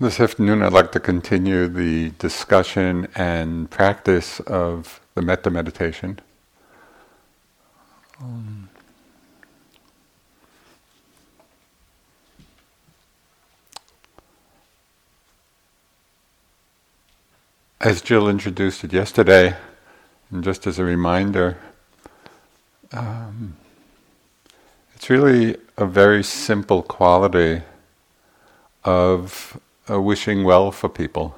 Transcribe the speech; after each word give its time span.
This 0.00 0.20
afternoon, 0.20 0.62
I'd 0.62 0.72
like 0.72 0.92
to 0.92 1.00
continue 1.00 1.66
the 1.66 2.10
discussion 2.20 3.08
and 3.16 3.68
practice 3.68 4.38
of 4.38 5.00
the 5.16 5.22
metta 5.22 5.50
meditation. 5.50 6.20
Um, 8.20 8.70
as 17.80 18.00
Jill 18.00 18.28
introduced 18.28 18.84
it 18.84 18.92
yesterday, 18.92 19.56
and 20.30 20.44
just 20.44 20.64
as 20.68 20.78
a 20.78 20.84
reminder, 20.84 21.58
um, 22.92 23.56
it's 24.94 25.10
really 25.10 25.56
a 25.76 25.86
very 25.86 26.22
simple 26.22 26.84
quality 26.84 27.62
of 28.84 29.60
uh, 29.90 30.00
wishing 30.00 30.44
well 30.44 30.70
for 30.70 30.88
people. 30.88 31.36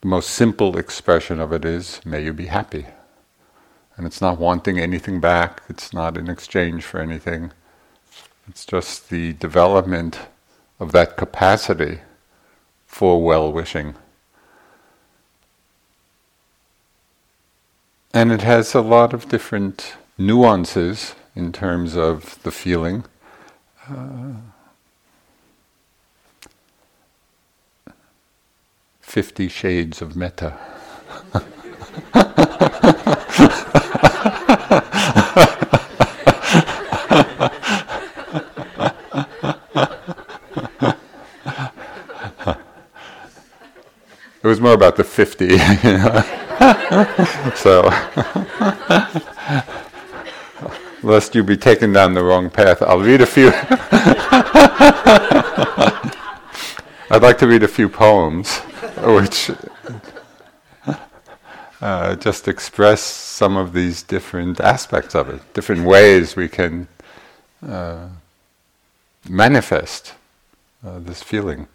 The 0.00 0.08
most 0.08 0.30
simple 0.30 0.76
expression 0.78 1.38
of 1.40 1.52
it 1.52 1.64
is, 1.64 2.00
may 2.04 2.24
you 2.24 2.32
be 2.32 2.46
happy. 2.46 2.86
And 3.96 4.06
it's 4.06 4.20
not 4.20 4.38
wanting 4.38 4.78
anything 4.78 5.20
back, 5.20 5.62
it's 5.68 5.92
not 5.92 6.16
in 6.16 6.28
exchange 6.28 6.84
for 6.84 6.98
anything. 6.98 7.52
It's 8.48 8.66
just 8.66 9.10
the 9.10 9.34
development 9.34 10.18
of 10.80 10.92
that 10.92 11.16
capacity 11.16 12.00
for 12.86 13.22
well 13.22 13.52
wishing. 13.52 13.94
And 18.12 18.32
it 18.32 18.42
has 18.42 18.74
a 18.74 18.80
lot 18.80 19.14
of 19.14 19.28
different 19.28 19.94
nuances 20.18 21.14
in 21.34 21.52
terms 21.52 21.96
of 21.96 22.42
the 22.42 22.50
feeling. 22.50 23.04
Uh, 23.88 24.32
Fifty 29.12 29.46
Shades 29.46 30.00
of 30.00 30.16
Metta. 30.16 30.58
it 44.42 44.46
was 44.48 44.62
more 44.62 44.72
about 44.72 44.96
the 44.96 45.04
50. 45.04 45.58
so, 47.54 47.82
lest 51.02 51.34
you 51.34 51.42
be 51.44 51.58
taken 51.58 51.92
down 51.92 52.14
the 52.14 52.24
wrong 52.24 52.48
path, 52.48 52.80
I'll 52.80 53.00
read 53.00 53.20
a 53.20 53.26
few. 53.26 53.48
I'd 57.10 57.20
like 57.20 57.36
to 57.36 57.46
read 57.46 57.62
a 57.62 57.68
few 57.68 57.90
poems 57.90 58.62
which 59.02 59.50
uh, 61.80 62.14
just 62.16 62.46
express 62.46 63.00
some 63.00 63.56
of 63.56 63.72
these 63.72 64.02
different 64.02 64.60
aspects 64.60 65.14
of 65.14 65.28
it, 65.28 65.54
different 65.54 65.84
ways 65.84 66.36
we 66.36 66.48
can 66.48 66.86
uh, 67.66 68.08
manifest 69.28 70.14
uh, 70.86 70.98
this 71.00 71.22
feeling. 71.22 71.66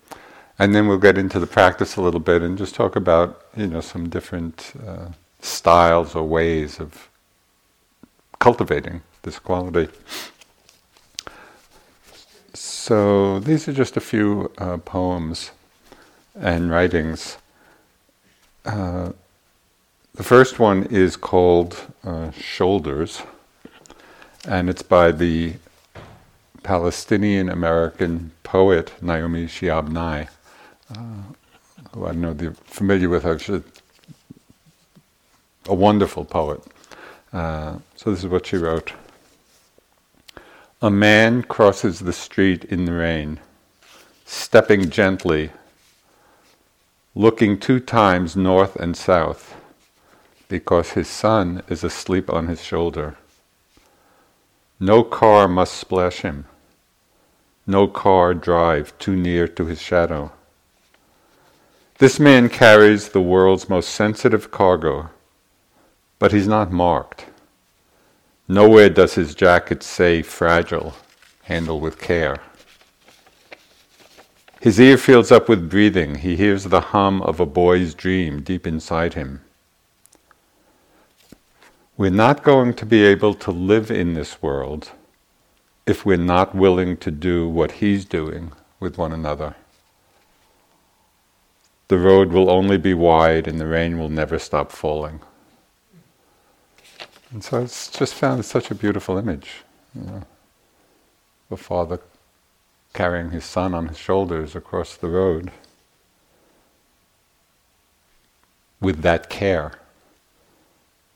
And 0.59 0.73
then 0.73 0.87
we'll 0.87 0.97
get 0.97 1.17
into 1.17 1.39
the 1.39 1.47
practice 1.47 1.97
a 1.97 2.01
little 2.01 2.19
bit 2.19 2.41
and 2.41 2.57
just 2.57 2.73
talk 2.73 2.95
about, 2.95 3.45
you 3.55 3.67
know, 3.67 3.81
some 3.81 4.09
different 4.09 4.73
uh, 4.85 5.09
styles 5.41 6.15
or 6.15 6.23
ways 6.23 6.79
of 6.79 7.09
cultivating 8.39 9.01
this 9.21 9.39
quality. 9.39 9.89
So 12.53 13.39
these 13.39 13.67
are 13.67 13.73
just 13.73 13.97
a 13.97 14.01
few 14.01 14.51
uh, 14.57 14.77
poems 14.77 15.51
and 16.39 16.69
writings. 16.69 17.37
Uh, 18.65 19.11
the 20.15 20.23
first 20.23 20.59
one 20.59 20.83
is 20.85 21.15
called 21.15 21.77
uh, 22.03 22.31
Shoulders, 22.31 23.21
and 24.47 24.69
it's 24.69 24.81
by 24.81 25.11
the 25.11 25.53
Palestinian 26.63 27.49
American 27.49 28.31
poet 28.43 28.91
Naomi 29.01 29.45
Shihab 29.45 29.89
Nye, 29.89 30.27
uh, 30.93 30.97
who 31.93 32.05
I 32.05 32.09
don't 32.09 32.21
know 32.21 32.31
if 32.31 32.41
you're 32.41 32.53
familiar 32.65 33.09
with 33.09 33.23
her. 33.23 33.39
She's 33.39 33.61
a 35.67 35.73
wonderful 35.73 36.25
poet. 36.25 36.61
Uh, 37.31 37.77
so 37.95 38.11
this 38.11 38.23
is 38.23 38.27
what 38.29 38.47
she 38.47 38.57
wrote. 38.57 38.93
A 40.81 40.89
man 40.89 41.43
crosses 41.43 41.99
the 41.99 42.13
street 42.13 42.63
in 42.65 42.85
the 42.85 42.93
rain, 42.93 43.39
stepping 44.25 44.89
gently 44.89 45.51
looking 47.17 47.57
two 47.57 47.79
times 47.79 48.35
north 48.35 48.75
and 48.75 48.95
south 48.95 49.55
because 50.47 50.91
his 50.91 51.07
son 51.07 51.63
is 51.67 51.83
asleep 51.83 52.31
on 52.31 52.47
his 52.47 52.63
shoulder. 52.63 53.17
No 54.79 55.03
car 55.03 55.47
must 55.47 55.73
splash 55.73 56.21
him. 56.21 56.45
No 57.65 57.87
car 57.87 58.35
drive 58.35 58.95
too 58.99 59.15
near 59.15 59.47
to 59.47 59.65
his 59.65 59.81
shadow. 59.81 60.31
This 61.97 62.19
man 62.19 62.49
carries 62.49 63.09
the 63.09 63.27
world's 63.33 63.67
most 63.67 63.89
sensitive 63.89 64.51
cargo, 64.51 65.09
but 66.19 66.31
he's 66.31 66.47
not 66.47 66.71
marked. 66.71 67.25
Nowhere 68.47 68.89
does 68.89 69.15
his 69.15 69.33
jacket 69.33 69.81
say 69.81 70.21
fragile, 70.21 70.93
handle 71.45 71.79
with 71.79 71.99
care. 71.99 72.37
His 74.61 74.79
ear 74.79 74.97
fills 74.97 75.31
up 75.31 75.47
with 75.47 75.69
breathing. 75.69 76.15
He 76.15 76.35
hears 76.35 76.65
the 76.65 76.81
hum 76.81 77.21
of 77.21 77.39
a 77.39 77.45
boy's 77.45 77.93
dream 77.93 78.41
deep 78.41 78.65
inside 78.65 79.13
him. 79.13 79.41
We're 81.95 82.11
not 82.11 82.43
going 82.43 82.73
to 82.75 82.85
be 82.85 83.03
able 83.03 83.33
to 83.35 83.51
live 83.51 83.91
in 83.91 84.13
this 84.13 84.41
world 84.41 84.91
if 85.85 86.05
we're 86.05 86.17
not 86.17 86.53
willing 86.53 86.97
to 86.97 87.11
do 87.11 87.47
what 87.47 87.73
he's 87.73 88.05
doing 88.05 88.51
with 88.79 88.97
one 88.97 89.13
another. 89.13 89.55
The 91.87 91.97
road 91.97 92.31
will 92.31 92.49
only 92.49 92.77
be 92.77 92.93
wide 92.93 93.47
and 93.47 93.59
the 93.59 93.67
rain 93.67 93.97
will 93.97 94.09
never 94.09 94.37
stop 94.37 94.71
falling. 94.71 95.21
And 97.31 97.43
so 97.43 97.61
it's 97.61 97.89
just 97.89 98.13
found 98.13 98.43
such 98.45 98.71
a 98.71 98.75
beautiful 98.75 99.17
image. 99.17 99.63
You 99.95 100.01
know, 100.01 100.23
the 101.49 101.57
father 101.57 101.99
carrying 102.97 103.29
his 103.29 103.45
son 103.45 103.75
on 103.75 103.89
his 103.89 103.97
shoulders 103.99 104.55
across 104.55 104.97
the 104.97 105.07
road 105.07 105.51
with 108.81 109.03
that 109.03 109.29
care. 109.29 109.73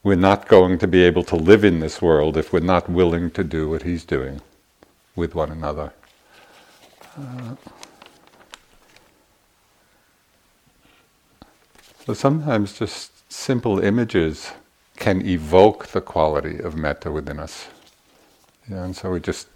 We're 0.03 0.15
not 0.29 0.47
going 0.47 0.77
to 0.77 0.87
be 0.87 1.01
able 1.01 1.23
to 1.23 1.35
live 1.35 1.65
in 1.65 1.79
this 1.79 1.99
world 1.99 2.37
if 2.37 2.53
we're 2.53 2.59
not 2.75 2.87
willing 2.87 3.31
to 3.31 3.43
do 3.43 3.67
what 3.67 3.81
he's 3.81 4.05
doing 4.05 4.41
with 5.15 5.33
one 5.33 5.51
another. 5.51 5.91
Uh, 7.19 7.55
so 12.05 12.13
sometimes 12.13 12.77
just 12.77 13.31
simple 13.33 13.79
images 13.79 14.51
can 14.97 15.25
evoke 15.25 15.87
the 15.87 16.01
quality 16.01 16.59
of 16.59 16.75
metta 16.75 17.11
within 17.11 17.39
us. 17.39 17.69
Yeah, 18.69 18.83
and 18.83 18.95
so 18.95 19.09
we 19.09 19.19
just 19.19 19.47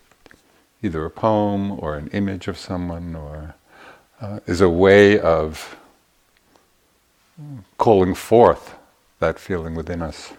either 0.85 1.03
a 1.03 1.09
poem 1.09 1.71
or 1.79 1.95
an 1.95 2.07
image 2.09 2.47
of 2.47 2.57
someone 2.57 3.15
or 3.15 3.55
uh, 4.21 4.39
is 4.45 4.61
a 4.61 4.69
way 4.69 5.19
of 5.19 5.75
calling 7.77 8.13
forth 8.13 8.75
that 9.19 9.39
feeling 9.39 9.73
within 9.73 10.01
us. 10.01 10.31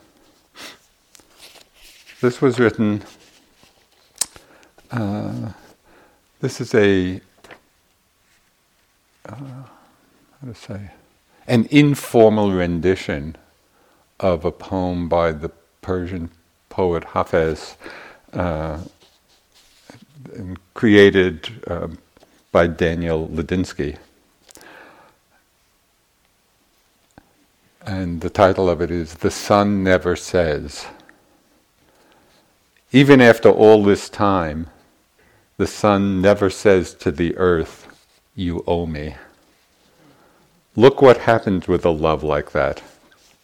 This 2.21 2.41
was 2.41 2.59
written, 2.61 3.03
uh, 4.93 5.53
this 6.41 6.61
is 6.61 6.75
a, 6.75 7.21
uh, 9.29 9.35
how 9.35 10.47
to 10.47 10.55
say, 10.55 10.91
an 11.49 11.67
informal 11.71 12.53
rendition 12.53 13.37
of 14.21 14.45
a 14.45 14.53
poem 14.53 15.09
by 15.09 15.33
the 15.33 15.51
Persian 15.83 16.31
poet 16.69 17.03
Hafez. 17.05 17.77
Uh, 18.33 18.79
and 20.35 20.59
created 20.75 21.49
uh, 21.67 21.89
by 22.53 22.67
Daniel 22.67 23.29
Ladinsky. 23.29 23.99
And 27.85 28.21
the 28.21 28.31
title 28.31 28.69
of 28.69 28.81
it 28.81 28.91
is 28.91 29.15
The 29.15 29.31
Sun 29.31 29.85
Never 29.85 30.17
Says. 30.17 30.87
Even 32.93 33.21
after 33.21 33.51
all 33.51 33.83
this 33.83 34.09
time, 34.09 34.69
the 35.57 35.67
sun 35.67 36.21
never 36.21 36.51
says 36.51 36.95
to 36.95 37.11
the 37.11 37.37
earth, 37.37 37.87
You 38.35 38.63
owe 38.67 38.87
me. 38.87 39.17
Look 40.75 41.01
what 41.01 41.19
happens 41.19 41.67
with 41.67 41.85
a 41.85 41.91
love 41.91 42.23
like 42.23 42.53
that. 42.53 42.83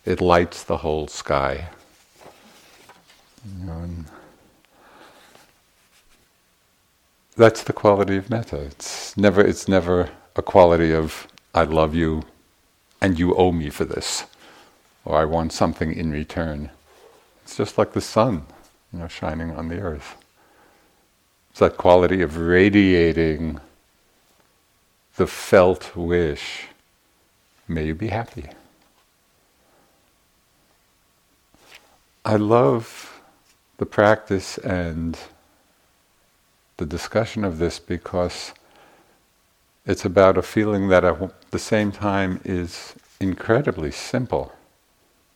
It 0.04 0.20
lights 0.20 0.62
the 0.62 0.78
whole 0.78 1.08
sky. 1.08 1.68
You 3.46 3.66
know, 3.66 3.88
that's 7.42 7.64
the 7.64 7.72
quality 7.72 8.16
of 8.16 8.30
metta. 8.30 8.56
It's 8.56 9.16
never, 9.16 9.40
it's 9.40 9.66
never 9.66 10.10
a 10.36 10.42
quality 10.42 10.94
of 10.94 11.26
I 11.52 11.64
love 11.64 11.92
you 11.92 12.22
and 13.00 13.18
you 13.18 13.34
owe 13.34 13.50
me 13.50 13.68
for 13.68 13.84
this, 13.84 14.26
or 15.04 15.16
I 15.16 15.24
want 15.24 15.52
something 15.52 15.92
in 15.92 16.12
return. 16.12 16.70
It's 17.42 17.56
just 17.56 17.78
like 17.78 17.94
the 17.94 18.00
sun, 18.00 18.46
you 18.92 19.00
know, 19.00 19.08
shining 19.08 19.50
on 19.50 19.66
the 19.66 19.80
earth. 19.80 20.14
It's 21.50 21.58
that 21.58 21.76
quality 21.76 22.22
of 22.22 22.36
radiating 22.36 23.58
the 25.16 25.26
felt 25.26 25.96
wish, 25.96 26.68
may 27.66 27.86
you 27.86 27.96
be 27.96 28.08
happy. 28.08 28.50
I 32.24 32.36
love 32.36 33.20
the 33.78 33.86
practice 33.86 34.58
and 34.58 35.18
the 36.82 36.86
discussion 36.86 37.44
of 37.44 37.58
this 37.58 37.78
because 37.78 38.52
it's 39.86 40.04
about 40.04 40.36
a 40.36 40.42
feeling 40.42 40.88
that 40.88 41.04
at 41.04 41.50
the 41.52 41.58
same 41.60 41.92
time 41.92 42.40
is 42.44 42.94
incredibly 43.20 43.92
simple. 43.92 44.52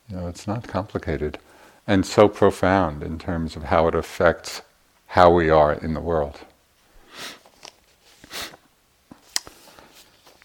You 0.08 0.16
know, 0.16 0.26
it's 0.26 0.48
not 0.48 0.66
complicated 0.66 1.38
and 1.86 2.04
so 2.04 2.28
profound 2.28 3.04
in 3.04 3.16
terms 3.16 3.54
of 3.54 3.62
how 3.64 3.86
it 3.86 3.94
affects 3.94 4.62
how 5.06 5.30
we 5.30 5.48
are 5.48 5.72
in 5.72 5.94
the 5.94 6.00
world. 6.00 6.40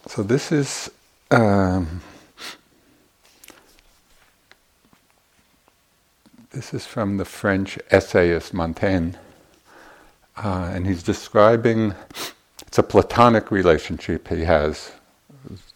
So 0.06 0.22
this 0.22 0.52
is 0.52 0.88
um, 1.32 2.00
this 6.52 6.72
is 6.72 6.86
from 6.86 7.16
the 7.16 7.24
French 7.24 7.76
essayist 7.90 8.54
Montaigne, 8.54 9.16
uh, 10.36 10.70
and 10.72 10.86
he's 10.86 11.02
describing 11.02 11.94
it's 12.66 12.78
a 12.78 12.82
platonic 12.82 13.50
relationship 13.50 14.28
he 14.28 14.44
has, 14.44 14.92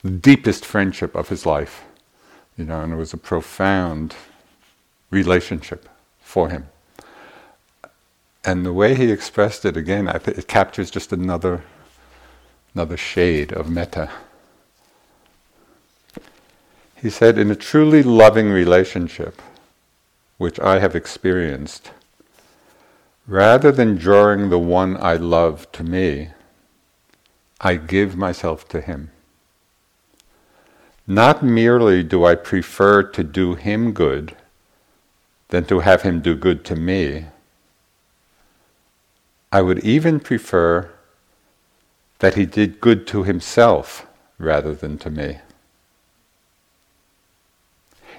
the 0.03 0.11
deepest 0.11 0.65
friendship 0.65 1.15
of 1.15 1.29
his 1.29 1.45
life, 1.45 1.85
you 2.57 2.65
know, 2.65 2.81
and 2.81 2.93
it 2.93 2.97
was 2.97 3.13
a 3.13 3.19
profound 3.19 4.15
relationship 5.11 5.89
for 6.21 6.49
him. 6.49 6.69
And 8.45 8.65
the 8.65 8.73
way 8.73 8.95
he 8.95 9.11
expressed 9.11 9.65
it 9.65 9.77
again, 9.77 10.09
I 10.09 10.19
think 10.19 10.39
it 10.39 10.49
captures 10.49 10.91
just 10.91 11.13
another 11.13 11.65
another 12.75 12.97
shade 12.97 13.53
of 13.53 13.71
metta. 13.71 14.11
He 16.95 17.09
said, 17.09 17.39
in 17.39 17.51
a 17.51 17.57
truly 17.57 18.03
loving 18.03 18.51
relationship, 18.51 19.41
which 20.37 20.61
I 20.61 20.79
have 20.79 20.95
experienced, 20.95 21.91
rather 23.27 23.73
than 23.73 23.97
drawing 23.97 24.49
the 24.49 24.59
one 24.59 24.97
I 24.97 25.15
love 25.15 25.71
to 25.73 25.83
me, 25.83 26.31
I 27.61 27.77
give 27.77 28.17
myself 28.17 28.69
to 28.69 28.81
him. 28.81 29.11
Not 31.07 31.43
merely 31.43 32.03
do 32.03 32.25
I 32.25 32.35
prefer 32.35 33.03
to 33.03 33.25
do 33.25 33.55
him 33.55 33.93
good 33.93 34.37
than 35.49 35.65
to 35.67 35.81
have 35.81 36.03
him 36.03 36.21
do 36.21 36.35
good 36.35 36.65
to 36.65 36.77
me, 36.77 37.27
I 39.53 39.63
would 39.63 39.79
even 39.81 40.19
prefer 40.21 40.91
that 42.19 42.35
he 42.35 42.47
did 42.47 42.81
good 42.81 43.07
to 43.09 43.23
himself 43.23 44.07
rather 44.39 44.75
than 44.75 44.99
to 44.99 45.11
me. 45.11 45.39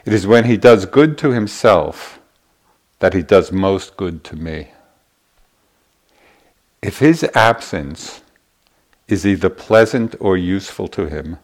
It 0.05 0.13
is 0.13 0.25
when 0.25 0.45
he 0.45 0.55
does 0.55 0.85
good 0.85 1.17
to 1.19 1.31
himself 1.31 2.19
that 2.99 3.13
he 3.13 3.21
does 3.21 3.51
most 3.51 3.97
good 3.97 4.23
to 4.23 4.35
me. 4.35 4.69
If 6.87 6.99
his 6.99 7.23
absence 7.35 8.21
is 9.09 9.25
either 9.27 9.49
pleasant 9.49 10.15
or 10.21 10.37
useful 10.37 10.87
to 10.87 11.07
him, 11.07 11.37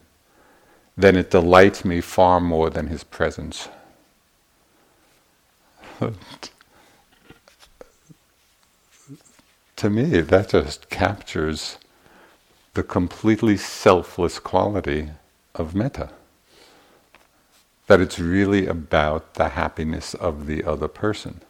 then 0.96 1.16
it 1.16 1.30
delights 1.30 1.84
me 1.84 2.00
far 2.00 2.40
more 2.40 2.70
than 2.70 2.86
his 2.86 3.04
presence. 3.04 3.68
to 9.76 9.90
me, 9.90 10.22
that 10.22 10.48
just 10.48 10.88
captures 10.88 11.76
the 12.72 12.82
completely 12.82 13.58
selfless 13.58 14.38
quality 14.38 15.10
of 15.54 15.74
metta. 15.74 16.08
That 17.86 18.00
it's 18.00 18.18
really 18.18 18.66
about 18.66 19.34
the 19.34 19.50
happiness 19.50 20.14
of 20.14 20.46
the 20.46 20.64
other 20.64 20.88
person. 20.88 21.42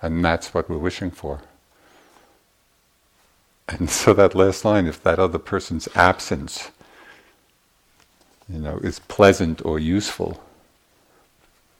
And 0.00 0.24
that's 0.24 0.54
what 0.54 0.70
we're 0.70 0.78
wishing 0.78 1.10
for. 1.10 1.40
And 3.68 3.88
so 3.88 4.12
that 4.14 4.34
last 4.34 4.64
line, 4.64 4.86
if 4.86 5.02
that 5.02 5.18
other 5.18 5.38
person's 5.38 5.88
absence, 5.94 6.70
you 8.48 8.58
know, 8.58 8.78
is 8.78 8.98
pleasant 8.98 9.64
or 9.64 9.78
useful, 9.78 10.42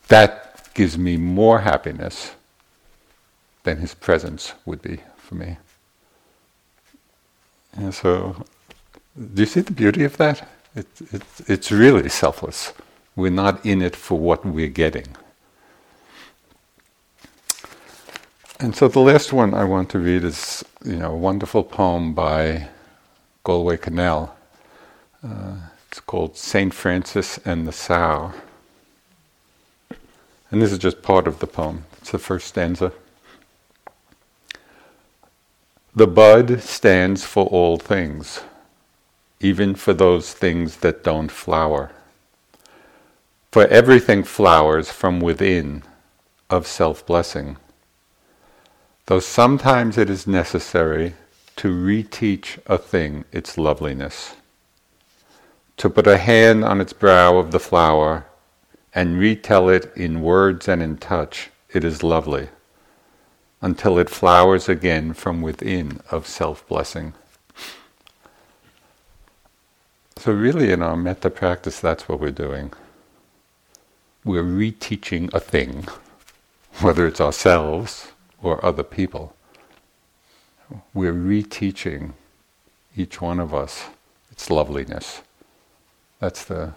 that 0.09 0.73
gives 0.75 0.97
me 0.97 1.17
more 1.17 1.61
happiness 1.61 2.33
than 3.65 3.79
his 3.79 3.95
presence 3.95 4.55
would 4.65 4.83
be 4.83 5.01
for 5.17 5.35
me. 5.35 5.57
And 7.73 7.95
so, 7.95 8.45
do 9.35 9.43
you 9.43 9.47
see 9.47 9.61
the 9.61 9.73
beauty 9.73 10.05
of 10.05 10.17
that? 10.17 10.49
It, 10.75 10.87
it, 11.13 11.23
it's 11.47 11.71
really 11.71 12.09
selfless. 12.09 12.73
We're 13.17 13.31
not 13.31 13.65
in 13.65 13.83
it 13.83 13.95
for 13.95 14.19
what 14.19 14.45
we're 14.45 14.69
getting. 14.69 15.07
And 18.65 18.75
so 18.75 18.89
the 18.89 18.99
last 18.99 19.31
one 19.31 19.53
I 19.53 19.65
want 19.65 19.91
to 19.91 19.99
read 19.99 20.25
is, 20.25 20.65
you 20.87 20.97
know, 20.97 21.13
a 21.13 21.17
wonderful 21.17 21.63
poem 21.63 22.15
by 22.15 22.69
Galway 23.43 23.77
Kinnell. 23.77 24.31
Uh, 25.23 25.57
it's 25.87 26.01
called 26.01 26.39
Saint 26.39 26.73
Francis 26.73 27.39
and 27.45 27.69
the 27.69 27.73
Sow. 27.73 28.33
And 30.51 30.63
this 30.63 30.73
is 30.73 30.79
just 30.79 31.03
part 31.03 31.29
of 31.29 31.41
the 31.41 31.47
poem. 31.47 31.85
It's 31.99 32.11
the 32.13 32.19
first 32.19 32.47
stanza. 32.47 32.91
The 35.95 36.07
bud 36.07 36.63
stands 36.63 37.23
for 37.23 37.45
all 37.49 37.77
things, 37.77 38.41
even 39.41 39.75
for 39.75 39.93
those 39.93 40.33
things 40.33 40.77
that 40.79 41.05
don't 41.05 41.31
flower. 41.31 41.93
For 43.53 43.67
everything 43.67 44.23
flowers 44.23 44.91
from 44.91 45.21
within 45.21 45.83
of 46.49 46.67
self 46.67 47.05
blessing 47.05 47.59
though 49.07 49.21
sometimes 49.21 49.99
it 49.99 50.09
is 50.09 50.27
necessary 50.27 51.15
to 51.57 51.69
reteach 51.69 52.59
a 52.67 52.79
thing 52.79 53.25
its 53.33 53.59
loveliness, 53.59 54.35
to 55.77 55.91
put 55.91 56.07
a 56.07 56.19
hand 56.19 56.65
on 56.65 56.81
its 56.81 56.93
brow 56.93 57.37
of 57.37 57.51
the 57.51 57.61
flower 57.61 58.27
and 58.95 59.19
retell 59.19 59.69
it 59.69 59.93
in 59.97 60.23
words 60.23 60.69
and 60.69 60.83
in 60.83 60.97
touch, 60.97 61.51
it 61.73 61.85
is 61.85 62.03
lovely, 62.03 62.49
until 63.61 63.99
it 63.99 64.09
flowers 64.09 64.69
again 64.69 65.13
from 65.13 65.43
within 65.43 66.01
of 66.11 66.27
self 66.27 66.67
blessing. 66.69 67.13
So, 70.17 70.33
really, 70.33 70.73
in 70.73 70.81
our 70.81 70.97
metta 70.97 71.29
practice, 71.29 71.81
that's 71.81 72.09
what 72.09 72.21
we're 72.21 72.31
doing. 72.31 72.73
We're 74.25 74.45
reteaching 74.45 75.33
a 75.35 75.41
thing, 75.41 75.87
whether 76.81 77.07
it's 77.07 77.21
ourselves 77.21 78.13
or 78.45 78.65
other 78.65 78.83
people. 78.83 79.35
We're 80.93 81.15
reteaching 81.15 82.13
each 82.97 83.21
one 83.21 83.41
of 83.41 83.55
us 83.55 83.87
its 84.31 84.51
loveliness. 84.51 85.23
That's 86.21 86.45
the 86.45 86.75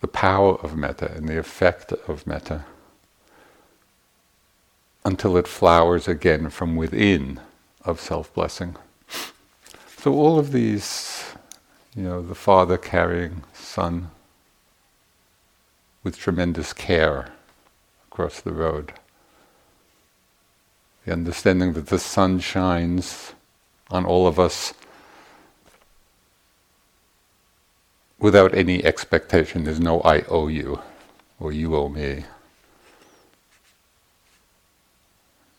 the 0.00 0.08
power 0.08 0.56
of 0.56 0.76
metta 0.76 1.10
and 1.12 1.26
the 1.26 1.38
effect 1.38 1.90
of 1.92 2.26
metta 2.26 2.66
until 5.02 5.38
it 5.38 5.48
flowers 5.48 6.06
again 6.06 6.50
from 6.50 6.76
within 6.76 7.40
of 7.86 7.98
self-blessing. 7.98 8.76
So 9.96 10.12
all 10.12 10.38
of 10.38 10.52
these, 10.52 11.24
you 11.96 12.02
know, 12.02 12.20
the 12.20 12.34
father 12.34 12.76
carrying 12.76 13.44
son 13.54 14.10
with 16.02 16.18
tremendous 16.18 16.74
care 16.74 17.32
across 18.10 18.42
the 18.42 18.52
road 18.52 18.92
the 21.04 21.12
understanding 21.12 21.74
that 21.74 21.88
the 21.88 21.98
sun 21.98 22.40
shines 22.40 23.32
on 23.90 24.04
all 24.06 24.26
of 24.26 24.38
us 24.38 24.72
without 28.18 28.54
any 28.54 28.82
expectation. 28.84 29.64
There's 29.64 29.80
no 29.80 30.00
I 30.00 30.22
owe 30.22 30.48
you 30.48 30.80
or 31.38 31.52
you 31.52 31.76
owe 31.76 31.88
me. 31.88 32.24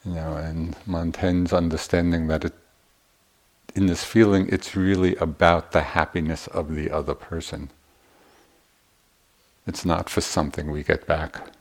You 0.03 0.11
know, 0.13 0.35
and 0.35 0.75
Montaigne's 0.85 1.53
understanding 1.53 2.27
that 2.27 2.45
it, 2.45 2.53
in 3.75 3.87
this 3.87 4.03
feeling, 4.03 4.47
it's 4.51 4.75
really 4.75 5.15
about 5.17 5.71
the 5.71 5.81
happiness 5.81 6.47
of 6.47 6.73
the 6.73 6.89
other 6.89 7.13
person. 7.13 7.69
It's 9.67 9.83
not 9.83 10.09
for 10.09 10.21
something 10.21 10.71
we 10.71 10.83
get 10.83 11.07
back. 11.07 11.51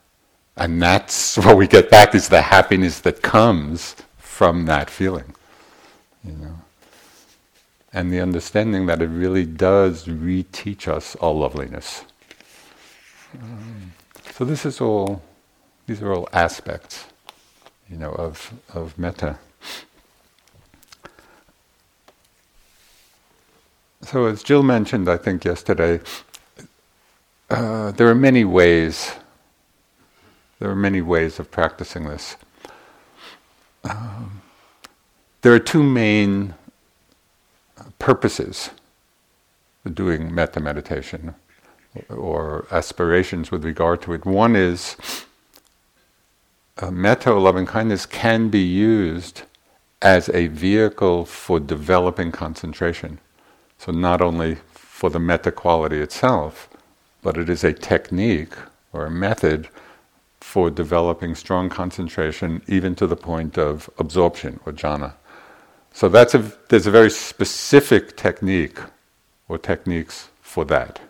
And 0.56 0.82
that's 0.82 1.37
what 1.44 1.56
we 1.56 1.66
get 1.68 1.90
back 1.90 2.14
is 2.14 2.28
the 2.28 2.42
happiness 2.42 3.00
that 3.00 3.23
comes 3.23 3.96
from 4.18 4.66
that 4.66 4.90
feeling. 4.90 5.34
you 6.25 6.32
know. 6.32 6.61
And 7.92 8.12
the 8.12 8.20
understanding 8.20 8.87
that 8.87 9.02
it 9.02 9.08
really 9.08 9.46
does 9.46 10.06
reteach 10.06 10.88
us 10.88 11.14
all 11.16 11.38
loveliness. 11.38 12.04
Um, 13.40 13.92
so 14.32 14.44
this 14.44 14.66
is 14.66 14.80
all, 14.80 15.23
these 15.87 16.02
are 16.02 16.12
all 16.12 16.28
aspects, 16.32 17.06
you 17.90 17.96
know, 17.96 18.12
of, 18.12 18.52
of 18.75 18.99
metta. 18.99 19.38
So 24.02 24.26
as 24.26 24.42
Jill 24.42 24.62
mentioned, 24.62 25.08
I 25.08 25.16
think 25.16 25.44
yesterday, 25.44 26.00
uh, 27.50 27.92
there 27.92 28.08
are 28.08 28.14
many 28.14 28.44
ways. 28.44 29.12
There 30.64 30.71
are 30.71 30.75
many 30.75 31.02
ways 31.02 31.38
of 31.38 31.50
practicing 31.50 32.04
this. 32.04 32.37
Um, 33.85 34.40
there 35.42 35.52
are 35.52 35.59
two 35.59 35.83
main 35.83 36.54
purposes 37.99 38.71
doing 39.92 40.35
metta 40.35 40.61
meditation 40.61 41.35
or 42.09 42.66
aspirations 42.71 43.50
with 43.50 43.62
regard 43.62 44.00
to 44.04 44.14
it. 44.14 44.25
One 44.25 44.56
is 44.56 44.97
uh, 46.78 46.90
metta 46.90 47.33
or 47.33 47.40
loving 47.40 47.66
kindness 47.66 48.06
can 48.06 48.49
be 48.49 48.62
used 48.62 49.42
as 50.00 50.30
a 50.30 50.47
vehicle 50.47 51.26
for 51.26 51.61
developing 51.61 52.33
concentration. 52.33 53.18
So, 53.76 53.92
not 53.92 54.23
only 54.23 54.56
for 54.73 55.11
the 55.11 55.21
metta 55.21 55.52
quality 55.52 56.00
itself, 56.00 56.71
but 57.21 57.37
it 57.37 57.50
is 57.50 57.64
a 57.64 57.75
technique 57.75 58.54
or 58.94 59.04
a 59.04 59.11
method 59.11 59.68
for 60.44 60.70
developing 60.70 61.34
strong 61.34 61.68
concentration, 61.68 62.62
even 62.68 62.94
to 62.94 63.08
the 63.08 63.16
point 63.16 63.58
of 63.58 63.90
absorption 63.98 64.60
or 64.64 64.72
jhana. 64.72 65.12
So 65.92 66.08
that's 66.08 66.34
a, 66.34 66.52
there's 66.68 66.86
a 66.86 66.92
very 66.92 67.10
specific 67.10 68.16
technique 68.16 68.78
or 69.48 69.58
techniques 69.58 70.28
for 70.42 70.64
that. 70.66 71.00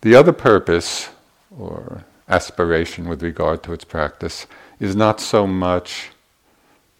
The 0.00 0.14
other 0.16 0.32
purpose 0.32 1.10
or 1.56 2.04
aspiration 2.28 3.06
with 3.06 3.22
regard 3.22 3.62
to 3.64 3.72
its 3.72 3.84
practice 3.84 4.46
is 4.80 4.96
not 4.96 5.20
so 5.20 5.46
much 5.46 6.10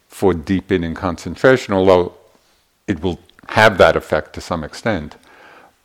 for 0.06 0.32
deepening 0.32 0.94
concentration, 0.94 1.75
although 1.75 2.12
it 2.87 3.02
will 3.02 3.18
have 3.49 3.78
that 3.78 3.97
effect 3.97 4.35
to 4.35 4.40
some 4.40 4.62
extent, 4.62 5.16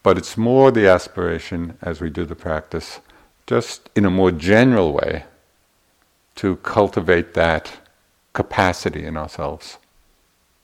but 0.03 0.19
it's 0.19 0.37
more 0.37 0.69
the 0.71 0.87
aspiration 0.87 1.77
as 1.81 1.99
we 1.99 2.11
do 2.11 2.25
the 2.25 2.35
practice, 2.35 2.99
just 3.47 3.89
in 3.95 4.05
a 4.05 4.09
more 4.09 4.31
general 4.31 4.93
way, 4.93 5.23
to 6.35 6.57
cultivate 6.57 7.33
that 7.33 7.71
capacity 8.33 9.03
in 9.03 9.17
ourselves 9.17 9.77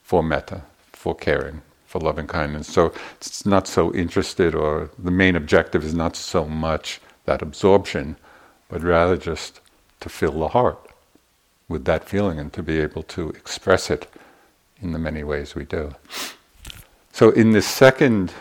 for 0.04 0.22
metta, 0.22 0.62
for 0.92 1.16
caring, 1.16 1.62
for 1.88 2.00
loving 2.00 2.28
kindness. 2.28 2.68
So 2.68 2.94
it's 3.16 3.46
not 3.46 3.68
so 3.68 3.92
interested, 3.96 4.54
or 4.54 4.92
the 5.00 5.10
main 5.10 5.36
objective 5.36 5.84
is 5.84 5.96
not 5.96 6.16
so 6.16 6.46
much 6.46 7.02
that 7.26 7.42
absorption, 7.42 8.18
but 8.70 8.84
rather 8.84 9.18
just 9.18 9.62
to 10.02 10.10
fill 10.10 10.40
the 10.40 10.50
heart 10.50 10.78
with 11.68 11.86
that 11.86 12.08
feeling 12.08 12.38
and 12.38 12.54
to 12.54 12.62
be 12.62 12.80
able 12.80 13.04
to 13.04 13.30
express 13.30 13.90
it 13.90 14.08
in 14.82 14.92
the 14.92 15.00
many 15.00 15.24
ways 15.24 15.56
we 15.56 15.64
do. 15.64 15.96
So, 17.14 17.32
in 17.32 17.52
this 17.52 17.68
second 17.68 18.34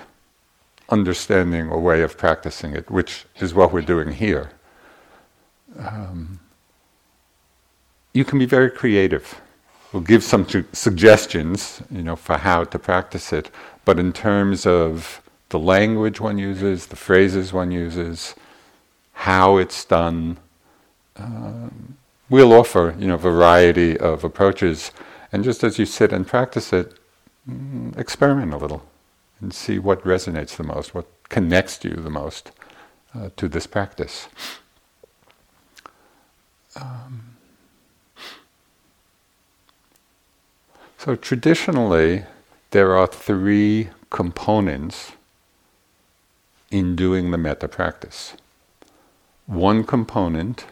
understanding 0.92 1.70
or 1.70 1.80
way 1.80 2.02
of 2.02 2.16
practicing 2.16 2.76
it, 2.76 2.90
which 2.90 3.24
is 3.40 3.54
what 3.54 3.72
we're 3.72 3.82
doing 3.94 4.12
here, 4.12 4.50
um, 5.78 6.38
you 8.12 8.24
can 8.24 8.38
be 8.38 8.46
very 8.46 8.70
creative 8.70 9.40
we'll 9.92 10.02
give 10.02 10.24
some 10.24 10.48
su- 10.48 10.64
suggestions, 10.72 11.82
you 11.90 12.02
know, 12.02 12.16
for 12.16 12.36
how 12.36 12.64
to 12.64 12.78
practice 12.78 13.32
it. 13.32 13.50
But 13.84 13.98
in 13.98 14.12
terms 14.12 14.66
of 14.66 15.22
the 15.50 15.58
language 15.58 16.20
one 16.20 16.38
uses, 16.38 16.86
the 16.86 16.96
phrases 16.96 17.52
one 17.52 17.70
uses, 17.70 18.34
how 19.12 19.58
it's 19.58 19.84
done, 19.84 20.38
um, 21.16 21.96
we'll 22.30 22.52
offer, 22.52 22.94
you 22.98 23.06
know, 23.06 23.16
variety 23.16 23.98
of 23.98 24.24
approaches. 24.24 24.92
And 25.30 25.44
just 25.44 25.62
as 25.62 25.78
you 25.78 25.86
sit 25.86 26.12
and 26.12 26.26
practice 26.26 26.72
it, 26.72 26.94
mm, 27.48 27.96
experiment 27.98 28.54
a 28.54 28.56
little 28.56 28.82
and 29.42 29.52
see 29.52 29.78
what 29.78 30.02
resonates 30.04 30.56
the 30.56 30.62
most, 30.62 30.94
what 30.94 31.06
connects 31.28 31.84
you 31.84 31.94
the 31.94 32.10
most 32.10 32.52
uh, 33.14 33.28
to 33.36 33.48
this 33.48 33.66
practice. 33.66 34.28
Um, 36.76 37.32
So 41.04 41.16
traditionally, 41.16 42.26
there 42.70 42.94
are 42.96 43.08
three 43.08 43.88
components 44.10 45.10
in 46.70 46.94
doing 46.94 47.32
the 47.32 47.38
metta 47.38 47.66
practice. 47.66 48.34
One 49.46 49.82
component 49.82 50.66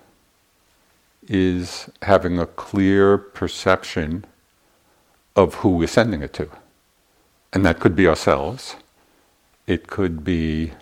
is 1.26 1.90
having 2.02 2.38
a 2.38 2.46
clear 2.46 3.18
perception 3.18 4.24
of 5.34 5.54
who 5.54 5.70
we're 5.70 5.88
sending 5.88 6.22
it 6.22 6.32
to. 6.34 6.48
And 7.52 7.64
that 7.66 7.80
could 7.80 7.96
be 7.96 8.06
ourselves. 8.06 8.76
It 9.66 9.86
could 9.86 10.24
be 10.24 10.72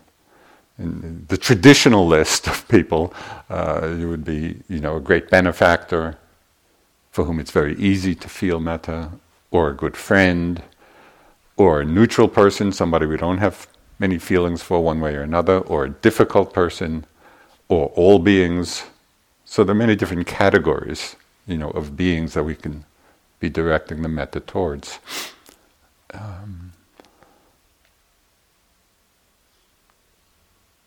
the 0.78 1.37
traditional 1.37 2.06
list 2.06 2.46
of 2.46 2.66
people. 2.68 3.12
Uh, 3.50 3.96
it 3.98 4.04
would 4.04 4.25
be, 4.25 4.62
you 4.68 4.80
know, 4.80 4.96
a 4.96 5.00
great 5.00 5.28
benefactor 5.30 6.16
for 7.10 7.25
whom 7.25 7.40
it's 7.40 7.50
very 7.50 7.75
easy 7.76 8.14
to 8.14 8.28
feel 8.28 8.60
metta, 8.60 9.10
or 9.50 9.70
a 9.70 9.75
good 9.75 9.96
friend, 9.96 10.62
or 11.56 11.80
a 11.80 11.84
neutral 11.84 12.28
person, 12.28 12.70
somebody 12.70 13.06
we 13.06 13.16
don't 13.16 13.38
have 13.38 13.66
many 13.98 14.18
feelings 14.18 14.62
for 14.62 14.84
one 14.84 15.00
way 15.00 15.16
or 15.16 15.22
another, 15.22 15.58
or 15.60 15.87
a 15.87 15.90
difficult 15.90 16.52
person, 16.52 17.04
or 17.68 17.87
all 17.96 18.18
beings. 18.18 18.84
So 19.44 19.64
there 19.64 19.75
are 19.75 19.78
many 19.78 19.96
different 19.96 20.26
categories, 20.26 21.16
you 21.46 21.58
know, 21.58 21.70
of 21.70 21.96
beings 21.96 22.34
that 22.34 22.44
we 22.44 22.54
can 22.54 22.84
be 23.40 23.48
directing 23.48 24.02
the 24.02 24.08
metta 24.08 24.40
towards. 24.40 25.00
Um, 26.14 26.72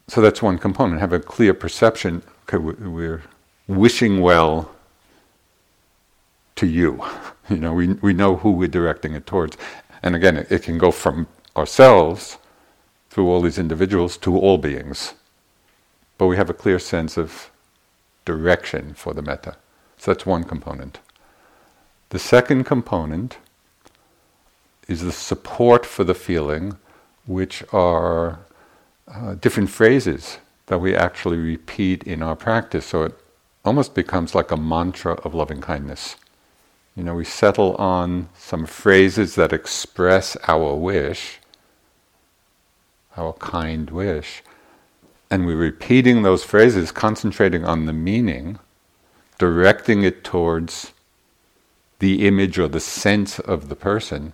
so 0.07 0.21
that's 0.21 0.41
one 0.41 0.57
component. 0.57 0.99
Have 0.99 1.13
a 1.13 1.19
clear 1.19 1.53
perception. 1.53 2.23
Okay, 2.43 2.57
we're 2.57 3.23
wishing 3.67 4.21
well 4.21 4.71
to 6.55 6.67
you. 6.67 7.03
You 7.49 7.57
know, 7.57 7.73
we, 7.73 7.87
we 7.95 8.13
know 8.13 8.37
who 8.37 8.51
we're 8.51 8.69
directing 8.69 9.13
it 9.13 9.25
towards. 9.25 9.57
And 10.01 10.15
again, 10.15 10.37
it, 10.37 10.49
it 10.49 10.63
can 10.63 10.77
go 10.77 10.89
from 10.89 11.27
ourselves 11.57 12.37
through 13.09 13.27
all 13.27 13.41
these 13.41 13.57
individuals 13.57 14.15
to 14.17 14.37
all 14.37 14.57
beings. 14.57 15.13
But 16.17 16.27
we 16.27 16.37
have 16.37 16.49
a 16.49 16.53
clear 16.53 16.79
sense 16.79 17.17
of 17.17 17.51
direction 18.23 18.93
for 18.93 19.13
the 19.13 19.21
metta. 19.21 19.57
So 19.97 20.13
that's 20.13 20.25
one 20.25 20.45
component. 20.45 20.99
The 22.09 22.19
second 22.19 22.63
component 22.63 23.37
is 24.91 25.01
the 25.01 25.11
support 25.11 25.85
for 25.85 26.03
the 26.03 26.13
feeling, 26.13 26.77
which 27.25 27.63
are 27.73 28.39
uh, 29.07 29.35
different 29.35 29.69
phrases 29.69 30.37
that 30.67 30.79
we 30.79 30.95
actually 30.95 31.37
repeat 31.37 32.03
in 32.03 32.21
our 32.21 32.35
practice. 32.35 32.85
So 32.85 33.03
it 33.03 33.15
almost 33.65 33.95
becomes 33.95 34.35
like 34.35 34.51
a 34.51 34.57
mantra 34.57 35.13
of 35.25 35.33
loving 35.33 35.61
kindness. 35.61 36.15
You 36.95 37.03
know, 37.03 37.15
we 37.15 37.25
settle 37.25 37.75
on 37.75 38.29
some 38.37 38.65
phrases 38.65 39.35
that 39.35 39.53
express 39.53 40.35
our 40.47 40.75
wish, 40.75 41.39
our 43.15 43.33
kind 43.33 43.89
wish, 43.89 44.43
and 45.29 45.45
we're 45.45 45.55
repeating 45.55 46.21
those 46.21 46.43
phrases, 46.43 46.91
concentrating 46.91 47.63
on 47.63 47.85
the 47.85 47.93
meaning, 47.93 48.59
directing 49.37 50.03
it 50.03 50.23
towards 50.25 50.91
the 51.99 52.27
image 52.27 52.59
or 52.59 52.67
the 52.67 52.81
sense 52.81 53.39
of 53.39 53.69
the 53.69 53.75
person. 53.75 54.33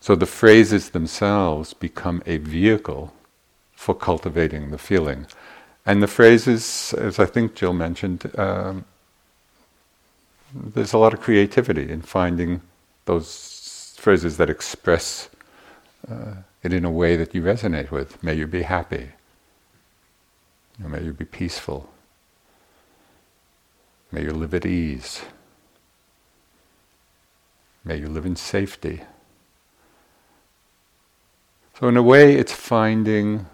So 0.00 0.14
the 0.14 0.26
phrases 0.26 0.90
themselves 0.90 1.74
become 1.74 2.22
a 2.26 2.38
vehicle 2.38 3.12
for 3.74 3.94
cultivating 3.94 4.70
the 4.70 4.78
feeling. 4.78 5.26
And 5.84 6.02
the 6.02 6.06
phrases, 6.06 6.94
as 6.94 7.18
I 7.18 7.26
think 7.26 7.54
Jill 7.54 7.72
mentioned, 7.72 8.30
um, 8.38 8.84
there's 10.54 10.92
a 10.92 10.98
lot 10.98 11.14
of 11.14 11.20
creativity 11.20 11.90
in 11.90 12.02
finding 12.02 12.60
those 13.04 13.96
phrases 13.98 14.36
that 14.36 14.50
express 14.50 15.28
uh, 16.10 16.34
it 16.62 16.72
in 16.72 16.84
a 16.84 16.90
way 16.90 17.16
that 17.16 17.34
you 17.34 17.42
resonate 17.42 17.90
with. 17.90 18.22
May 18.22 18.34
you 18.34 18.46
be 18.46 18.62
happy. 18.62 19.10
may 20.78 21.02
you 21.02 21.12
be 21.12 21.24
peaceful. 21.24 21.88
May 24.10 24.22
you 24.22 24.32
live 24.32 24.54
at 24.54 24.64
ease. 24.64 25.22
May 27.84 27.96
you 27.96 28.08
live 28.08 28.26
in 28.26 28.36
safety. 28.36 29.02
So, 31.78 31.86
in 31.86 31.96
a 31.96 32.02
way, 32.02 32.34
it's 32.34 32.52
finding 32.52 33.46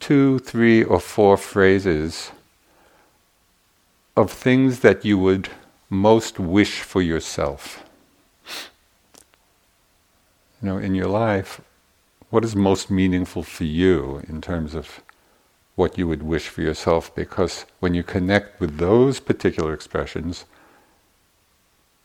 two, 0.00 0.38
three, 0.38 0.82
or 0.82 0.98
four 0.98 1.36
phrases 1.36 2.30
of 4.16 4.30
things 4.32 4.80
that 4.80 5.04
you 5.04 5.18
would 5.18 5.50
most 5.90 6.40
wish 6.40 6.80
for 6.80 7.02
yourself. 7.02 7.84
you 10.62 10.70
know, 10.70 10.78
in 10.78 10.94
your 10.94 11.08
life, 11.08 11.60
what 12.30 12.46
is 12.46 12.56
most 12.56 12.90
meaningful 12.90 13.42
for 13.42 13.64
you 13.64 14.22
in 14.26 14.40
terms 14.40 14.74
of 14.74 15.02
what 15.74 15.98
you 15.98 16.08
would 16.08 16.22
wish 16.22 16.48
for 16.48 16.62
yourself? 16.62 17.14
Because 17.14 17.66
when 17.80 17.92
you 17.92 18.02
connect 18.02 18.58
with 18.58 18.78
those 18.78 19.20
particular 19.20 19.74
expressions, 19.74 20.46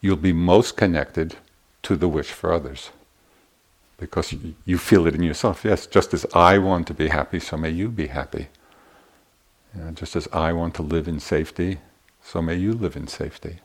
you'll 0.01 0.17
be 0.17 0.33
most 0.33 0.75
connected 0.75 1.37
to 1.83 1.95
the 1.95 2.09
wish 2.09 2.31
for 2.31 2.51
others. 2.51 2.89
Because 3.99 4.33
you 4.65 4.77
feel 4.77 5.07
it 5.07 5.15
in 5.15 5.23
yourself. 5.23 5.65
Yes, 5.65 5.85
just 5.85 6.13
as 6.13 6.25
I 6.33 6.57
want 6.57 6.87
to 6.87 6.93
be 6.93 7.09
happy, 7.09 7.39
so 7.39 7.57
may 7.57 7.69
you 7.69 7.89
be 7.89 8.07
happy. 8.07 8.47
You 9.75 9.81
know, 9.81 9.91
just 9.91 10.15
as 10.15 10.27
I 10.31 10.53
want 10.53 10.73
to 10.75 10.81
live 10.81 11.07
in 11.07 11.19
safety, 11.19 11.79
so 12.23 12.41
may 12.41 12.55
you 12.55 12.73
live 12.73 12.95
in 12.95 13.07
safety. 13.07 13.59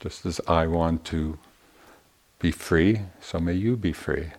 Just 0.00 0.26
as 0.26 0.40
I 0.46 0.66
want 0.66 1.04
to 1.06 1.38
be 2.38 2.50
free, 2.50 3.00
so 3.20 3.38
may 3.38 3.54
you 3.54 3.76
be 3.76 3.92
free. 3.92 4.32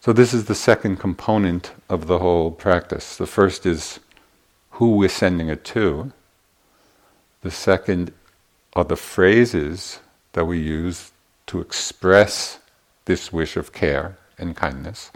So, 0.00 0.12
this 0.12 0.32
is 0.32 0.44
the 0.44 0.54
second 0.54 0.98
component 0.98 1.72
of 1.88 2.06
the 2.06 2.18
whole 2.18 2.50
practice. 2.50 3.16
The 3.16 3.26
first 3.26 3.66
is 3.66 4.00
who 4.72 4.96
we're 4.96 5.08
sending 5.08 5.48
it 5.48 5.64
to. 5.66 6.12
The 7.42 7.50
second 7.50 8.12
are 8.74 8.84
the 8.84 8.96
phrases 8.96 10.00
that 10.38 10.44
we 10.44 10.60
use 10.60 11.10
to 11.48 11.60
express 11.60 12.60
this 13.06 13.32
wish 13.32 13.56
of 13.56 13.72
care 13.72 14.16
and 14.38 14.54
kindness. 14.54 15.10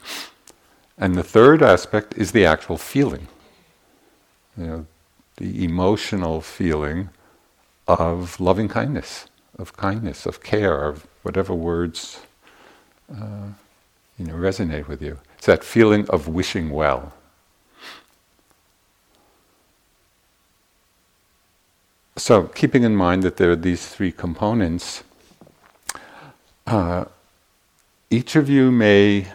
And 0.99 1.14
the 1.14 1.23
third 1.23 1.62
aspect 1.62 2.19
is 2.19 2.33
the 2.33 2.45
actual 2.45 2.76
feeling. 2.76 3.29
You 4.57 4.67
know, 4.67 4.87
the 5.37 5.64
emotional 5.64 6.41
feeling 6.41 7.11
of 7.87 8.41
loving 8.41 8.67
kindness, 8.67 9.29
of 9.61 9.76
kindness, 9.76 10.26
of 10.26 10.43
care, 10.43 10.88
of 10.88 11.07
whatever 11.23 11.55
words 11.55 12.19
uh, 13.09 13.47
you 14.19 14.26
know 14.26 14.35
resonate 14.35 14.88
with 14.88 15.00
you. 15.00 15.21
It's 15.38 15.47
that 15.47 15.62
feeling 15.62 16.05
of 16.11 16.26
wishing 16.26 16.71
well. 16.71 17.12
So, 22.17 22.43
keeping 22.43 22.83
in 22.83 22.97
mind 22.97 23.23
that 23.23 23.37
there 23.37 23.52
are 23.52 23.57
these 23.71 23.87
three 23.87 24.11
components, 24.11 25.05
uh, 26.66 27.04
each 28.11 28.37
of 28.37 28.49
you 28.49 28.71
may 28.71 29.28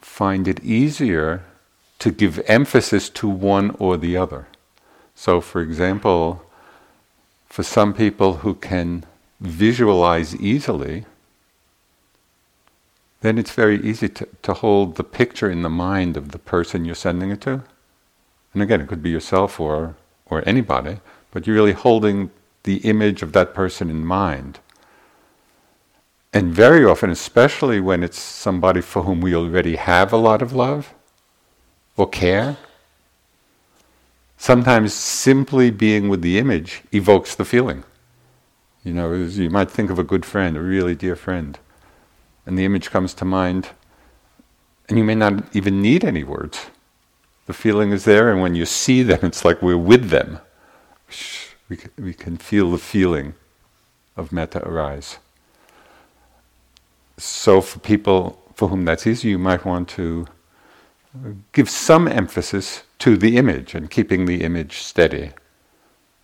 find 0.00 0.48
it 0.48 0.62
easier 0.64 1.44
to 1.98 2.10
give 2.10 2.40
emphasis 2.46 3.08
to 3.10 3.28
one 3.28 3.74
or 3.78 3.96
the 3.96 4.16
other. 4.16 4.46
So, 5.14 5.40
for 5.40 5.60
example, 5.60 6.42
for 7.48 7.62
some 7.62 7.94
people 7.94 8.34
who 8.38 8.54
can 8.54 9.04
visualize 9.40 10.36
easily, 10.36 11.04
then 13.20 13.38
it's 13.38 13.50
very 13.50 13.80
easy 13.82 14.08
to, 14.08 14.28
to 14.42 14.54
hold 14.54 14.96
the 14.96 15.04
picture 15.04 15.50
in 15.50 15.62
the 15.62 15.68
mind 15.68 16.16
of 16.16 16.30
the 16.30 16.38
person 16.38 16.84
you're 16.84 16.94
sending 16.94 17.30
it 17.30 17.40
to. 17.42 17.62
And 18.54 18.62
again, 18.62 18.80
it 18.80 18.88
could 18.88 19.02
be 19.02 19.10
yourself 19.10 19.58
or, 19.58 19.96
or 20.26 20.42
anybody, 20.46 20.98
but 21.32 21.46
you're 21.46 21.56
really 21.56 21.72
holding 21.72 22.30
the 22.62 22.76
image 22.78 23.22
of 23.22 23.32
that 23.32 23.54
person 23.54 23.90
in 23.90 24.04
mind. 24.04 24.60
And 26.32 26.52
very 26.52 26.84
often, 26.84 27.10
especially 27.10 27.80
when 27.80 28.02
it's 28.02 28.18
somebody 28.18 28.80
for 28.80 29.02
whom 29.02 29.20
we 29.20 29.34
already 29.34 29.76
have 29.76 30.12
a 30.12 30.16
lot 30.16 30.42
of 30.42 30.52
love 30.52 30.94
or 31.96 32.08
care, 32.08 32.58
sometimes 34.36 34.92
simply 34.92 35.70
being 35.70 36.08
with 36.08 36.20
the 36.20 36.38
image 36.38 36.82
evokes 36.92 37.34
the 37.34 37.44
feeling. 37.44 37.82
You 38.84 38.92
know, 38.92 39.12
you 39.12 39.50
might 39.50 39.70
think 39.70 39.90
of 39.90 39.98
a 39.98 40.04
good 40.04 40.24
friend, 40.24 40.56
a 40.56 40.60
really 40.60 40.94
dear 40.94 41.16
friend, 41.16 41.58
and 42.46 42.58
the 42.58 42.64
image 42.64 42.90
comes 42.90 43.14
to 43.14 43.24
mind, 43.24 43.70
and 44.88 44.96
you 44.96 45.04
may 45.04 45.14
not 45.14 45.54
even 45.56 45.82
need 45.82 46.04
any 46.04 46.24
words. 46.24 46.66
The 47.46 47.52
feeling 47.52 47.90
is 47.90 48.04
there, 48.04 48.30
and 48.30 48.40
when 48.40 48.54
you 48.54 48.66
see 48.66 49.02
them, 49.02 49.20
it's 49.22 49.44
like 49.44 49.62
we're 49.62 49.76
with 49.76 50.10
them. 50.10 50.38
We 51.68 51.76
can, 51.76 51.90
we 51.98 52.14
can 52.14 52.36
feel 52.36 52.70
the 52.70 52.78
feeling 52.78 53.34
of 54.16 54.32
metta 54.32 54.62
arise. 54.66 55.18
So, 57.18 57.60
for 57.60 57.78
people 57.80 58.40
for 58.54 58.68
whom 58.68 58.84
that's 58.84 59.06
easy, 59.06 59.28
you 59.28 59.38
might 59.38 59.64
want 59.64 59.88
to 59.90 60.26
give 61.52 61.68
some 61.68 62.08
emphasis 62.08 62.82
to 63.00 63.16
the 63.16 63.36
image 63.36 63.74
and 63.74 63.90
keeping 63.90 64.26
the 64.26 64.42
image 64.42 64.78
steady, 64.78 65.30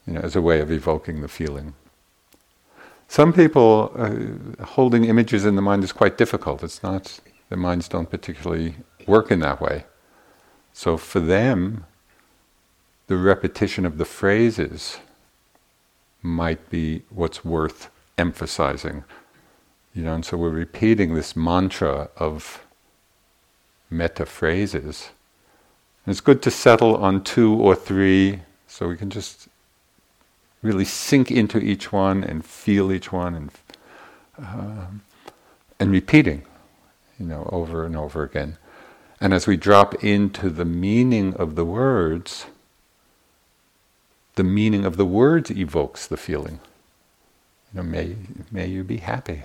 you 0.06 0.14
know, 0.14 0.20
as 0.20 0.34
a 0.36 0.42
way 0.42 0.60
of 0.60 0.70
evoking 0.70 1.20
the 1.20 1.28
feeling. 1.28 1.74
Some 3.08 3.32
people, 3.32 3.92
uh, 3.96 4.64
holding 4.64 5.04
images 5.04 5.44
in 5.44 5.56
the 5.56 5.62
mind 5.62 5.84
is 5.84 5.92
quite 5.92 6.18
difficult. 6.18 6.62
It's 6.62 6.82
not, 6.82 7.20
their 7.48 7.58
minds 7.58 7.88
don't 7.88 8.10
particularly 8.10 8.76
work 9.06 9.30
in 9.30 9.40
that 9.40 9.60
way. 9.60 9.84
So 10.72 10.96
for 10.96 11.20
them, 11.20 11.84
the 13.06 13.16
repetition 13.16 13.86
of 13.86 13.98
the 13.98 14.04
phrases 14.04 14.98
might 16.22 16.70
be 16.70 17.02
what's 17.10 17.44
worth 17.44 17.90
emphasizing. 18.18 19.04
You 19.94 20.02
know, 20.02 20.14
and 20.14 20.24
so 20.24 20.36
we're 20.36 20.50
repeating 20.50 21.14
this 21.14 21.36
mantra 21.36 22.10
of 22.16 22.66
metta 23.88 24.26
phrases. 24.26 25.10
it's 26.06 26.20
good 26.20 26.42
to 26.42 26.50
settle 26.50 26.96
on 26.96 27.22
two 27.22 27.54
or 27.54 27.76
three 27.76 28.40
so 28.66 28.88
we 28.88 28.96
can 28.96 29.08
just 29.08 29.48
really 30.62 30.84
sink 30.84 31.30
into 31.30 31.58
each 31.58 31.92
one 31.92 32.24
and 32.24 32.44
feel 32.44 32.90
each 32.90 33.12
one 33.12 33.34
and 33.34 33.50
uh, 34.36 34.86
and 35.78 35.92
repeating, 35.92 36.42
you 37.18 37.26
know, 37.26 37.48
over 37.52 37.84
and 37.84 37.96
over 37.96 38.24
again. 38.24 38.56
And 39.20 39.32
as 39.32 39.46
we 39.46 39.56
drop 39.56 40.02
into 40.02 40.50
the 40.50 40.64
meaning 40.64 41.34
of 41.34 41.54
the 41.54 41.64
words, 41.64 42.46
the 44.34 44.44
meaning 44.44 44.84
of 44.84 44.96
the 44.96 45.06
words 45.06 45.50
evokes 45.50 46.06
the 46.06 46.16
feeling. 46.16 46.58
You 47.72 47.82
know, 47.82 47.82
may, 47.84 48.16
may 48.50 48.66
you 48.66 48.82
be 48.82 48.98
happy. 48.98 49.44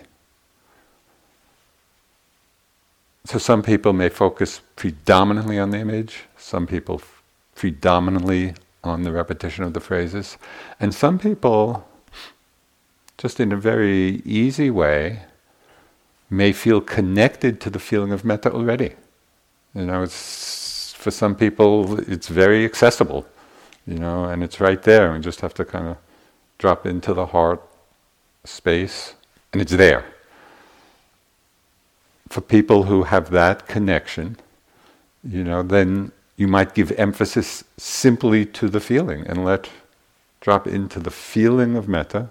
So 3.30 3.38
some 3.38 3.62
people 3.62 3.94
may 3.94 4.10
focus 4.10 4.62
predominantly 4.76 5.60
on 5.60 5.70
the 5.70 5.78
image, 5.78 6.24
some 6.36 6.65
people 6.65 6.96
f- 6.96 7.22
predominantly 7.54 8.56
on 8.84 9.04
the 9.04 9.12
repetition 9.12 9.63
of 9.63 9.74
the 9.76 9.80
phrases, 9.80 10.39
and 10.80 10.96
some 10.96 11.20
people, 11.20 11.88
just 13.20 13.39
in 13.39 13.52
a 13.52 13.56
very 13.56 14.24
easy 14.26 14.72
way, 14.72 15.22
may 16.32 16.52
feel 16.52 16.82
connected 16.82 17.62
to 17.62 17.70
the 17.70 17.78
feeling 17.78 18.12
of 18.12 18.26
metta 18.26 18.52
already. 18.52 18.94
You 19.76 19.86
know, 19.86 20.02
it's 20.02 20.94
for 20.98 21.12
some 21.12 21.36
people 21.36 22.00
it's 22.12 22.30
very 22.30 22.65
accessible, 22.65 23.28
you 23.86 24.00
know, 24.00 24.24
and 24.24 24.44
it's 24.44 24.60
right 24.60 24.82
there. 24.82 25.13
We 25.13 25.20
just 25.20 25.42
have 25.42 25.54
to 25.54 25.65
kind 25.65 25.88
of 25.88 25.98
drop 26.58 26.88
into 26.88 27.13
the 27.13 27.28
heart 27.28 27.62
space, 28.44 29.13
and 29.54 29.62
it's 29.62 29.74
there 29.74 30.04
for 32.30 32.42
people 32.42 32.84
who 32.84 33.04
have 33.04 33.32
that 33.32 33.68
connection, 33.68 34.38
you 35.24 35.44
know, 35.44 35.63
then 35.63 36.12
you 36.38 36.48
might 36.48 36.74
give 36.74 36.92
emphasis 36.94 37.63
simply 37.78 38.46
to 38.46 38.70
the 38.70 38.80
feeling 38.80 39.26
and 39.28 39.44
let 39.44 39.70
drop 40.42 40.68
into 40.68 41.00
the 41.00 41.12
feeling 41.12 41.76
of 41.76 41.88
metta 41.88 42.30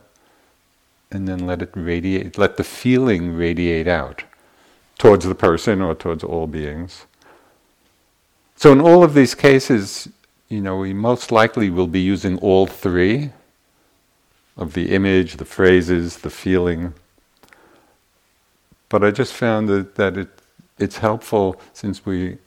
and 1.10 1.26
then 1.28 1.46
let 1.46 1.62
it 1.62 1.70
radiate, 1.74 2.38
let 2.38 2.56
the 2.56 2.64
feeling 2.64 3.36
radiate 3.36 3.86
out 3.86 4.24
towards 4.98 5.24
the 5.24 5.34
person 5.34 5.80
or 5.80 5.94
towards 5.94 6.24
all 6.24 6.46
beings. 6.46 7.06
So, 8.56 8.72
in 8.72 8.80
all 8.80 9.04
of 9.04 9.14
these 9.14 9.34
cases, 9.34 10.08
you 10.48 10.60
know, 10.60 10.78
we 10.78 10.92
most 10.92 11.30
likely 11.30 11.70
will 11.70 11.86
be 11.86 12.00
using 12.00 12.38
all 12.38 12.66
three 12.66 13.30
of 14.56 14.74
the 14.74 14.90
image, 14.90 15.36
the 15.36 15.44
phrases, 15.44 16.18
the 16.18 16.30
feeling, 16.30 16.94
but 18.88 19.04
I 19.04 19.10
just 19.10 19.32
found 19.32 19.68
that, 19.68 19.94
that 19.96 20.16
it, 20.16 20.28
it's 20.78 20.98
helpful 20.98 21.60
since 21.72 22.06
we 22.06 22.38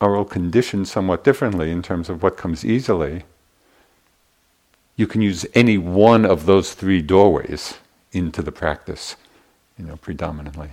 are 0.00 0.16
all 0.16 0.24
conditioned 0.24 0.88
somewhat 0.88 1.24
differently 1.24 1.70
in 1.70 1.82
terms 1.82 2.08
of 2.08 2.22
what 2.22 2.36
comes 2.36 2.64
easily. 2.64 3.24
You 4.96 5.06
can 5.06 5.22
use 5.22 5.46
any 5.54 5.78
one 5.78 6.24
of 6.24 6.46
those 6.46 6.74
three 6.74 7.02
doorways 7.02 7.78
into 8.12 8.42
the 8.42 8.52
practice, 8.52 9.16
you 9.78 9.84
know, 9.84 9.96
predominantly. 9.96 10.70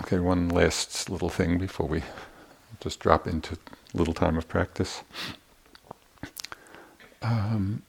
Okay, 0.00 0.18
one 0.18 0.50
last 0.50 1.08
little 1.08 1.30
thing 1.30 1.58
before 1.58 1.88
we 1.88 2.02
just 2.80 3.00
drop 3.00 3.26
into 3.26 3.54
a 3.54 3.96
little 3.96 4.12
time 4.14 4.36
of 4.36 4.46
practice. 4.46 5.02
Um, 7.22 7.82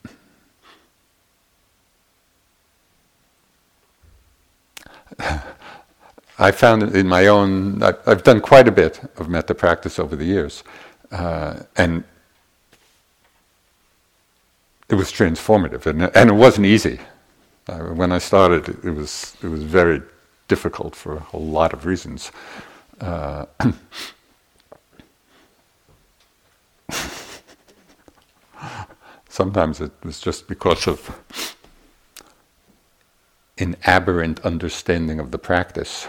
I 6.38 6.52
found 6.52 6.82
in 6.94 7.08
my 7.08 7.26
own, 7.26 7.82
I've 7.82 8.22
done 8.22 8.40
quite 8.40 8.68
a 8.68 8.72
bit 8.72 9.00
of 9.16 9.28
metta 9.28 9.54
practice 9.54 9.98
over 9.98 10.14
the 10.14 10.24
years. 10.24 10.62
Uh, 11.10 11.60
and 11.76 12.04
it 14.88 14.94
was 14.94 15.10
transformative, 15.12 15.86
and, 15.86 16.02
and 16.16 16.30
it 16.30 16.34
wasn't 16.34 16.66
easy. 16.66 16.98
Uh, 17.68 17.78
when 17.94 18.12
I 18.12 18.18
started, 18.18 18.68
it 18.84 18.90
was 18.90 19.36
it 19.42 19.48
was 19.48 19.62
very 19.62 20.00
difficult 20.48 20.96
for 20.96 21.22
a 21.32 21.36
lot 21.36 21.74
of 21.74 21.84
reasons. 21.84 22.32
Uh, 23.00 23.44
sometimes 29.28 29.80
it 29.82 29.92
was 30.02 30.20
just 30.20 30.48
because 30.48 30.86
of 30.88 31.57
an 33.58 33.76
aberrant 33.84 34.40
understanding 34.40 35.18
of 35.18 35.30
the 35.30 35.38
practice. 35.38 36.08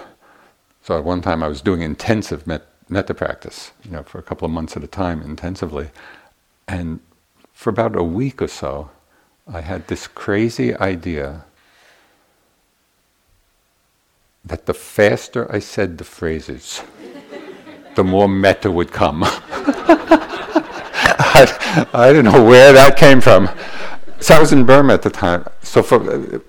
So 0.84 0.98
at 0.98 1.04
one 1.04 1.22
time 1.22 1.44
I 1.44 1.48
was 1.48 1.62
doing 1.62 1.82
intensive 1.82 2.48
met- 2.48 2.68
metta 2.88 3.14
practice, 3.14 3.72
you 3.84 3.92
know, 3.92 4.04
for 4.04 4.20
a 4.20 4.24
couple 4.24 4.46
of 4.46 4.52
months 4.52 4.76
at 4.78 4.84
a 4.84 4.88
time 4.88 5.22
intensively. 5.22 5.90
And 6.68 7.00
for 7.54 7.70
about 7.70 7.96
a 7.96 8.04
week 8.04 8.42
or 8.42 8.48
so, 8.48 8.90
I 9.52 9.62
had 9.62 9.88
this 9.88 10.08
crazy 10.08 10.76
idea 10.76 11.46
that 14.46 14.66
the 14.66 14.74
faster 14.74 15.52
I 15.52 15.60
said 15.60 15.98
the 15.98 16.04
phrases, 16.04 16.82
the 17.96 18.04
more 18.04 18.28
metta 18.28 18.72
would 18.72 18.92
come. 18.92 19.24
I, 21.32 21.88
I 21.94 22.14
don't 22.14 22.26
know 22.26 22.44
where 22.44 22.74
that 22.74 22.98
came 22.98 23.22
from. 23.22 23.50
So 24.20 24.36
I 24.36 24.40
was 24.40 24.52
in 24.52 24.66
Burma 24.66 24.94
at 24.94 25.02
the 25.02 25.10
time. 25.10 25.46
So 25.62 25.82
for, 25.82 26.42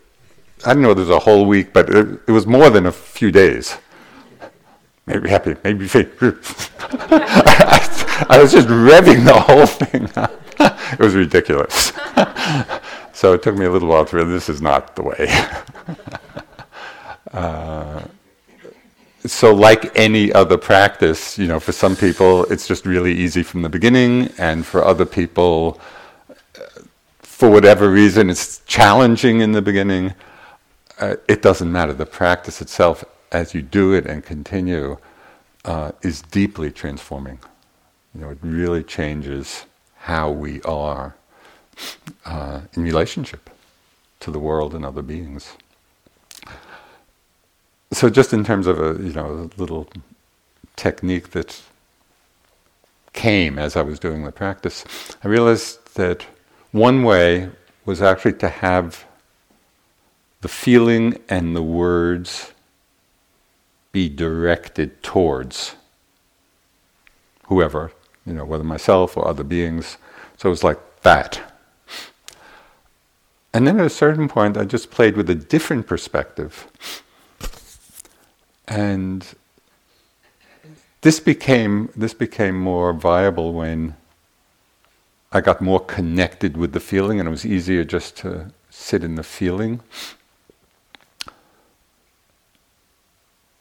I 0.64 0.74
don't 0.74 0.82
know, 0.82 0.94
there's 0.94 1.10
a 1.10 1.18
whole 1.18 1.46
week, 1.46 1.72
but 1.72 1.90
it, 1.90 2.20
it 2.26 2.32
was 2.32 2.46
more 2.46 2.70
than 2.70 2.86
a 2.86 2.92
few 2.92 3.30
days. 3.30 3.76
Maybe 5.06 5.28
happy, 5.28 5.56
maybe 5.64 5.86
I, 5.90 6.06
I 8.28 8.38
was 8.40 8.52
just 8.52 8.68
revving 8.68 9.24
the 9.24 9.34
whole 9.34 9.66
thing. 9.66 10.08
it 10.92 10.98
was 10.98 11.14
ridiculous. 11.14 11.92
so 13.12 13.32
it 13.32 13.42
took 13.42 13.56
me 13.56 13.64
a 13.64 13.70
little 13.70 13.88
while 13.88 14.04
to 14.04 14.16
realize 14.16 14.32
this 14.32 14.48
is 14.48 14.62
not 14.62 14.94
the 14.96 15.02
way. 15.02 15.26
Uh, 17.32 18.02
so, 19.26 19.54
like 19.54 19.96
any 19.96 20.32
other 20.32 20.56
practice, 20.56 21.38
you 21.38 21.46
know, 21.46 21.60
for 21.60 21.72
some 21.72 21.94
people 21.94 22.44
it's 22.44 22.66
just 22.66 22.86
really 22.86 23.12
easy 23.12 23.42
from 23.42 23.62
the 23.62 23.68
beginning, 23.68 24.32
and 24.38 24.64
for 24.64 24.84
other 24.84 25.04
people, 25.04 25.80
uh, 26.30 26.34
for 27.18 27.50
whatever 27.50 27.90
reason, 27.90 28.30
it's 28.30 28.60
challenging 28.60 29.40
in 29.40 29.52
the 29.52 29.62
beginning. 29.62 30.14
Uh, 31.00 31.16
it 31.28 31.42
doesn't 31.42 31.72
matter. 31.72 31.92
The 31.94 32.06
practice 32.06 32.62
itself, 32.62 33.04
as 33.32 33.54
you 33.54 33.62
do 33.62 33.94
it 33.94 34.06
and 34.06 34.24
continue, 34.24 34.98
uh, 35.64 35.92
is 36.02 36.22
deeply 36.22 36.70
transforming. 36.70 37.40
You 38.14 38.22
know, 38.22 38.30
it 38.30 38.38
really 38.42 38.84
changes 38.84 39.66
how 39.96 40.30
we 40.30 40.62
are 40.62 41.16
uh, 42.26 42.62
in 42.74 42.84
relationship 42.84 43.50
to 44.20 44.30
the 44.30 44.38
world 44.38 44.74
and 44.74 44.84
other 44.84 45.02
beings 45.02 45.56
so 47.92 48.08
just 48.10 48.32
in 48.32 48.44
terms 48.44 48.66
of 48.66 48.78
a 48.80 49.02
you 49.02 49.12
know 49.12 49.50
a 49.56 49.60
little 49.60 49.88
technique 50.76 51.30
that 51.30 51.60
came 53.12 53.58
as 53.58 53.76
I 53.76 53.82
was 53.82 53.98
doing 53.98 54.24
the 54.24 54.32
practice, 54.32 54.84
I 55.24 55.28
realized 55.28 55.94
that 55.96 56.24
one 56.72 57.02
way 57.02 57.50
was 57.84 58.00
actually 58.00 58.34
to 58.34 58.48
have 58.48 59.04
the 60.40 60.48
feeling 60.48 61.18
and 61.28 61.54
the 61.54 61.62
words 61.62 62.52
be 63.92 64.08
directed 64.08 65.02
towards 65.02 65.74
whoever, 67.46 67.92
you 68.24 68.32
know, 68.32 68.44
whether 68.44 68.64
myself 68.64 69.16
or 69.16 69.26
other 69.26 69.44
beings. 69.44 69.98
So 70.36 70.48
it 70.48 70.50
was 70.50 70.64
like 70.64 70.78
that. 71.02 71.40
And 73.52 73.66
then 73.66 73.80
at 73.80 73.86
a 73.86 73.90
certain 73.90 74.28
point, 74.28 74.56
I 74.56 74.64
just 74.64 74.90
played 74.90 75.16
with 75.16 75.28
a 75.28 75.34
different 75.34 75.86
perspective 75.86 76.68
and 78.70 79.26
this 81.02 81.18
became 81.18 81.90
this 81.96 82.14
became 82.14 82.58
more 82.58 82.92
viable 82.92 83.52
when 83.52 83.96
I 85.32 85.40
got 85.40 85.60
more 85.60 85.80
connected 85.80 86.56
with 86.56 86.72
the 86.72 86.80
feeling, 86.80 87.18
and 87.18 87.28
it 87.28 87.30
was 87.30 87.44
easier 87.44 87.84
just 87.84 88.16
to 88.18 88.52
sit 88.70 89.02
in 89.02 89.16
the 89.16 89.22
feeling. 89.22 89.80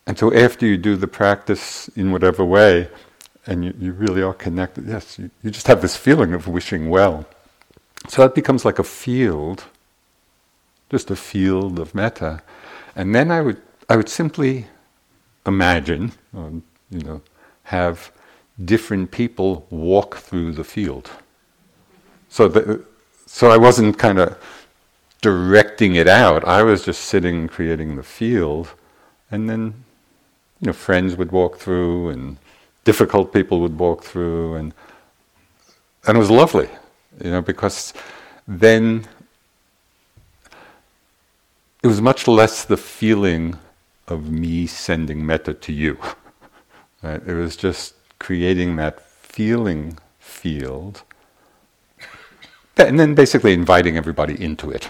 And 0.10 0.18
so, 0.18 0.34
after 0.34 0.66
you 0.66 0.76
do 0.76 0.96
the 0.96 1.08
practice 1.08 1.88
in 1.90 2.12
whatever 2.12 2.44
way, 2.44 2.90
and 3.46 3.64
you, 3.64 3.76
you 3.80 3.92
really 3.92 4.24
are 4.24 4.34
connected, 4.34 4.88
yes, 4.88 5.20
you, 5.20 5.30
you 5.44 5.52
just 5.52 5.68
have 5.68 5.84
this 5.84 5.96
feeling 5.96 6.34
of 6.34 6.48
wishing 6.48 6.90
well. 6.90 7.28
So 8.08 8.24
that 8.24 8.34
becomes 8.34 8.66
like 8.66 8.80
a 8.80 8.84
field, 8.84 9.66
just 10.90 11.12
a 11.12 11.16
field 11.16 11.78
of 11.78 11.94
metta. 11.94 12.42
And 12.96 13.14
then 13.14 13.30
I 13.30 13.42
would, 13.42 13.62
I 13.88 13.98
would 13.98 14.10
simply 14.10 14.66
imagine, 15.46 16.14
um, 16.36 16.64
you 16.90 17.02
know, 17.02 17.22
have 17.66 18.12
different 18.66 19.12
people 19.12 19.68
walk 19.70 20.18
through 20.18 20.54
the 20.54 20.64
field. 20.64 21.12
So, 22.30 22.48
the, 22.48 22.84
so 23.28 23.52
I 23.52 23.58
wasn't 23.58 24.00
kind 24.00 24.18
of 24.18 24.44
directing 25.22 25.94
it 25.94 26.08
out. 26.08 26.44
I 26.46 26.64
was 26.64 26.84
just 26.84 27.02
sitting, 27.04 27.48
creating 27.48 27.96
the 27.96 28.02
field, 28.02 28.74
and 29.30 29.48
then, 29.48 29.86
you 30.62 30.68
know, 30.68 30.74
friends 30.74 31.16
would 31.16 31.32
walk 31.32 31.58
through, 31.58 32.10
and 32.10 32.38
difficult 32.84 33.34
people 33.34 33.60
would 33.62 33.78
walk 33.80 34.04
through, 34.04 34.56
and 34.56 34.74
and 36.08 36.18
it 36.18 36.20
was 36.20 36.32
lovely, 36.32 36.70
you 37.24 37.32
know, 37.32 37.42
because 37.42 37.94
then 38.48 39.08
it 41.84 41.88
was 41.88 42.02
much 42.02 42.28
less 42.28 42.66
the 42.66 42.78
feeling 42.78 43.58
of 44.08 44.30
me 44.30 44.68
sending 44.68 45.26
metta 45.26 45.54
to 45.54 45.72
you. 45.72 45.98
right? 47.04 47.22
It 47.26 47.34
was 47.34 47.56
just 47.56 47.94
creating 48.20 48.76
that 48.78 49.02
feeling 49.02 49.98
field, 50.20 51.04
and 52.78 53.00
then 53.00 53.16
basically 53.16 53.54
inviting 53.54 53.98
everybody 53.98 54.42
into 54.44 54.72
it. 54.72 54.90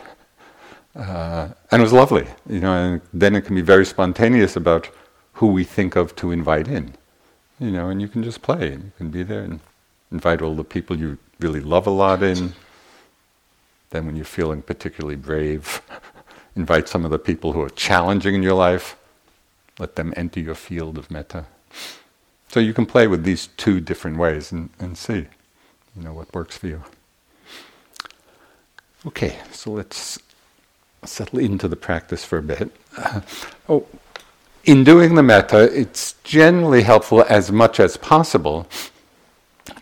Uh, 0.96 1.50
and 1.72 1.82
it 1.82 1.84
was 1.84 1.94
lovely, 1.94 2.28
you 2.50 2.60
know. 2.60 2.74
And 2.74 3.02
then 3.14 3.36
it 3.36 3.42
can 3.42 3.56
be 3.56 3.62
very 3.62 3.86
spontaneous 3.86 4.56
about 4.56 4.90
who 5.40 5.48
we 5.48 5.64
think 5.64 5.96
of 5.96 6.14
to 6.18 6.32
invite 6.32 6.68
in, 6.68 6.94
you 7.60 7.72
know. 7.72 7.88
And 7.88 8.02
you 8.02 8.10
can 8.10 8.24
just 8.24 8.42
play, 8.42 8.74
and 8.74 8.84
you 8.84 8.92
can 8.98 9.10
be 9.10 9.24
there 9.24 9.42
and 9.42 9.62
invite 10.12 10.42
all 10.42 10.54
the 10.54 10.66
people 10.66 11.00
you 11.00 11.18
really 11.40 11.62
love 11.62 11.88
a 11.88 11.92
lot 11.92 12.22
in. 12.22 12.54
Then, 13.92 14.06
when 14.06 14.18
you're 14.18 14.26
feeling 14.26 14.62
particularly 14.62 15.16
brave, 15.16 15.82
invite 16.58 16.90
some 16.90 17.06
of 17.06 17.12
the 17.12 17.18
people 17.18 17.54
who 17.54 17.62
are 17.62 17.70
challenging 17.70 18.36
in 18.36 18.44
your 18.44 18.54
life. 18.54 18.98
Let 19.80 19.96
them 19.96 20.14
enter 20.18 20.42
your 20.42 20.56
field 20.56 20.98
of 20.98 21.10
metta. 21.10 21.46
So 22.50 22.60
you 22.60 22.74
can 22.74 22.86
play 22.86 23.08
with 23.08 23.24
these 23.24 23.48
two 23.56 23.80
different 23.80 24.18
ways 24.18 24.52
and, 24.52 24.70
and 24.78 24.98
see, 24.98 25.28
you 25.96 26.04
know, 26.04 26.12
what 26.14 26.34
works 26.34 26.58
for 26.58 26.68
you. 26.68 26.84
Okay, 29.08 29.38
so 29.54 29.72
let's 29.72 30.20
settle 31.06 31.40
into 31.40 31.70
the 31.70 31.78
practice 31.78 32.26
for 32.26 32.40
a 32.40 32.44
bit. 32.44 32.76
Oh, 33.70 33.86
in 34.70 34.84
doing 34.84 35.16
the 35.16 35.24
metta, 35.24 35.64
it's 35.74 36.14
generally 36.24 36.84
helpful 36.84 37.26
as 37.28 37.52
much 37.52 37.80
as 37.80 37.98
possible 37.98 38.68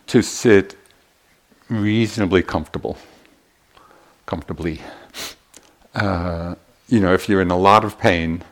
to 0.06 0.22
sit 0.22 0.78
reasonably 1.68 2.42
comfortable, 2.42 2.96
comfortably. 4.24 4.80
Uh, 5.94 6.54
you 6.88 7.00
know, 7.00 7.12
if 7.12 7.28
you're 7.28 7.42
in 7.42 7.50
a 7.50 7.58
lot 7.58 7.84
of 7.84 7.98
pain, 7.98 8.42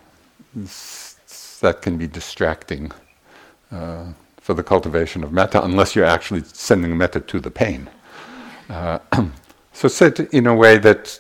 that 1.63 1.81
can 1.81 1.97
be 1.97 2.07
distracting 2.07 2.93
uh, 3.73 4.05
for 4.37 4.53
the 4.53 4.63
cultivation 4.63 5.25
of 5.25 5.33
metta, 5.33 5.65
unless 5.65 5.97
you're 5.97 6.05
actually 6.05 6.43
sending 6.45 6.99
metta 6.99 7.19
to 7.19 7.41
the 7.41 7.51
pain. 7.51 7.89
Uh, 8.69 8.99
so 9.73 9.89
sit 9.89 10.21
in 10.21 10.47
a 10.47 10.55
way 10.55 10.77
that, 10.77 11.19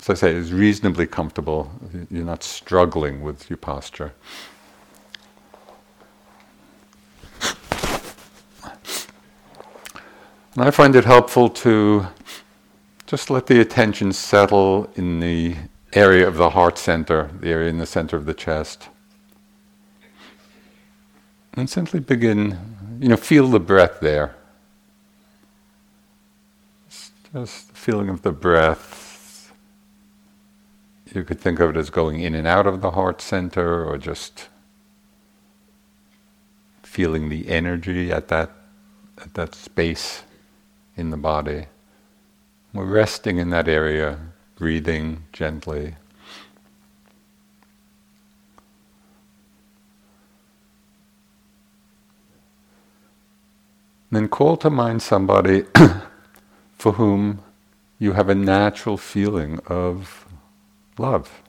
as 0.00 0.08
I 0.08 0.14
say, 0.14 0.32
is 0.32 0.52
reasonably 0.52 1.06
comfortable. 1.06 1.70
You're 2.10 2.24
not 2.24 2.42
struggling 2.42 3.20
with 3.20 3.50
your 3.50 3.58
posture. 3.58 4.12
And 10.54 10.64
I 10.64 10.70
find 10.70 10.96
it 10.96 11.04
helpful 11.04 11.50
to 11.50 12.06
just 13.06 13.28
let 13.28 13.46
the 13.46 13.60
attention 13.60 14.12
settle 14.12 14.90
in 14.96 15.20
the 15.20 15.56
area 15.92 16.26
of 16.26 16.36
the 16.36 16.50
heart 16.50 16.78
center, 16.78 17.30
the 17.40 17.50
area 17.50 17.68
in 17.68 17.78
the 17.78 17.86
center 17.86 18.16
of 18.16 18.24
the 18.24 18.34
chest. 18.34 18.88
And 21.54 21.68
simply 21.68 22.00
begin, 22.00 22.58
you 23.00 23.08
know, 23.08 23.16
feel 23.16 23.48
the 23.48 23.60
breath 23.60 24.00
there. 24.00 24.34
It's 26.86 27.10
Just 27.32 27.68
the 27.68 27.74
feeling 27.74 28.08
of 28.08 28.22
the 28.22 28.32
breath. 28.32 28.99
You 31.12 31.24
could 31.24 31.40
think 31.40 31.58
of 31.58 31.70
it 31.70 31.76
as 31.76 31.90
going 31.90 32.20
in 32.20 32.34
and 32.34 32.46
out 32.46 32.66
of 32.66 32.80
the 32.80 32.92
heart 32.92 33.20
center 33.20 33.84
or 33.84 33.98
just 33.98 34.48
feeling 36.82 37.28
the 37.28 37.48
energy 37.48 38.12
at 38.12 38.28
that 38.28 38.50
at 39.18 39.34
that 39.34 39.54
space 39.54 40.22
in 40.96 41.10
the 41.10 41.16
body. 41.16 41.66
We're 42.72 42.84
resting 42.84 43.38
in 43.38 43.50
that 43.50 43.68
area, 43.68 44.18
breathing 44.56 45.24
gently. 45.32 45.96
Then 54.12 54.28
call 54.28 54.56
to 54.58 54.70
mind 54.70 55.02
somebody 55.02 55.64
for 56.78 56.92
whom 56.92 57.40
you 57.98 58.12
have 58.12 58.28
a 58.28 58.34
natural 58.34 58.96
feeling 58.96 59.60
of 59.66 60.26
love, 61.00 61.42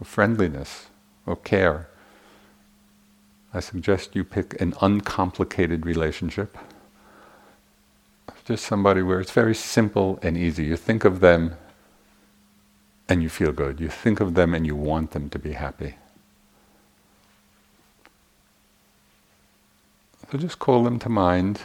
of 0.00 0.06
friendliness, 0.06 0.86
of 1.26 1.42
care. 1.44 1.88
I 3.52 3.60
suggest 3.60 4.16
you 4.16 4.24
pick 4.24 4.58
an 4.60 4.74
uncomplicated 4.80 5.84
relationship. 5.84 6.56
Just 8.44 8.64
somebody 8.64 9.02
where 9.02 9.20
it's 9.20 9.30
very 9.30 9.54
simple 9.54 10.18
and 10.22 10.36
easy. 10.36 10.64
You 10.64 10.76
think 10.76 11.04
of 11.04 11.20
them 11.20 11.56
and 13.08 13.22
you 13.22 13.28
feel 13.28 13.52
good. 13.52 13.78
You 13.78 13.88
think 13.88 14.20
of 14.20 14.34
them 14.34 14.54
and 14.54 14.66
you 14.66 14.74
want 14.74 15.12
them 15.12 15.28
to 15.30 15.38
be 15.38 15.52
happy. 15.52 15.94
So 20.30 20.38
just 20.38 20.58
call 20.58 20.82
them 20.82 20.98
to 21.00 21.08
mind 21.08 21.60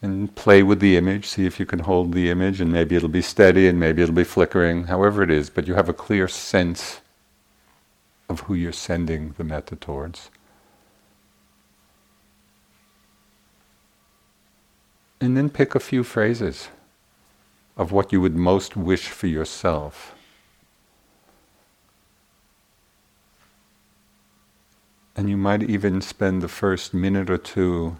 and 0.00 0.34
play 0.34 0.62
with 0.62 0.80
the 0.80 0.96
image. 0.96 1.26
See 1.26 1.46
if 1.46 1.58
you 1.58 1.66
can 1.66 1.80
hold 1.80 2.12
the 2.12 2.30
image, 2.30 2.60
and 2.60 2.72
maybe 2.72 2.96
it'll 2.96 3.08
be 3.08 3.22
steady 3.22 3.66
and 3.68 3.80
maybe 3.80 4.02
it'll 4.02 4.14
be 4.14 4.24
flickering, 4.24 4.84
however 4.84 5.22
it 5.22 5.30
is, 5.30 5.50
but 5.50 5.66
you 5.66 5.74
have 5.74 5.88
a 5.88 5.94
clear 5.94 6.28
sense 6.28 7.00
of 8.28 8.40
who 8.40 8.54
you're 8.54 8.72
sending 8.72 9.34
the 9.38 9.44
metta 9.44 9.74
towards. 9.76 10.30
And 15.20 15.36
then 15.36 15.50
pick 15.50 15.74
a 15.74 15.80
few 15.80 16.04
phrases 16.04 16.68
of 17.76 17.90
what 17.90 18.12
you 18.12 18.20
would 18.20 18.36
most 18.36 18.76
wish 18.76 19.08
for 19.08 19.26
yourself. 19.26 20.14
And 25.16 25.28
you 25.28 25.36
might 25.36 25.64
even 25.64 26.00
spend 26.00 26.42
the 26.42 26.48
first 26.48 26.94
minute 26.94 27.28
or 27.28 27.38
two 27.38 27.96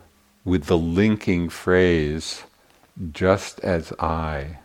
with 0.48 0.64
the 0.64 0.78
linking 0.78 1.50
phrase, 1.50 2.44
just 3.12 3.60
as 3.60 3.92
I, 4.00 4.60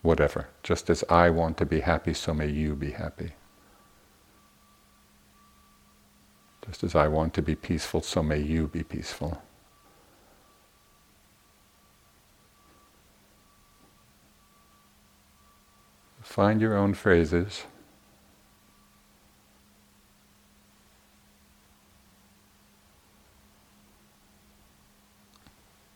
whatever, 0.00 0.46
just 0.62 0.88
as 0.88 1.02
I 1.10 1.28
want 1.28 1.56
to 1.56 1.66
be 1.66 1.80
happy, 1.80 2.14
so 2.14 2.32
may 2.32 2.48
you 2.48 2.76
be 2.76 2.92
happy. 2.92 3.32
Just 6.64 6.84
as 6.84 6.94
I 6.94 7.08
want 7.08 7.34
to 7.34 7.42
be 7.42 7.56
peaceful, 7.56 8.00
so 8.00 8.22
may 8.22 8.38
you 8.38 8.68
be 8.68 8.84
peaceful. 8.84 9.42
Find 16.22 16.60
your 16.60 16.76
own 16.76 16.94
phrases. 16.94 17.64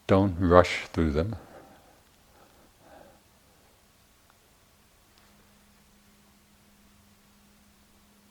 Don't 0.06 0.36
rush 0.38 0.86
through 0.92 1.10
them. 1.10 1.36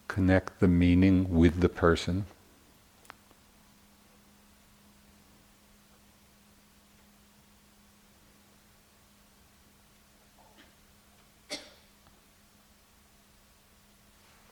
Connect 0.08 0.62
the 0.62 0.70
meaning 0.70 1.30
with 1.30 1.60
the 1.60 1.68
person. 1.68 2.26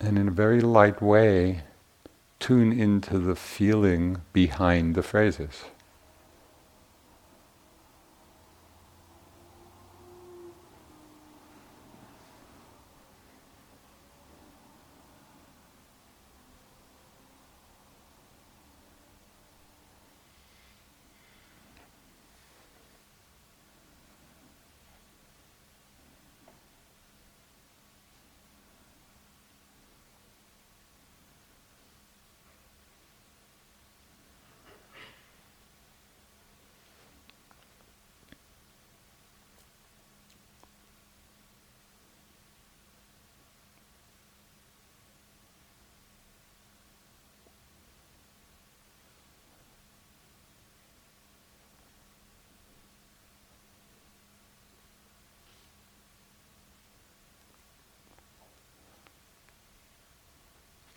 And 0.01 0.17
in 0.17 0.27
a 0.27 0.31
very 0.31 0.59
light 0.59 1.01
way, 1.01 1.61
tune 2.41 2.77
into 2.77 3.17
the 3.17 3.37
feeling 3.37 4.17
behind 4.33 4.95
the 4.95 5.03
phrases. 5.03 5.63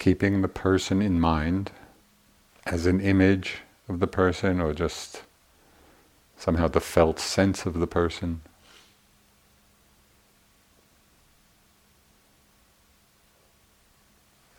Keeping 0.07 0.41
the 0.41 0.47
person 0.47 1.03
in 1.03 1.19
mind 1.19 1.73
as 2.65 2.87
an 2.87 3.01
image 3.01 3.63
of 3.89 3.99
the 3.99 4.07
person 4.07 4.61
or 4.61 4.73
just 4.73 5.25
somehow 6.37 6.69
the 6.69 6.81
felt 6.81 7.19
sense 7.19 7.67
of 7.67 7.81
the 7.81 7.89
person. 7.89 8.41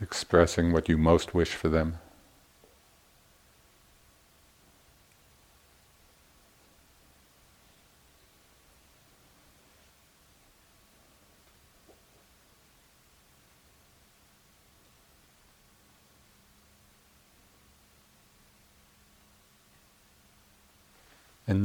Expressing 0.01 0.73
what 0.73 0.89
you 0.89 0.97
most 0.97 1.33
wish 1.33 1.53
for 1.53 1.69
them. 1.69 1.97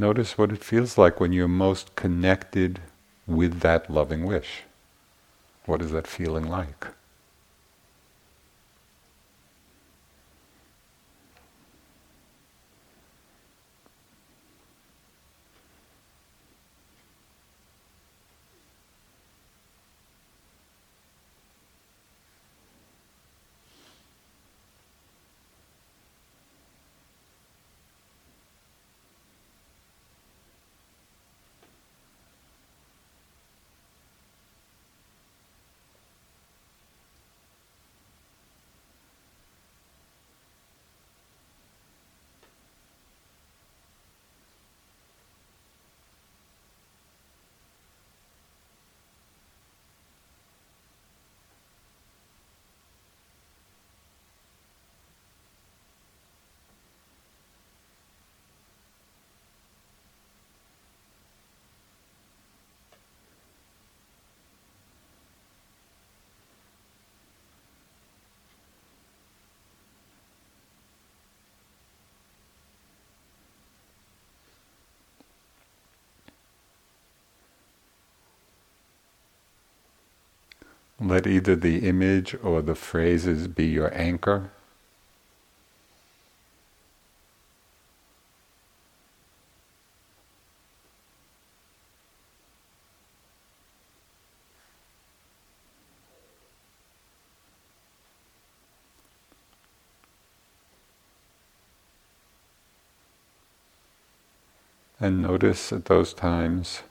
Notice 0.03 0.37
what 0.37 0.51
it 0.51 0.65
feels 0.65 0.99
like 0.99 1.21
when 1.21 1.33
you're 1.33 1.47
most 1.47 1.95
connected 1.95 2.81
with 3.25 3.61
that 3.61 3.89
loving 3.89 4.25
wish. 4.25 4.65
What 5.65 5.81
is 5.81 5.93
that 5.93 6.09
feeling 6.09 6.49
like? 6.49 6.89
Let 81.05 81.27
either 81.27 81.57
the 81.57 81.79
image 81.89 82.37
or 82.45 82.63
the 82.63 82.77
phrases 82.77 83.49
be 83.49 83.67
your 83.67 83.93
anchor. 83.93 84.51
And 105.01 105.21
notice 105.21 105.73
at 105.73 105.87
those 105.87 106.15
times 106.15 106.83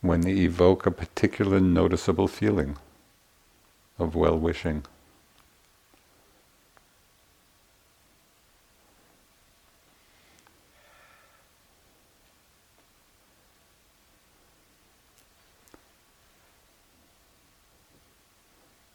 when 0.00 0.22
they 0.22 0.32
evoke 0.32 0.86
a 0.86 0.90
particular 0.90 1.60
noticeable 1.60 2.28
feeling 2.28 2.76
of 3.98 4.14
well 4.14 4.38
wishing. 4.38 4.84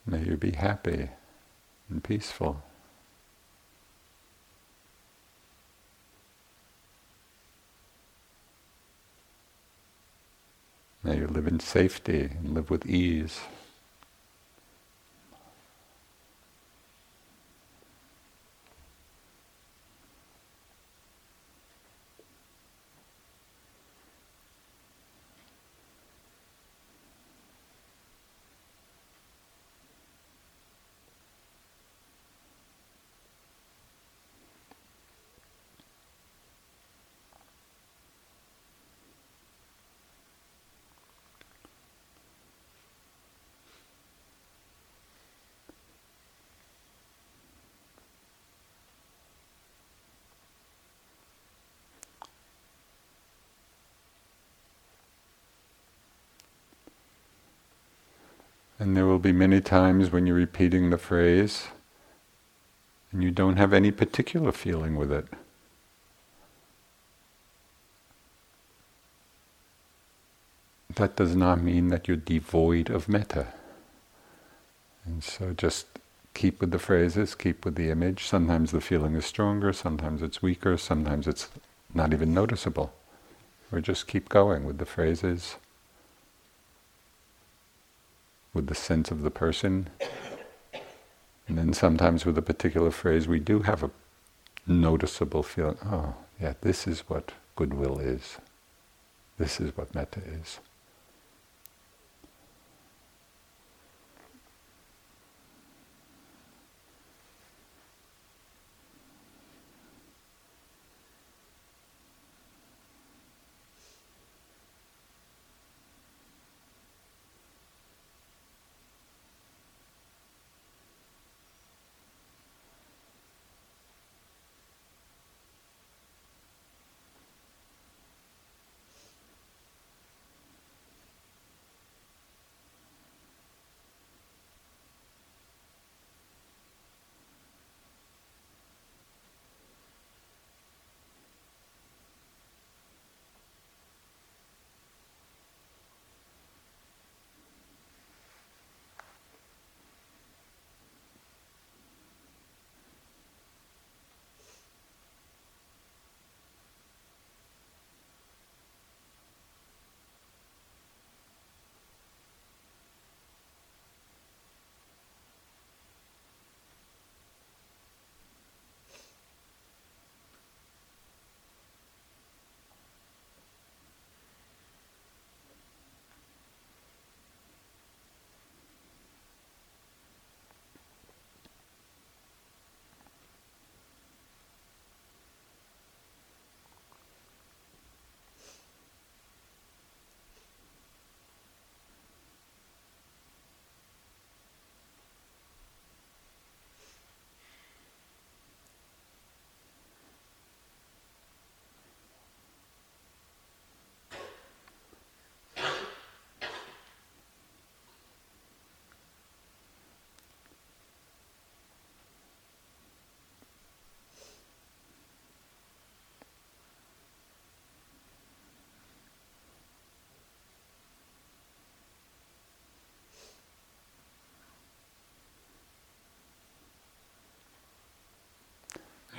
May 0.07 0.23
you 0.23 0.37
be 0.37 0.51
happy 0.51 1.09
and 1.89 2.03
peaceful. 2.03 2.61
Live 11.45 11.53
in 11.53 11.60
safety 11.60 12.31
and 12.39 12.55
live 12.55 12.71
with 12.71 12.88
ease. 12.88 13.39
And 58.86 58.95
there 58.95 59.08
will 59.08 59.17
be 59.17 59.32
many 59.32 59.62
times 59.62 60.12
when 60.12 60.28
you're 60.28 60.36
repeating 60.36 60.91
the 60.91 61.00
phrase 61.00 61.69
and 63.12 63.24
you 63.24 63.32
don't 63.32 63.58
have 63.58 63.74
any 63.74 63.89
particular 63.89 64.52
feeling 64.52 64.95
with 64.95 65.12
it. 65.12 65.26
That 70.93 71.15
does 71.15 71.36
not 71.36 71.63
mean 71.63 71.88
that 71.88 72.08
you're 72.08 72.15
devoid 72.15 72.91
of 72.91 73.10
metta. 73.10 73.48
And 75.04 75.24
so 75.24 75.54
just 75.54 75.88
keep 76.36 76.62
with 76.62 76.69
the 76.69 76.78
phrases, 76.78 77.34
keep 77.34 77.65
with 77.65 77.74
the 77.74 77.89
image. 77.89 78.26
Sometimes 78.26 78.69
the 78.69 78.82
feeling 78.82 79.15
is 79.15 79.26
stronger, 79.26 79.74
sometimes 79.74 80.21
it's 80.21 80.43
weaker, 80.43 80.78
sometimes 80.78 81.28
it's 81.28 81.50
not 81.91 82.13
even 82.13 82.36
noticeable. 82.36 82.93
Or 83.71 83.82
just 83.82 84.06
keep 84.06 84.30
going 84.30 84.63
with 84.63 84.78
the 84.78 84.86
phrases 84.86 85.56
with 88.55 88.67
the 88.67 88.73
sense 88.73 89.11
of 89.11 89.21
the 89.21 89.29
person. 89.29 89.89
And 91.47 91.59
then 91.59 91.73
sometimes 91.73 92.25
with 92.25 92.37
a 92.39 92.41
particular 92.41 92.89
phrase, 92.89 93.27
we 93.27 93.39
do 93.39 93.59
have 93.59 93.83
a 93.83 93.91
noticeable 94.65 95.43
feeling 95.43 95.77
oh, 95.85 96.15
yeah, 96.41 96.53
this 96.61 96.87
is 96.87 97.01
what 97.01 97.33
goodwill 97.55 97.99
is. 97.99 98.37
This 99.37 99.59
is 99.61 99.77
what 99.77 99.93
metta 99.93 100.21
is. 100.21 100.59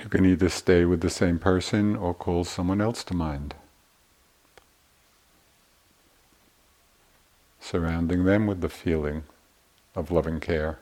You 0.07 0.11
can 0.11 0.25
either 0.25 0.47
stay 0.47 0.85
with 0.85 1.01
the 1.01 1.09
same 1.09 1.37
person 1.37 1.97
or 1.97 2.13
call 2.13 2.45
someone 2.45 2.79
else 2.79 3.03
to 3.03 3.13
mind. 3.13 3.55
Surrounding 7.59 8.23
them 8.23 8.47
with 8.47 8.61
the 8.61 8.69
feeling 8.69 9.23
of 9.95 10.09
loving 10.09 10.39
care. 10.39 10.79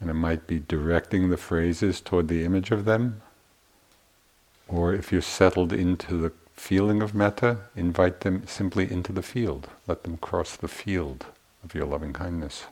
And 0.00 0.10
it 0.10 0.20
might 0.20 0.46
be 0.46 0.58
directing 0.58 1.30
the 1.30 1.38
phrases 1.38 2.02
toward 2.02 2.28
the 2.28 2.44
image 2.44 2.70
of 2.70 2.84
them, 2.84 3.22
or 4.68 4.92
if 4.92 5.10
you're 5.10 5.22
settled 5.22 5.72
into 5.72 6.18
the 6.18 6.32
feeling 6.52 7.00
of 7.00 7.14
metta, 7.14 7.60
invite 7.74 8.20
them 8.20 8.46
simply 8.46 8.92
into 8.92 9.14
the 9.14 9.22
field. 9.22 9.70
Let 9.86 10.02
them 10.02 10.18
cross 10.18 10.56
the 10.56 10.68
field 10.68 11.24
of 11.64 11.74
your 11.74 11.86
loving 11.86 12.12
kindness. 12.12 12.66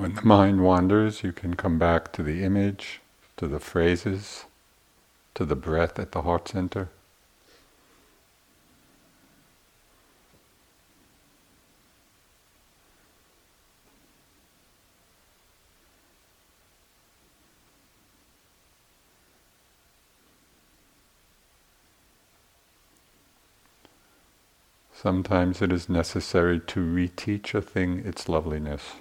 When 0.00 0.14
the 0.14 0.22
mind 0.22 0.64
wanders, 0.64 1.22
you 1.22 1.30
can 1.30 1.56
come 1.56 1.78
back 1.78 2.10
to 2.14 2.22
the 2.22 2.42
image, 2.42 3.02
to 3.36 3.46
the 3.46 3.60
phrases, 3.60 4.46
to 5.34 5.44
the 5.44 5.54
breath 5.54 5.98
at 5.98 6.12
the 6.12 6.22
heart 6.22 6.48
center. 6.48 6.88
Sometimes 24.94 25.60
it 25.60 25.70
is 25.70 25.90
necessary 25.90 26.58
to 26.58 26.80
reteach 26.80 27.54
a 27.54 27.60
thing 27.60 27.98
its 28.06 28.30
loveliness. 28.30 28.94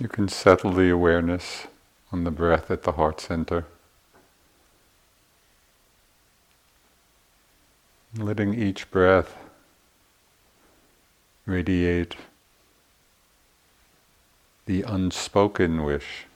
You 0.00 0.06
can 0.06 0.28
settle 0.28 0.72
the 0.72 0.90
awareness 0.90 1.66
on 2.12 2.22
the 2.22 2.30
breath 2.30 2.70
at 2.70 2.84
the 2.84 2.92
heart 2.92 3.20
center. 3.20 3.64
Letting 8.16 8.54
each 8.54 8.88
breath 8.92 9.36
radiate 11.46 12.14
the 14.66 14.82
unspoken 14.82 15.82
wish 15.82 16.26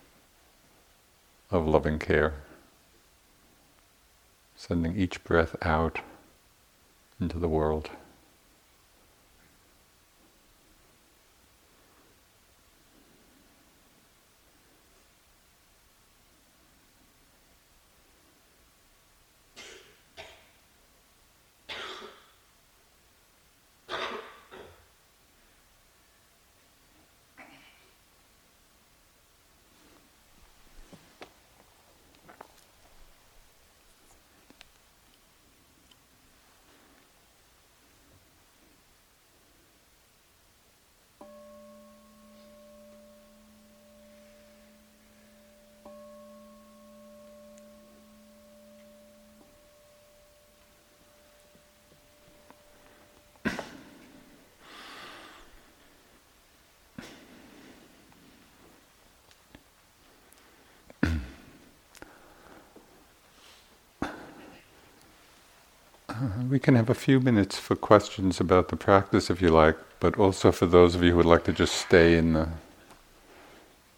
of 1.48 1.68
loving 1.68 2.00
care. 2.00 2.34
Sending 4.56 4.96
each 4.96 5.22
breath 5.22 5.54
out 5.62 6.00
into 7.20 7.38
the 7.38 7.48
world. 7.48 7.90
we 66.51 66.51
can 66.62 66.76
have 66.76 66.88
a 66.88 66.94
few 66.94 67.18
minutes 67.18 67.58
for 67.58 67.74
questions 67.74 68.38
about 68.38 68.68
the 68.68 68.76
practice 68.76 69.30
if 69.30 69.42
you 69.42 69.48
like, 69.48 69.76
but 69.98 70.16
also 70.16 70.52
for 70.52 70.66
those 70.66 70.94
of 70.94 71.02
you 71.02 71.10
who 71.10 71.16
would 71.16 71.26
like 71.26 71.42
to 71.44 71.52
just 71.52 71.74
stay 71.74 72.16
in 72.16 72.34
the 72.34 72.48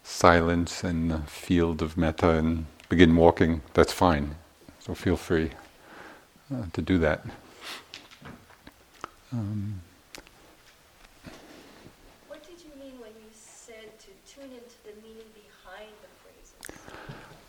silence 0.03 0.83
and 0.83 1.11
the 1.11 1.19
field 1.19 1.83
of 1.83 1.99
metta 1.99 2.31
and 2.31 2.65
begin 2.89 3.15
walking, 3.17 3.61
that's 3.75 3.93
fine. 3.93 4.37
So 4.79 4.95
feel 4.95 5.17
free 5.17 5.51
uh, 6.53 6.65
to 6.73 6.81
do 6.81 6.97
that. 6.99 7.25
Um, 9.31 9.83
what 12.29 12.43
did 12.47 12.63
you 12.65 12.71
mean 12.83 12.99
when 12.99 13.11
you 13.11 13.29
said 13.35 13.99
to 13.99 14.07
tune 14.27 14.45
into 14.45 14.79
the 14.85 14.95
meaning 15.03 15.29
behind 15.35 15.91
the 16.01 16.09
phrases? 16.23 16.89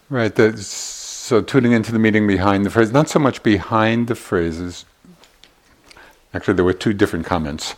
Right, 0.10 0.60
so 0.60 1.42
tuning 1.42 1.72
into 1.72 1.94
the 1.94 2.00
meaning 2.00 2.28
behind 2.28 2.66
the 2.66 2.70
phrase, 2.70 2.92
not 2.92 3.08
so 3.08 3.20
much 3.20 3.44
behind 3.44 4.08
the 4.08 4.16
phrases. 4.16 4.84
Actually, 6.36 6.56
there 6.56 6.66
were 6.66 6.74
two 6.74 6.92
different 6.92 7.26
comments. 7.26 7.72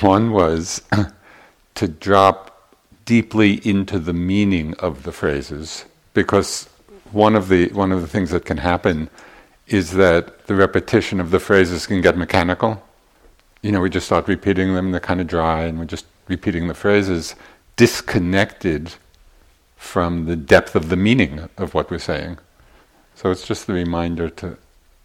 One 0.00 0.32
was 0.32 0.82
to 1.76 1.86
drop 1.86 2.74
deeply 3.04 3.66
into 3.66 4.00
the 4.00 4.12
meaning 4.12 4.74
of 4.80 5.04
the 5.04 5.12
phrases, 5.12 5.84
because 6.12 6.68
one 7.12 7.36
of 7.36 7.48
the 7.48 7.68
one 7.68 7.92
of 7.92 8.00
the 8.00 8.08
things 8.08 8.30
that 8.30 8.44
can 8.44 8.56
happen 8.56 9.08
is 9.68 9.92
that 9.92 10.48
the 10.48 10.56
repetition 10.56 11.20
of 11.20 11.30
the 11.30 11.38
phrases 11.38 11.86
can 11.86 12.00
get 12.00 12.16
mechanical. 12.18 12.82
You 13.62 13.70
know, 13.70 13.80
we 13.80 13.88
just 13.88 14.06
start 14.06 14.26
repeating 14.26 14.74
them; 14.74 14.90
they're 14.90 15.00
kind 15.00 15.20
of 15.20 15.28
dry, 15.28 15.62
and 15.62 15.78
we're 15.78 15.84
just 15.84 16.06
repeating 16.26 16.66
the 16.66 16.74
phrases, 16.74 17.36
disconnected 17.76 18.94
from 19.76 20.26
the 20.26 20.36
depth 20.36 20.74
of 20.74 20.88
the 20.88 20.96
meaning 20.96 21.48
of 21.56 21.72
what 21.72 21.88
we're 21.88 21.98
saying. 21.98 22.38
So 23.14 23.30
it's 23.30 23.46
just 23.46 23.68
the 23.68 23.74
reminder 23.74 24.28
to, 24.28 24.58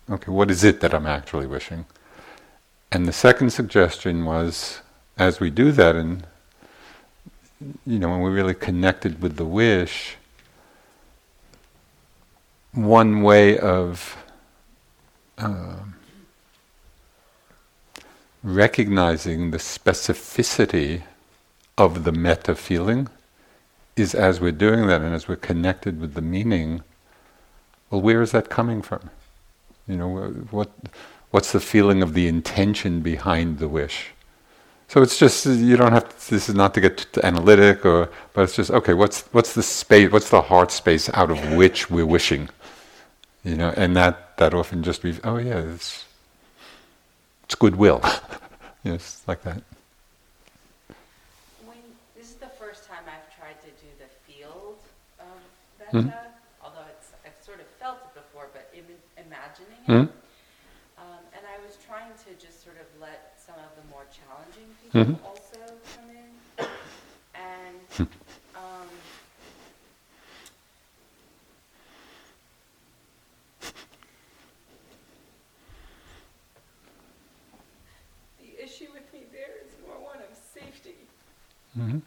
okay, 0.09 0.31
what 0.31 0.49
is 0.49 0.63
it 0.63 0.79
that 0.79 0.95
I'm 0.95 1.05
actually 1.05 1.45
wishing? 1.45 1.85
And 2.91 3.07
the 3.07 3.13
second 3.13 3.51
suggestion 3.51 4.25
was, 4.25 4.81
as 5.17 5.39
we 5.39 5.49
do 5.49 5.71
that, 5.73 5.95
and 5.95 6.25
you 7.85 7.99
know, 7.99 8.09
when 8.09 8.21
we're 8.21 8.33
really 8.33 8.53
connected 8.53 9.21
with 9.21 9.35
the 9.35 9.45
wish, 9.45 10.15
one 12.71 13.21
way 13.23 13.57
of 13.57 14.17
uh, 15.37 15.77
recognizing 18.43 19.51
the 19.51 19.57
specificity 19.57 21.03
of 21.77 22.03
the 22.03 22.11
metta 22.11 22.55
feeling 22.55 23.09
is 23.95 24.13
as 24.13 24.39
we're 24.39 24.51
doing 24.51 24.87
that 24.87 25.01
and 25.01 25.13
as 25.13 25.27
we're 25.27 25.35
connected 25.35 25.99
with 25.99 26.13
the 26.13 26.21
meaning 26.21 26.83
well, 27.89 28.01
where 28.01 28.21
is 28.21 28.31
that 28.31 28.49
coming 28.49 28.81
from? 28.81 29.09
You 29.87 29.95
know, 29.95 30.09
what 30.51 30.71
what's 31.37 31.51
the 31.51 31.59
feeling 31.59 32.01
of 32.01 32.15
the 32.15 32.27
intention 32.27 33.01
behind 33.01 33.59
the 33.59 33.67
wish? 33.67 34.07
So 34.87 35.03
it's 35.03 35.19
just 35.19 35.45
you 35.45 35.77
don't 35.77 35.91
have. 35.91 36.09
To, 36.09 36.31
this 36.31 36.49
is 36.49 36.55
not 36.55 36.73
to 36.73 36.81
get 36.81 36.97
to 37.13 37.23
analytic, 37.23 37.85
or 37.85 38.09
but 38.33 38.41
it's 38.45 38.55
just 38.55 38.71
okay. 38.71 38.95
What's 38.95 39.21
what's 39.35 39.53
the 39.53 39.61
space? 39.61 40.11
What's 40.11 40.31
the 40.31 40.41
heart 40.41 40.71
space 40.71 41.05
out 41.13 41.29
of 41.29 41.39
which 41.53 41.91
we're 41.91 42.07
wishing? 42.07 42.49
You 43.43 43.55
know, 43.55 43.71
and 43.77 43.95
that 43.95 44.35
that 44.37 44.55
often 44.55 44.81
just 44.81 45.03
be 45.03 45.13
oh 45.23 45.37
yeah, 45.37 45.59
it's 45.75 46.05
it's 47.43 47.53
goodwill. 47.53 48.01
yes, 48.83 49.21
like 49.27 49.43
that. 49.43 49.61
When 51.67 51.77
this 52.15 52.31
is 52.31 52.37
the 52.47 52.53
first 52.61 52.87
time 52.89 53.03
I've 53.05 53.29
tried 53.37 53.59
to 53.61 53.71
do 53.85 53.89
the 54.03 54.09
field 54.25 54.79
of 55.19 55.37
that. 55.77 55.91
Mm-hmm. 55.91 56.09
Although 56.63 56.87
it's 56.97 57.09
I've 57.23 57.39
sort 57.45 57.59
of 57.59 57.67
felt 57.79 57.99
it 58.07 58.13
before, 58.21 58.47
but 58.53 58.73
Im- 58.73 59.05
imagining 59.23 59.81
it. 59.85 59.91
Mm-hmm. 59.91 60.17
Um, 60.97 61.21
and 61.37 61.45
I 61.45 61.61
was 61.61 61.77
trying 61.85 62.09
to 62.25 62.29
just 62.41 62.65
sort 62.65 62.77
of 62.81 62.87
let 62.97 63.37
some 63.37 63.55
of 63.61 63.69
the 63.77 63.85
more 63.93 64.09
challenging 64.09 64.65
people 64.81 64.86
mm-hmm. 64.97 65.25
also 65.25 65.59
come 65.95 66.09
in. 66.09 66.65
And 67.35 68.07
um, 68.55 68.87
the 78.39 78.63
issue 78.63 78.87
with 78.93 79.11
me 79.13 79.21
there 79.31 79.55
is 79.63 79.71
more 79.85 79.99
one 80.03 80.17
of 80.17 80.37
safety. 80.53 80.95
Mm-hmm. 81.77 81.99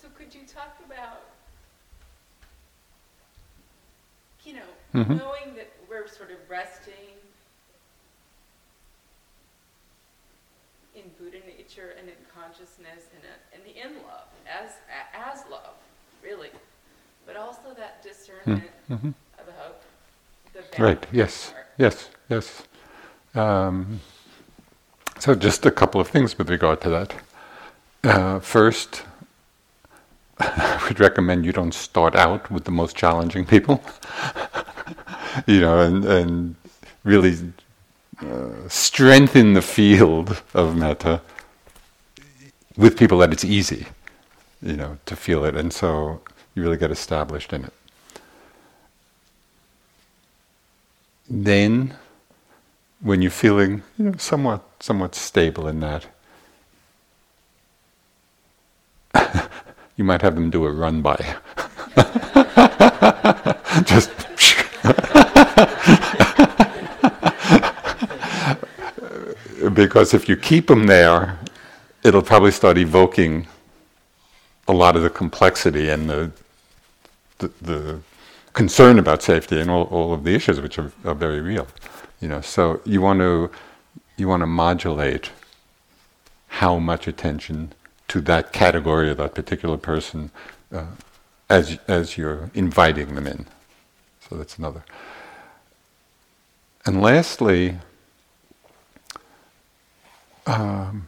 So 0.00 0.08
could 0.16 0.34
you 0.34 0.42
talk 0.46 0.78
about, 0.84 1.22
you 4.44 4.54
know, 4.54 4.60
mm-hmm. 4.94 5.16
knowing 5.16 5.54
that 5.56 5.68
sort 6.08 6.30
of 6.30 6.38
resting 6.48 7.14
in 10.94 11.02
Buddha 11.18 11.38
nature 11.46 11.94
and 11.98 12.08
in 12.08 12.14
consciousness 12.58 13.04
and, 13.14 13.24
and 13.54 13.62
the 13.64 13.80
in 13.80 13.94
love 14.04 14.26
as 14.48 14.70
as 15.14 15.44
love, 15.50 15.74
really, 16.22 16.50
but 17.26 17.36
also 17.36 17.74
that 17.76 18.02
discernment 18.02 18.70
hmm. 18.86 18.94
mm-hmm. 18.94 19.10
about 19.34 19.82
the 20.52 20.82
right. 20.82 21.06
Yes. 21.12 21.52
Part. 21.52 21.66
Yes. 21.78 22.10
Yes. 22.28 22.62
Um, 23.34 24.00
so, 25.18 25.34
just 25.34 25.66
a 25.66 25.70
couple 25.70 26.00
of 26.00 26.08
things 26.08 26.38
with 26.38 26.50
regard 26.50 26.80
to 26.82 26.90
that. 26.90 27.14
Uh, 28.04 28.40
first, 28.40 29.02
I 30.40 30.82
would 30.88 31.00
recommend 31.00 31.44
you 31.44 31.52
don't 31.52 31.74
start 31.74 32.14
out 32.14 32.50
with 32.50 32.64
the 32.64 32.70
most 32.70 32.96
challenging 32.96 33.44
people. 33.44 33.82
you 35.46 35.60
know, 35.60 35.80
and, 35.80 36.04
and 36.04 36.56
really 37.04 37.36
uh, 38.20 38.68
strengthen 38.68 39.52
the 39.52 39.62
field 39.62 40.42
of 40.54 40.76
metta 40.76 41.20
with 42.78 42.96
people 42.96 43.18
that 43.18 43.32
it's 43.32 43.44
easy, 43.44 43.86
you 44.62 44.76
know, 44.76 44.96
to 45.04 45.16
feel 45.16 45.44
it. 45.44 45.56
And 45.56 45.72
so 45.72 46.20
you 46.54 46.62
really 46.62 46.76
get 46.76 46.92
established 46.92 47.52
in 47.52 47.64
it. 47.64 47.72
Then, 51.28 51.96
when 53.00 53.20
you're 53.20 53.30
feeling, 53.30 53.82
you 53.98 54.06
know, 54.06 54.14
somewhat, 54.16 54.62
somewhat 54.80 55.14
stable 55.14 55.68
in 55.68 55.80
that, 55.80 56.06
you 59.96 60.04
might 60.04 60.22
have 60.22 60.36
them 60.36 60.48
do 60.48 60.64
a 60.64 60.72
run 60.72 61.02
by. 61.02 61.36
Just 63.84 64.10
because 69.74 70.14
if 70.14 70.28
you 70.28 70.36
keep 70.36 70.68
them 70.68 70.86
there, 70.86 71.36
it'll 72.08 72.22
probably 72.22 72.50
start 72.50 72.78
evoking 72.78 73.46
a 74.66 74.72
lot 74.72 74.96
of 74.96 75.02
the 75.02 75.10
complexity 75.10 75.90
and 75.90 76.08
the 76.08 76.32
the, 77.38 77.50
the 77.62 78.00
concern 78.52 78.98
about 78.98 79.22
safety 79.22 79.60
and 79.60 79.70
all, 79.70 79.84
all 79.84 80.12
of 80.12 80.24
the 80.24 80.34
issues 80.34 80.60
which 80.60 80.78
are, 80.78 80.90
are 81.04 81.14
very 81.14 81.40
real. 81.40 81.68
You 82.20 82.28
know, 82.28 82.40
so 82.40 82.80
you 82.84 83.00
want 83.00 83.20
to 83.20 83.50
you 84.16 84.26
want 84.26 84.40
to 84.40 84.46
modulate 84.46 85.30
how 86.48 86.78
much 86.78 87.06
attention 87.06 87.72
to 88.08 88.20
that 88.22 88.52
category 88.52 89.10
or 89.10 89.14
that 89.14 89.34
particular 89.34 89.76
person 89.76 90.30
uh, 90.72 90.86
as 91.48 91.78
as 91.86 92.16
you're 92.16 92.50
inviting 92.54 93.14
them 93.14 93.26
in. 93.26 93.46
So 94.28 94.36
that's 94.36 94.58
another. 94.58 94.82
And 96.86 97.02
lastly, 97.02 97.76
um, 100.46 101.07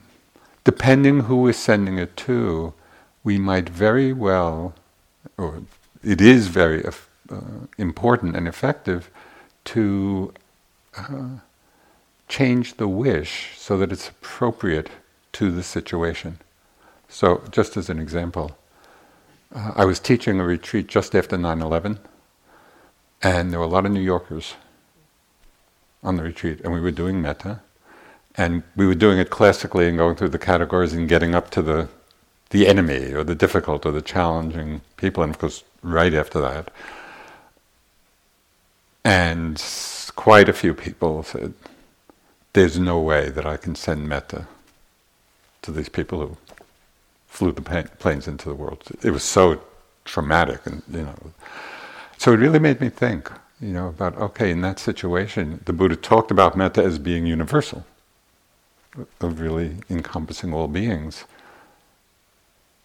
depending 0.70 1.18
who 1.22 1.48
is 1.48 1.56
sending 1.56 1.98
it 1.98 2.16
to, 2.16 2.72
we 3.24 3.36
might 3.36 3.68
very 3.68 4.12
well, 4.12 4.72
or 5.36 5.62
it 6.04 6.20
is 6.20 6.46
very 6.46 6.80
uh, 6.86 7.40
important 7.76 8.36
and 8.36 8.46
effective 8.46 9.10
to 9.64 10.32
uh, 10.96 11.28
change 12.28 12.74
the 12.74 12.86
wish 12.86 13.50
so 13.56 13.76
that 13.76 13.90
it's 13.90 14.10
appropriate 14.10 14.88
to 15.32 15.50
the 15.50 15.64
situation. 15.64 16.38
So, 17.08 17.42
just 17.50 17.76
as 17.76 17.90
an 17.90 17.98
example, 17.98 18.56
uh, 19.52 19.72
I 19.74 19.84
was 19.84 19.98
teaching 19.98 20.38
a 20.38 20.44
retreat 20.44 20.86
just 20.86 21.16
after 21.16 21.36
9 21.36 21.60
11, 21.60 21.98
and 23.24 23.50
there 23.50 23.58
were 23.58 23.70
a 23.72 23.74
lot 23.76 23.86
of 23.86 23.90
New 23.90 24.06
Yorkers 24.14 24.54
on 26.00 26.14
the 26.14 26.22
retreat, 26.22 26.60
and 26.60 26.72
we 26.72 26.80
were 26.80 26.92
doing 26.92 27.20
metta, 27.20 27.60
and 28.36 28.62
we 28.76 28.86
were 28.86 28.94
doing 28.94 29.18
it 29.18 29.30
classically 29.30 29.88
and 29.88 29.98
going 29.98 30.16
through 30.16 30.28
the 30.30 30.38
categories 30.38 30.92
and 30.92 31.08
getting 31.08 31.34
up 31.34 31.50
to 31.50 31.62
the 31.62 31.88
the 32.50 32.66
enemy 32.66 33.12
or 33.12 33.24
the 33.24 33.34
difficult 33.34 33.86
or 33.86 33.92
the 33.92 34.02
challenging 34.02 34.80
people, 34.96 35.22
and 35.22 35.30
of 35.30 35.38
course, 35.38 35.64
right 35.82 36.12
after 36.14 36.40
that. 36.40 36.70
And 39.04 39.62
quite 40.16 40.48
a 40.48 40.52
few 40.52 40.74
people 40.74 41.22
said, 41.22 41.54
There's 42.52 42.78
no 42.78 43.00
way 43.00 43.30
that 43.30 43.46
I 43.46 43.56
can 43.56 43.74
send 43.74 44.08
metta 44.08 44.46
to 45.62 45.70
these 45.70 45.88
people 45.88 46.20
who 46.20 46.36
flew 47.28 47.52
the 47.52 47.62
planes 47.98 48.26
into 48.26 48.48
the 48.48 48.54
world. 48.54 48.82
It 49.02 49.12
was 49.12 49.22
so 49.22 49.62
traumatic, 50.04 50.66
and 50.66 50.82
you 50.90 51.02
know. 51.02 51.16
So 52.18 52.32
it 52.32 52.40
really 52.40 52.58
made 52.58 52.80
me 52.80 52.90
think, 52.90 53.30
you 53.60 53.72
know, 53.72 53.88
about 53.88 54.16
okay, 54.18 54.50
in 54.50 54.60
that 54.62 54.78
situation, 54.78 55.60
the 55.64 55.72
Buddha 55.72 55.96
talked 55.96 56.30
about 56.30 56.56
metta 56.56 56.82
as 56.82 56.98
being 56.98 57.26
universal, 57.26 57.86
of 59.20 59.40
really 59.40 59.76
encompassing 59.88 60.52
all 60.52 60.68
beings. 60.68 61.24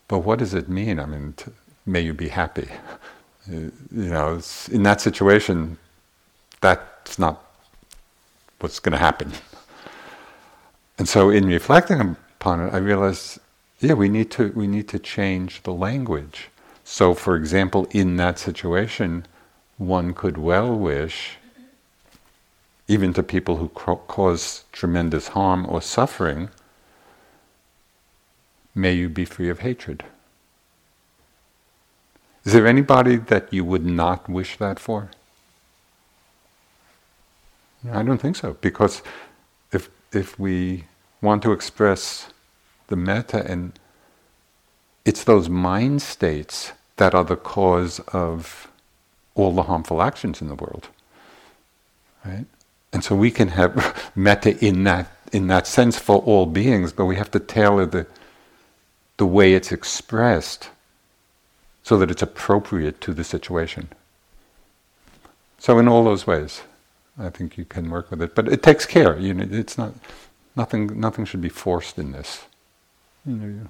But 0.08 0.20
what 0.20 0.40
does 0.40 0.54
it 0.54 0.70
mean? 0.70 1.00
I 1.00 1.06
mean, 1.06 1.34
to, 1.38 1.52
may 1.86 2.02
you 2.02 2.14
be 2.14 2.30
happy. 2.30 2.68
you 3.50 3.72
know, 3.92 4.40
in 4.72 4.84
that 4.84 5.02
situation, 5.02 5.78
that's 6.62 7.18
not 7.18 7.44
what's 8.60 8.80
going 8.80 8.94
to 8.94 9.00
happen. 9.00 9.32
And 10.98 11.10
so, 11.10 11.30
in 11.30 11.46
reflecting 11.48 12.00
upon 12.00 12.62
it, 12.62 12.74
I 12.74 12.78
realized, 12.78 13.40
yeah, 13.82 13.92
we 13.96 14.08
need 14.08 14.32
to 14.32 14.54
we 14.56 14.66
need 14.66 14.88
to 14.88 14.98
change 14.98 15.62
the 15.64 15.74
language. 15.74 16.48
So, 16.86 17.14
for 17.14 17.36
example, 17.36 17.86
in 17.92 18.16
that 18.16 18.40
situation, 18.40 19.26
one 19.78 20.14
could 20.14 20.38
well 20.38 20.74
wish, 20.74 21.38
even 22.88 23.14
to 23.14 23.24
people 23.24 23.58
who 23.58 23.70
cause 23.70 24.64
tremendous 24.72 25.30
harm 25.30 25.66
or 25.68 25.82
suffering, 25.82 26.50
may 28.74 28.94
you 28.94 29.10
be 29.10 29.26
free 29.26 29.50
of 29.50 29.60
hatred. 29.60 30.04
Is 32.44 32.54
there 32.54 32.68
anybody 32.68 33.16
that 33.16 33.52
you 33.52 33.66
would 33.66 33.86
not 33.86 34.30
wish 34.30 34.58
that 34.58 34.80
for? 34.80 35.10
I 37.92 38.04
don't 38.04 38.20
think 38.20 38.36
so, 38.36 38.58
because 38.62 39.02
if 39.72 39.90
if 40.12 40.40
we 40.40 40.86
want 41.22 41.44
to 41.44 41.52
express 41.52 42.30
the 42.88 42.96
metta 42.96 43.44
and 43.50 43.80
it's 45.04 45.24
those 45.24 45.50
mind 45.50 46.02
states 46.02 46.72
that 46.98 47.14
are 47.14 47.24
the 47.24 47.36
cause 47.36 48.00
of 48.12 48.68
all 49.36 49.52
the 49.54 49.64
harmful 49.64 50.02
actions 50.02 50.42
in 50.42 50.48
the 50.48 50.56
world. 50.56 50.88
Right? 52.26 52.46
And 52.96 53.04
so 53.04 53.14
we 53.14 53.30
can 53.30 53.50
have 53.50 54.10
metta 54.16 54.58
in 54.66 54.86
that 54.86 55.12
in 55.34 55.48
that 55.48 55.68
sense 55.68 56.00
for 56.00 56.20
all 56.20 56.46
beings, 56.46 56.94
but 56.94 57.04
we 57.04 57.18
have 57.18 57.30
to 57.32 57.42
tailor 57.42 57.86
the 57.86 58.08
the 59.18 59.26
way 59.26 59.54
it's 59.54 59.74
expressed 59.74 60.70
so 61.84 61.98
that 61.98 62.10
it's 62.10 62.22
appropriate 62.22 63.02
to 63.02 63.14
the 63.14 63.26
situation. 63.26 63.90
So 65.60 65.78
in 65.78 65.90
all 65.90 66.06
those 66.06 66.26
ways, 66.26 66.62
I 67.20 67.28
think 67.28 67.58
you 67.58 67.66
can 67.66 67.90
work 67.90 68.12
with 68.12 68.22
it, 68.22 68.34
but 68.34 68.48
it 68.48 68.64
takes 68.64 68.86
care. 68.86 69.20
You 69.20 69.34
know, 69.34 69.46
it's 69.52 69.78
not 69.78 69.94
nothing. 70.56 70.98
Nothing 70.98 71.26
should 71.26 71.42
be 71.42 71.50
forced 71.50 72.00
in 72.00 72.14
this. 72.14 72.46
You 73.26 73.36
know, 73.36 73.68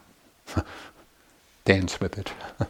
you 0.56 0.64
dance 1.66 2.00
with 2.00 2.20
it. 2.20 2.32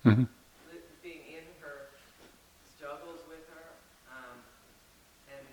Mm-hmm. 0.00 0.24
Being 1.04 1.28
in 1.28 1.44
her 1.60 1.92
struggles 2.64 3.20
with 3.28 3.44
her, 3.52 3.68
um, 4.08 4.40
and 5.28 5.44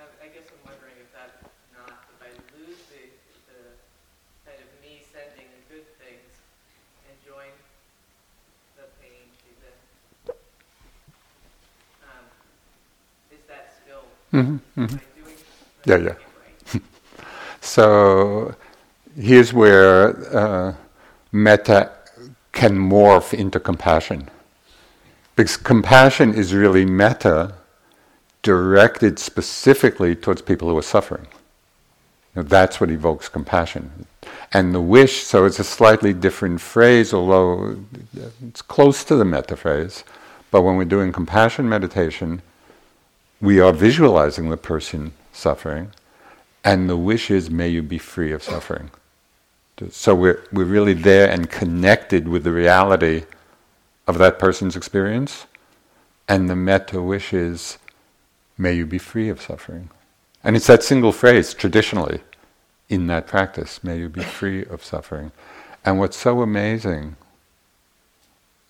I, 0.00 0.08
I, 0.24 0.32
guess 0.32 0.48
I'm 0.48 0.64
wondering 0.64 0.96
if 0.96 1.12
that 1.12 1.36
not 1.76 2.08
if 2.08 2.20
I 2.24 2.32
lose 2.56 2.80
the, 2.88 3.12
the 3.52 3.76
kind 4.48 4.56
of 4.56 4.72
me 4.80 5.04
sending 5.12 5.52
the 5.52 5.62
good 5.68 5.84
things 6.00 6.32
and 7.04 7.14
join 7.20 7.52
the 8.80 8.88
pain 9.04 9.28
she's 9.44 9.60
in, 9.60 9.76
um, 12.08 12.24
is 13.28 13.44
that 13.52 13.76
still 13.84 14.08
mm-hmm, 14.32 14.82
mm-hmm. 14.82 14.96
Yeah, 15.84 15.96
yeah. 15.96 16.80
so 17.60 18.54
here's 19.18 19.52
where 19.52 20.36
uh, 20.36 20.74
metta 21.32 21.90
can 22.52 22.76
morph 22.76 23.32
into 23.32 23.60
compassion. 23.60 24.28
Because 25.36 25.56
compassion 25.56 26.34
is 26.34 26.52
really 26.52 26.84
metta 26.84 27.54
directed 28.42 29.18
specifically 29.18 30.14
towards 30.14 30.42
people 30.42 30.68
who 30.68 30.76
are 30.76 30.82
suffering. 30.82 31.26
That's 32.34 32.80
what 32.80 32.90
evokes 32.90 33.28
compassion. 33.28 34.06
And 34.52 34.74
the 34.74 34.80
wish, 34.80 35.22
so 35.22 35.44
it's 35.44 35.58
a 35.58 35.64
slightly 35.64 36.12
different 36.12 36.60
phrase, 36.60 37.12
although 37.12 37.78
it's 38.46 38.62
close 38.62 39.04
to 39.04 39.16
the 39.16 39.24
metta 39.24 39.56
phrase. 39.56 40.04
But 40.50 40.62
when 40.62 40.76
we're 40.76 40.84
doing 40.84 41.12
compassion 41.12 41.68
meditation, 41.68 42.42
we 43.40 43.60
are 43.60 43.72
visualizing 43.72 44.50
the 44.50 44.56
person 44.56 45.12
suffering, 45.32 45.92
and 46.64 46.88
the 46.88 46.96
wish 46.96 47.30
is, 47.30 47.50
may 47.50 47.68
you 47.68 47.82
be 47.82 47.98
free 47.98 48.32
of 48.32 48.42
suffering. 48.42 48.90
So 49.90 50.14
we're, 50.14 50.42
we're 50.52 50.64
really 50.64 50.92
there 50.92 51.30
and 51.30 51.48
connected 51.48 52.26
with 52.26 52.42
the 52.42 52.52
reality 52.52 53.24
of 54.08 54.18
that 54.18 54.38
person's 54.38 54.74
experience. 54.74 55.46
And 56.26 56.50
the 56.50 56.56
metta 56.56 57.00
wish 57.00 57.32
is, 57.32 57.78
may 58.56 58.74
you 58.74 58.86
be 58.86 58.98
free 58.98 59.28
of 59.28 59.40
suffering. 59.40 59.90
And 60.42 60.56
it's 60.56 60.66
that 60.66 60.82
single 60.82 61.12
phrase 61.12 61.54
traditionally 61.54 62.20
in 62.88 63.06
that 63.06 63.26
practice, 63.26 63.84
may 63.84 63.98
you 63.98 64.08
be 64.08 64.22
free 64.22 64.64
of 64.64 64.84
suffering. 64.84 65.30
And 65.84 65.98
what's 65.98 66.16
so 66.16 66.42
amazing 66.42 67.16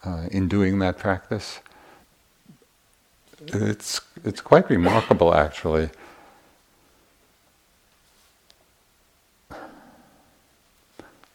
uh, 0.04 0.26
in 0.30 0.46
doing 0.46 0.78
that 0.80 0.98
practice, 0.98 1.60
it's, 3.54 4.00
it's 4.24 4.40
quite 4.40 4.68
remarkable 4.70 5.34
actually 5.34 5.90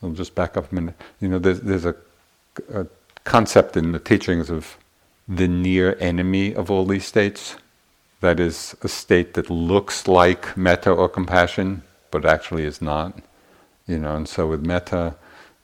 I'll 0.03 0.11
just 0.11 0.35
back 0.35 0.57
up 0.57 0.71
a 0.71 0.75
minute. 0.75 0.95
You 1.21 1.29
know, 1.29 1.39
there's, 1.39 1.61
there's 1.61 1.85
a, 1.85 1.95
a 2.73 2.85
concept 3.23 3.77
in 3.77 3.93
the 3.93 3.99
teachings 3.99 4.49
of 4.49 4.77
the 5.27 5.47
near 5.47 5.95
enemy 5.99 6.53
of 6.53 6.69
all 6.69 6.85
these 6.85 7.05
states. 7.05 7.55
That 8.19 8.39
is 8.39 8.75
a 8.81 8.89
state 8.89 9.33
that 9.35 9.49
looks 9.49 10.07
like 10.07 10.57
metta 10.57 10.91
or 10.91 11.07
compassion, 11.07 11.83
but 12.11 12.25
actually 12.25 12.65
is 12.65 12.81
not. 12.81 13.17
You 13.87 13.99
know, 13.99 14.15
and 14.15 14.27
so 14.27 14.47
with 14.47 14.65
metta, 14.65 15.15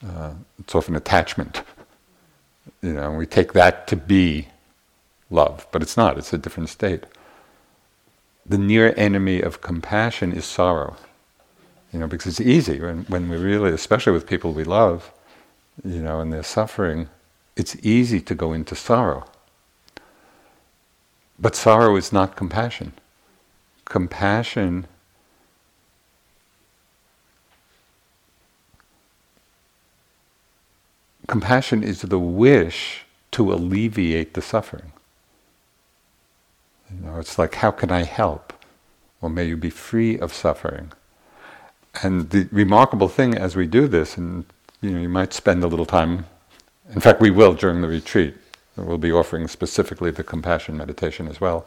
uh, 0.07 0.31
it's 0.59 0.73
often 0.73 0.95
attachment. 0.95 1.63
You 2.81 2.93
know, 2.93 3.11
we 3.11 3.25
take 3.25 3.53
that 3.53 3.87
to 3.87 3.97
be 3.97 4.47
love, 5.29 5.67
but 5.71 5.81
it's 5.81 5.97
not, 5.97 6.17
it's 6.17 6.33
a 6.33 6.37
different 6.37 6.69
state. 6.69 7.03
The 8.45 8.57
near 8.57 8.93
enemy 8.97 9.41
of 9.41 9.61
compassion 9.61 10.33
is 10.33 10.45
sorrow. 10.45 10.97
You 11.93 11.99
know, 11.99 12.07
because 12.07 12.39
it's 12.39 12.49
easy 12.49 12.79
when, 12.79 13.05
when 13.05 13.29
we 13.29 13.37
really, 13.37 13.71
especially 13.71 14.13
with 14.13 14.27
people 14.27 14.53
we 14.53 14.63
love, 14.63 15.11
you 15.83 16.01
know, 16.01 16.19
and 16.19 16.31
they're 16.31 16.43
suffering, 16.43 17.09
it's 17.55 17.75
easy 17.83 18.21
to 18.21 18.35
go 18.35 18.53
into 18.53 18.75
sorrow. 18.75 19.25
But 21.39 21.55
sorrow 21.55 21.95
is 21.95 22.11
not 22.11 22.35
compassion. 22.35 22.93
Compassion 23.85 24.87
compassion 31.29 31.83
is 31.83 32.01
the 32.01 32.19
wish 32.19 33.05
to 33.31 33.53
alleviate 33.53 34.33
the 34.33 34.41
suffering. 34.41 34.91
You 36.91 37.05
know, 37.05 37.19
it's 37.19 37.37
like, 37.37 37.55
how 37.55 37.71
can 37.71 37.91
I 37.91 38.03
help? 38.03 38.53
Well, 39.21 39.29
may 39.29 39.45
you 39.45 39.57
be 39.57 39.69
free 39.69 40.17
of 40.17 40.33
suffering. 40.33 40.91
And 42.01 42.29
the 42.29 42.47
remarkable 42.51 43.09
thing 43.09 43.35
as 43.35 43.55
we 43.55 43.67
do 43.67 43.87
this, 43.87 44.17
and 44.17 44.45
you 44.81 44.91
know, 44.91 44.99
you 44.99 45.09
might 45.09 45.33
spend 45.33 45.63
a 45.63 45.67
little 45.67 45.85
time. 45.85 46.25
In 46.93 47.01
fact, 47.01 47.21
we 47.21 47.31
will 47.31 47.53
during 47.53 47.81
the 47.81 47.87
retreat. 47.87 48.35
We'll 48.75 48.97
be 48.97 49.11
offering 49.11 49.47
specifically 49.47 50.11
the 50.11 50.23
compassion 50.23 50.77
meditation 50.77 51.27
as 51.27 51.41
well. 51.41 51.65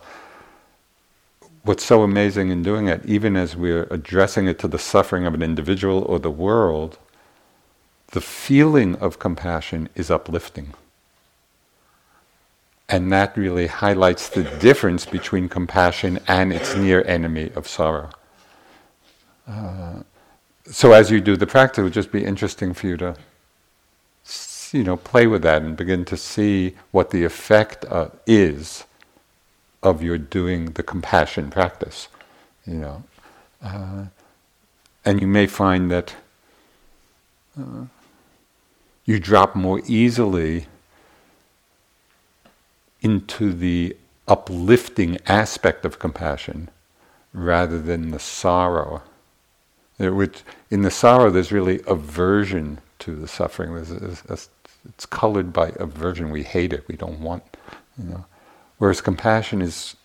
What's 1.63 1.85
so 1.85 2.03
amazing 2.03 2.49
in 2.51 2.63
doing 2.63 2.89
it, 2.89 3.05
even 3.05 3.37
as 3.37 3.55
we're 3.55 3.87
addressing 3.91 4.49
it 4.49 4.59
to 4.61 4.69
the 4.69 4.79
suffering 4.79 5.27
of 5.27 5.35
an 5.35 5.43
individual 5.43 6.03
or 6.03 6.19
the 6.19 6.31
world, 6.31 6.99
the 8.09 8.21
feeling 8.21 8.97
of 8.97 9.19
compassion 9.19 9.89
is 9.95 10.11
uplifting. 10.11 10.75
And 12.93 13.11
that 13.11 13.35
really 13.39 13.69
highlights 13.69 14.29
the 14.29 14.43
difference 14.61 15.07
between 15.07 15.49
compassion 15.49 16.19
and 16.29 16.53
its 16.53 16.77
near 16.77 17.03
enemy 17.07 17.51
of 17.57 17.67
sorrow. 17.67 18.11
Uh, 19.49 20.03
so 20.67 20.93
as 20.93 21.11
you 21.11 21.19
do 21.23 21.35
the 21.35 21.47
practice, 21.47 21.79
it 21.79 21.85
would 21.85 21.95
just 21.95 22.13
be 22.13 22.23
interesting 22.23 22.75
for 22.75 22.87
you 22.87 22.99
to, 22.99 23.17
you 24.73 24.85
know, 24.85 24.99
play 24.99 25.27
with 25.27 25.41
that 25.41 25.63
and 25.63 25.75
begin 25.75 26.05
to 26.05 26.19
see 26.19 26.75
what 26.91 27.11
the 27.11 27.25
effect 27.25 27.87
uh, 27.87 28.09
is 28.27 28.85
of 29.83 30.03
your 30.03 30.19
doing 30.19 30.73
the 30.73 30.83
compassion 30.83 31.51
practice. 31.51 32.09
You 32.67 32.75
know, 32.75 33.03
uh, 33.65 34.05
and 35.03 35.19
you 35.19 35.27
may 35.27 35.47
find 35.47 35.91
that 35.91 36.15
uh, 37.59 37.87
you 39.07 39.19
drop 39.19 39.57
more 39.57 39.81
easily 39.87 40.67
into 43.03 43.53
the 43.53 43.97
uplifting 44.27 45.19
aspect 45.27 45.85
of 45.85 45.99
compassion 45.99 46.71
rather 47.35 47.79
than 47.81 48.11
the 48.11 48.19
sorrow. 48.19 49.03
Uh, 50.01 50.13
which, 50.13 50.43
in 50.71 50.83
the 50.83 50.91
sorrow, 50.91 51.31
there's 51.31 51.53
really 51.53 51.81
aversion 51.87 52.81
to 53.01 53.15
the 53.15 53.29
suffering. 53.29 53.77
It's 53.77 55.07
colored 55.07 55.53
by 55.53 55.73
aversion. 55.77 56.31
We 56.31 56.45
hate 56.45 56.73
it. 56.73 56.89
We 56.89 56.97
don't 56.97 57.21
want, 57.21 57.43
you 57.99 58.09
know. 58.09 58.25
Whereas 58.79 59.01
compassion 59.01 59.63
is, 59.63 59.97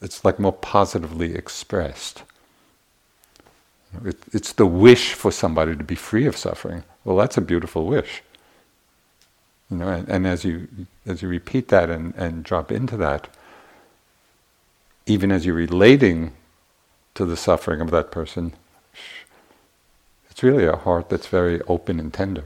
it's 0.00 0.24
like 0.24 0.38
more 0.38 0.52
positively 0.52 1.34
expressed. 1.34 2.22
It, 4.04 4.18
it's 4.32 4.52
the 4.52 4.66
wish 4.66 5.14
for 5.14 5.30
somebody 5.30 5.76
to 5.76 5.84
be 5.84 5.94
free 5.94 6.26
of 6.26 6.36
suffering. 6.36 6.84
Well, 7.04 7.16
that's 7.16 7.36
a 7.36 7.42
beautiful 7.42 7.86
wish. 7.86 8.22
You 9.72 9.78
know, 9.78 9.88
and, 9.88 10.06
and 10.06 10.26
as 10.26 10.44
you 10.44 10.68
as 11.06 11.22
you 11.22 11.28
repeat 11.28 11.68
that 11.68 11.88
and, 11.88 12.14
and 12.14 12.44
drop 12.44 12.70
into 12.70 12.98
that, 12.98 13.28
even 15.06 15.32
as 15.32 15.46
you're 15.46 15.54
relating 15.54 16.34
to 17.14 17.24
the 17.24 17.38
suffering 17.38 17.80
of 17.80 17.90
that 17.90 18.10
person, 18.10 18.52
it's 20.30 20.42
really 20.42 20.66
a 20.66 20.76
heart 20.76 21.08
that's 21.08 21.26
very 21.26 21.62
open 21.62 21.98
and 21.98 22.12
tender. 22.12 22.44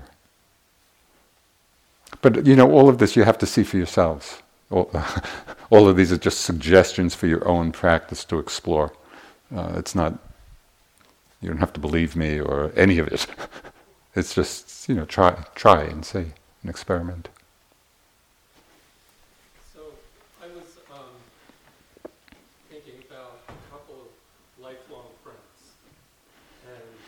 But 2.22 2.46
you 2.46 2.54
know, 2.54 2.70
all 2.70 2.88
of 2.88 2.98
this 2.98 3.16
you 3.16 3.24
have 3.24 3.38
to 3.38 3.46
see 3.46 3.64
for 3.64 3.76
yourselves. 3.76 4.40
All, 4.70 4.88
all 5.70 5.88
of 5.88 5.96
these 5.96 6.12
are 6.12 6.18
just 6.18 6.42
suggestions 6.42 7.16
for 7.16 7.26
your 7.26 7.46
own 7.48 7.72
practice 7.72 8.24
to 8.26 8.38
explore. 8.38 8.92
Uh, 9.52 9.72
it's 9.74 9.96
not. 9.96 10.16
You 11.40 11.48
don't 11.48 11.58
have 11.58 11.72
to 11.72 11.80
believe 11.80 12.14
me 12.14 12.38
or 12.38 12.72
any 12.76 12.98
of 12.98 13.08
it. 13.08 13.26
It's 14.16 14.34
just, 14.34 14.88
you 14.88 14.94
know, 14.94 15.04
try, 15.04 15.44
try 15.54 15.82
and 15.82 16.02
see, 16.02 16.32
and 16.66 16.74
experiment. 16.74 17.28
So 19.72 19.94
I 20.42 20.50
was 20.50 20.82
um, 20.90 21.14
thinking 22.68 22.98
about 23.06 23.38
a 23.46 23.54
couple 23.70 23.94
of 24.02 24.10
lifelong 24.58 25.14
friends. 25.22 25.78
And 26.66 26.98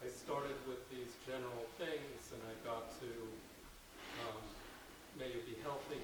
I 0.00 0.08
started 0.08 0.56
with 0.64 0.80
these 0.88 1.12
general 1.28 1.68
things, 1.76 2.32
and 2.32 2.40
I 2.48 2.56
got 2.64 2.88
to 3.04 3.12
um, 4.24 4.40
may 5.20 5.28
you 5.28 5.44
be 5.44 5.60
healthy, 5.60 6.00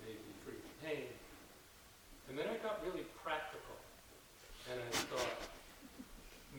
may 0.00 0.16
you 0.16 0.24
be 0.24 0.34
free 0.40 0.56
of 0.56 0.72
pain. 0.80 1.04
And 2.30 2.38
then 2.38 2.48
I 2.48 2.56
got 2.64 2.80
really 2.80 3.04
practical, 3.20 3.76
and 4.72 4.80
I 4.80 4.88
thought, 5.12 5.36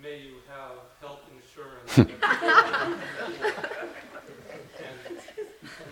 may 0.03 0.18
you 0.22 0.38
have 0.53 0.78
health 1.01 1.26
insurance. 1.34 1.97
and 1.97 2.07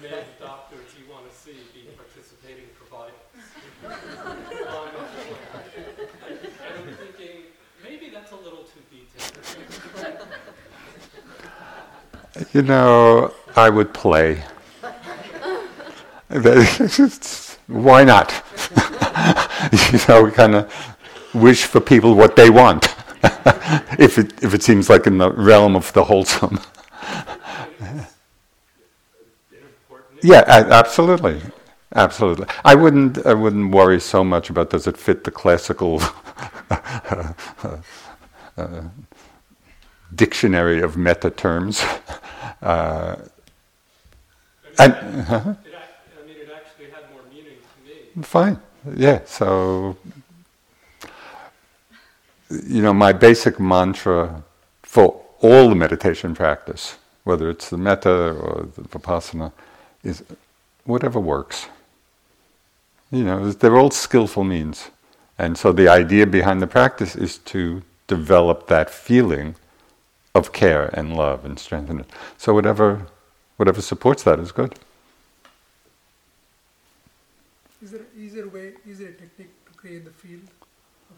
may 0.01 0.09
the 0.09 0.25
doctors 0.39 0.87
you 0.97 1.11
want 1.11 1.29
to 1.29 1.35
see 1.53 1.81
be 1.81 1.87
participating 1.95 2.65
providers. 2.77 3.13
Um, 4.69 4.89
and 6.27 6.37
I'm 6.77 6.93
thinking, 6.95 7.37
maybe 7.83 8.09
that's 8.13 8.31
a 8.31 8.35
little 8.35 8.63
too 8.63 8.81
detailed. 8.91 10.17
You 12.53 12.61
know, 12.61 13.33
I 13.55 13.69
would 13.69 13.93
play. 13.93 14.43
Why 17.67 18.03
not? 18.03 18.43
you 19.71 19.99
know, 20.07 20.23
we 20.23 20.31
kind 20.31 20.55
of 20.55 20.71
wish 21.33 21.63
for 21.63 21.79
people 21.81 22.15
what 22.15 22.35
they 22.35 22.49
want. 22.49 22.95
if 23.99 24.17
it 24.17 24.41
if 24.43 24.53
it 24.53 24.63
seems 24.63 24.89
like 24.89 25.07
in 25.07 25.17
the 25.17 25.31
realm 25.31 25.75
of 25.75 25.91
the 25.93 26.03
wholesome. 26.05 26.59
Yeah, 30.21 30.43
absolutely, 30.47 31.41
absolutely. 31.95 32.47
I 32.65 32.75
wouldn't 32.75 33.25
I 33.25 33.33
wouldn't 33.33 33.71
worry 33.71 33.99
so 33.99 34.23
much 34.23 34.49
about 34.49 34.69
does 34.69 34.87
it 34.87 34.97
fit 34.97 35.23
the 35.23 35.31
classical 35.31 36.01
uh, 36.69 37.33
uh, 38.57 38.81
dictionary 40.15 40.81
of 40.81 40.97
metta 40.97 41.29
terms. 41.31 41.83
Uh, 42.61 43.15
and. 44.79 44.93
I 44.93 44.97
mean, 44.97 46.35
it 46.35 46.49
actually 46.53 46.89
had 46.89 47.09
more 47.11 47.21
meaning 47.31 47.55
to 47.55 48.17
me. 48.17 48.23
Fine, 48.23 48.59
yeah. 48.97 49.21
So 49.25 49.95
you 52.49 52.81
know, 52.81 52.93
my 52.93 53.13
basic 53.13 53.59
mantra 53.59 54.43
for 54.83 55.23
all 55.41 55.69
the 55.69 55.75
meditation 55.75 56.35
practice, 56.35 56.97
whether 57.23 57.49
it's 57.49 57.69
the 57.69 57.77
metta 57.77 58.31
or 58.33 58.67
the 58.75 58.81
vipassana, 58.83 59.51
is 60.03 60.23
whatever 60.85 61.19
works. 61.19 61.67
You 63.11 63.23
know, 63.23 63.51
they're 63.51 63.77
all 63.77 63.91
skillful 63.91 64.43
means. 64.43 64.89
And 65.37 65.57
so 65.57 65.71
the 65.71 65.87
idea 65.87 66.27
behind 66.27 66.61
the 66.61 66.67
practice 66.67 67.15
is 67.15 67.37
to 67.53 67.81
develop 68.07 68.67
that 68.67 68.89
feeling 68.89 69.55
of 70.35 70.51
care 70.51 70.89
and 70.93 71.15
love 71.15 71.45
and 71.45 71.57
strengthen 71.57 71.99
it. 71.99 72.07
So 72.37 72.53
whatever 72.53 73.07
whatever 73.57 73.81
supports 73.81 74.23
that 74.23 74.39
is 74.39 74.51
good. 74.51 74.75
Is 77.81 77.91
there 77.91 78.01
an 78.01 78.07
easier 78.17 78.47
way, 78.47 78.73
easier 78.89 79.11
technique 79.11 79.51
to 79.65 79.73
create 79.73 80.05
the 80.05 80.11
field? 80.11 80.47
Of 81.09 81.17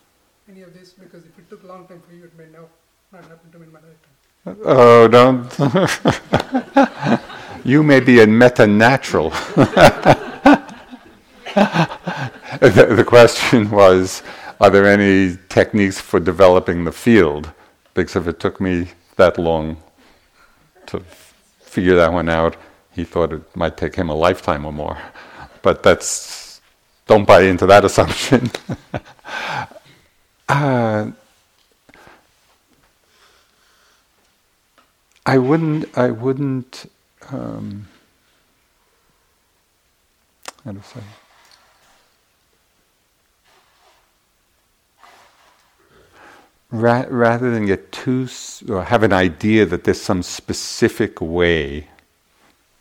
any 0.50 0.62
of 0.62 0.74
this 0.74 0.94
because 0.94 1.26
if 1.26 1.38
it 1.38 1.50
took 1.50 1.64
a 1.64 1.68
long 1.68 1.88
time 1.88 2.02
for 2.08 2.16
you, 2.16 2.24
it 2.24 2.38
may 2.38 2.46
now 2.52 2.66
not 3.12 3.26
happen 3.26 3.52
to 3.52 3.60
me 3.60 3.68
in 3.68 3.74
my 3.74 3.80
lifetime. 3.80 4.16
Oh, 4.66 5.08
don't. 5.08 7.22
you 7.64 7.84
may 7.84 7.99
be 7.99 8.22
a 8.22 8.28
metta 8.28 8.68
natural. 8.68 9.30
the, 11.55 12.93
the 12.95 13.03
question 13.05 13.70
was 13.70 14.24
Are 14.59 14.70
there 14.70 14.86
any 14.86 15.38
techniques 15.49 15.99
for 15.99 16.20
developing 16.20 16.84
the 16.84 16.91
field? 16.91 17.51
Because 17.93 18.16
if 18.16 18.28
it 18.28 18.39
took 18.39 18.62
me 18.62 18.89
that 19.18 19.38
long 19.38 19.78
to 20.88 20.99
figure 21.62 21.95
that 21.95 22.12
one 22.12 22.30
out, 22.30 22.55
he 22.93 23.03
thought 23.03 23.34
it 23.34 23.55
might 23.55 23.78
take 23.78 23.95
him 23.95 24.09
a 24.09 24.16
lifetime 24.16 24.66
or 24.66 24.74
more. 24.74 24.97
But 25.62 25.84
that's, 25.84 26.62
don't 27.07 27.26
buy 27.26 27.41
into 27.41 27.66
that 27.68 27.86
assumption. 27.89 28.51
Uh, 30.49 31.09
I 35.26 35.38
wouldn't. 35.38 35.97
I 35.97 36.12
wouldn't. 36.12 36.91
Um, 37.32 37.88
how 40.66 40.72
to 40.72 40.84
say. 40.84 41.00
Ra- 46.72 47.06
rather 47.10 47.52
than 47.52 47.66
get 47.66 47.92
too 47.92 48.24
s- 48.24 48.64
or 48.68 48.84
have 48.84 49.04
an 49.04 49.14
idea 49.14 49.66
that 49.66 49.84
there's 49.86 50.02
some 50.02 50.24
specific 50.24 51.22
way 51.22 51.88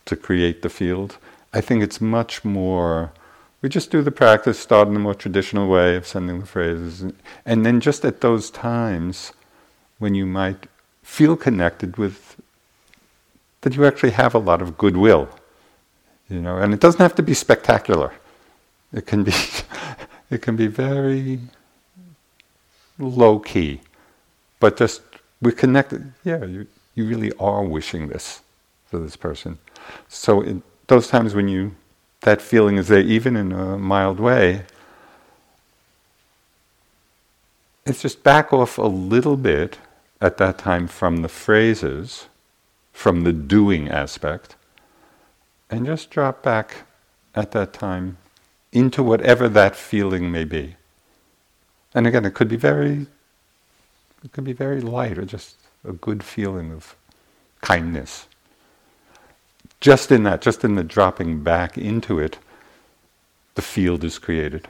to 0.06 0.16
create 0.16 0.62
the 0.62 0.68
field, 0.68 1.16
I 1.52 1.60
think 1.60 1.82
it's 1.82 2.00
much 2.00 2.44
more. 2.44 3.12
We 3.62 3.68
just 3.68 3.90
do 3.90 4.02
the 4.02 4.10
practice, 4.10 4.58
start 4.58 4.88
in 4.88 4.94
the 4.94 5.00
more 5.00 5.14
traditional 5.14 5.68
way 5.68 5.96
of 5.96 6.06
sending 6.06 6.40
the 6.40 6.46
phrases, 6.46 7.02
and, 7.02 7.14
and 7.46 7.64
then 7.64 7.80
just 7.80 8.04
at 8.04 8.20
those 8.20 8.50
times 8.50 9.32
when 9.98 10.14
you 10.14 10.26
might 10.26 10.66
feel 11.02 11.36
connected 11.36 11.96
with 11.96 12.39
that 13.62 13.76
you 13.76 13.84
actually 13.84 14.10
have 14.12 14.34
a 14.34 14.38
lot 14.38 14.62
of 14.62 14.78
goodwill, 14.78 15.28
you 16.28 16.40
know, 16.40 16.56
and 16.56 16.72
it 16.72 16.80
doesn't 16.80 17.00
have 17.00 17.14
to 17.16 17.22
be 17.22 17.34
spectacular. 17.34 18.12
It 18.92 19.06
can 19.06 19.22
be, 19.24 19.32
it 20.30 20.42
can 20.42 20.56
be 20.56 20.66
very 20.66 21.40
low 22.98 23.38
key, 23.38 23.80
but 24.58 24.76
just 24.76 25.02
we're 25.40 25.52
connected. 25.52 26.12
Yeah, 26.24 26.44
you 26.44 26.66
you 26.94 27.06
really 27.06 27.32
are 27.38 27.64
wishing 27.64 28.08
this 28.08 28.42
for 28.86 28.98
this 28.98 29.16
person. 29.16 29.58
So 30.08 30.40
in 30.42 30.62
those 30.88 31.08
times 31.08 31.34
when 31.34 31.48
you 31.48 31.74
that 32.22 32.42
feeling 32.42 32.76
is 32.76 32.88
there, 32.88 33.00
even 33.00 33.36
in 33.36 33.52
a 33.52 33.78
mild 33.78 34.20
way, 34.20 34.64
it's 37.86 38.02
just 38.02 38.22
back 38.22 38.52
off 38.52 38.76
a 38.76 38.82
little 38.82 39.36
bit 39.36 39.78
at 40.20 40.36
that 40.36 40.58
time 40.58 40.86
from 40.86 41.22
the 41.22 41.28
phrases, 41.28 42.26
from 42.92 43.22
the 43.22 43.32
doing 43.32 43.88
aspect, 43.88 44.56
and 45.70 45.86
just 45.86 46.10
drop 46.10 46.42
back 46.42 46.84
at 47.34 47.52
that 47.52 47.72
time 47.72 48.18
into 48.72 49.02
whatever 49.02 49.48
that 49.48 49.76
feeling 49.76 50.30
may 50.30 50.44
be. 50.44 50.76
And 51.94 52.06
again, 52.06 52.24
it 52.24 52.34
could 52.34 52.48
be 52.48 52.56
very, 52.56 53.06
it 54.24 54.32
could 54.32 54.44
be 54.44 54.52
very 54.52 54.80
light 54.80 55.18
or 55.18 55.24
just 55.24 55.56
a 55.84 55.92
good 55.92 56.22
feeling 56.22 56.72
of 56.72 56.94
kindness. 57.60 58.26
Just 59.80 60.12
in 60.12 60.24
that, 60.24 60.42
just 60.42 60.62
in 60.62 60.74
the 60.74 60.84
dropping 60.84 61.42
back 61.42 61.78
into 61.78 62.18
it, 62.18 62.38
the 63.54 63.62
field 63.62 64.04
is 64.04 64.18
created. 64.18 64.68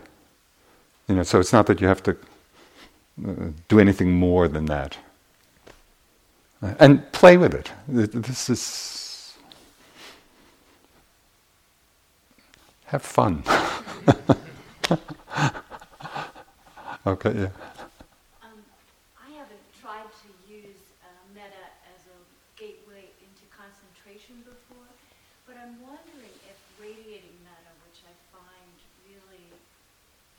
You 1.08 1.16
know, 1.16 1.22
so 1.24 1.40
it's 1.40 1.52
not 1.52 1.66
that 1.66 1.80
you 1.80 1.88
have 1.88 2.02
to 2.04 2.16
uh, 3.26 3.50
do 3.68 3.80
anything 3.80 4.12
more 4.12 4.48
than 4.48 4.66
that. 4.66 4.96
Uh, 6.62 6.74
and 6.78 7.11
play 7.12 7.36
with 7.38 7.54
it. 7.54 7.70
This 7.88 8.50
is 8.50 9.34
have 12.86 13.02
fun. 13.02 13.42
okay, 17.06 17.32
yeah. 17.32 17.54
Um, 18.42 18.61
I 19.16 19.30
haven't 19.38 19.64
tried 19.80 20.11
to 20.11 20.28
use 20.52 20.82
uh, 21.00 21.06
metta 21.34 21.64
as 21.94 22.02
a 22.11 22.18
gateway 22.61 23.08
into 23.22 23.46
concentration 23.54 24.42
before, 24.44 24.90
but 25.46 25.56
I'm 25.56 25.80
wondering 25.80 26.34
if 26.50 26.58
radiating 26.82 27.38
metta, 27.46 27.72
which 27.86 28.02
I 28.04 28.12
find 28.34 28.74
really 29.08 29.48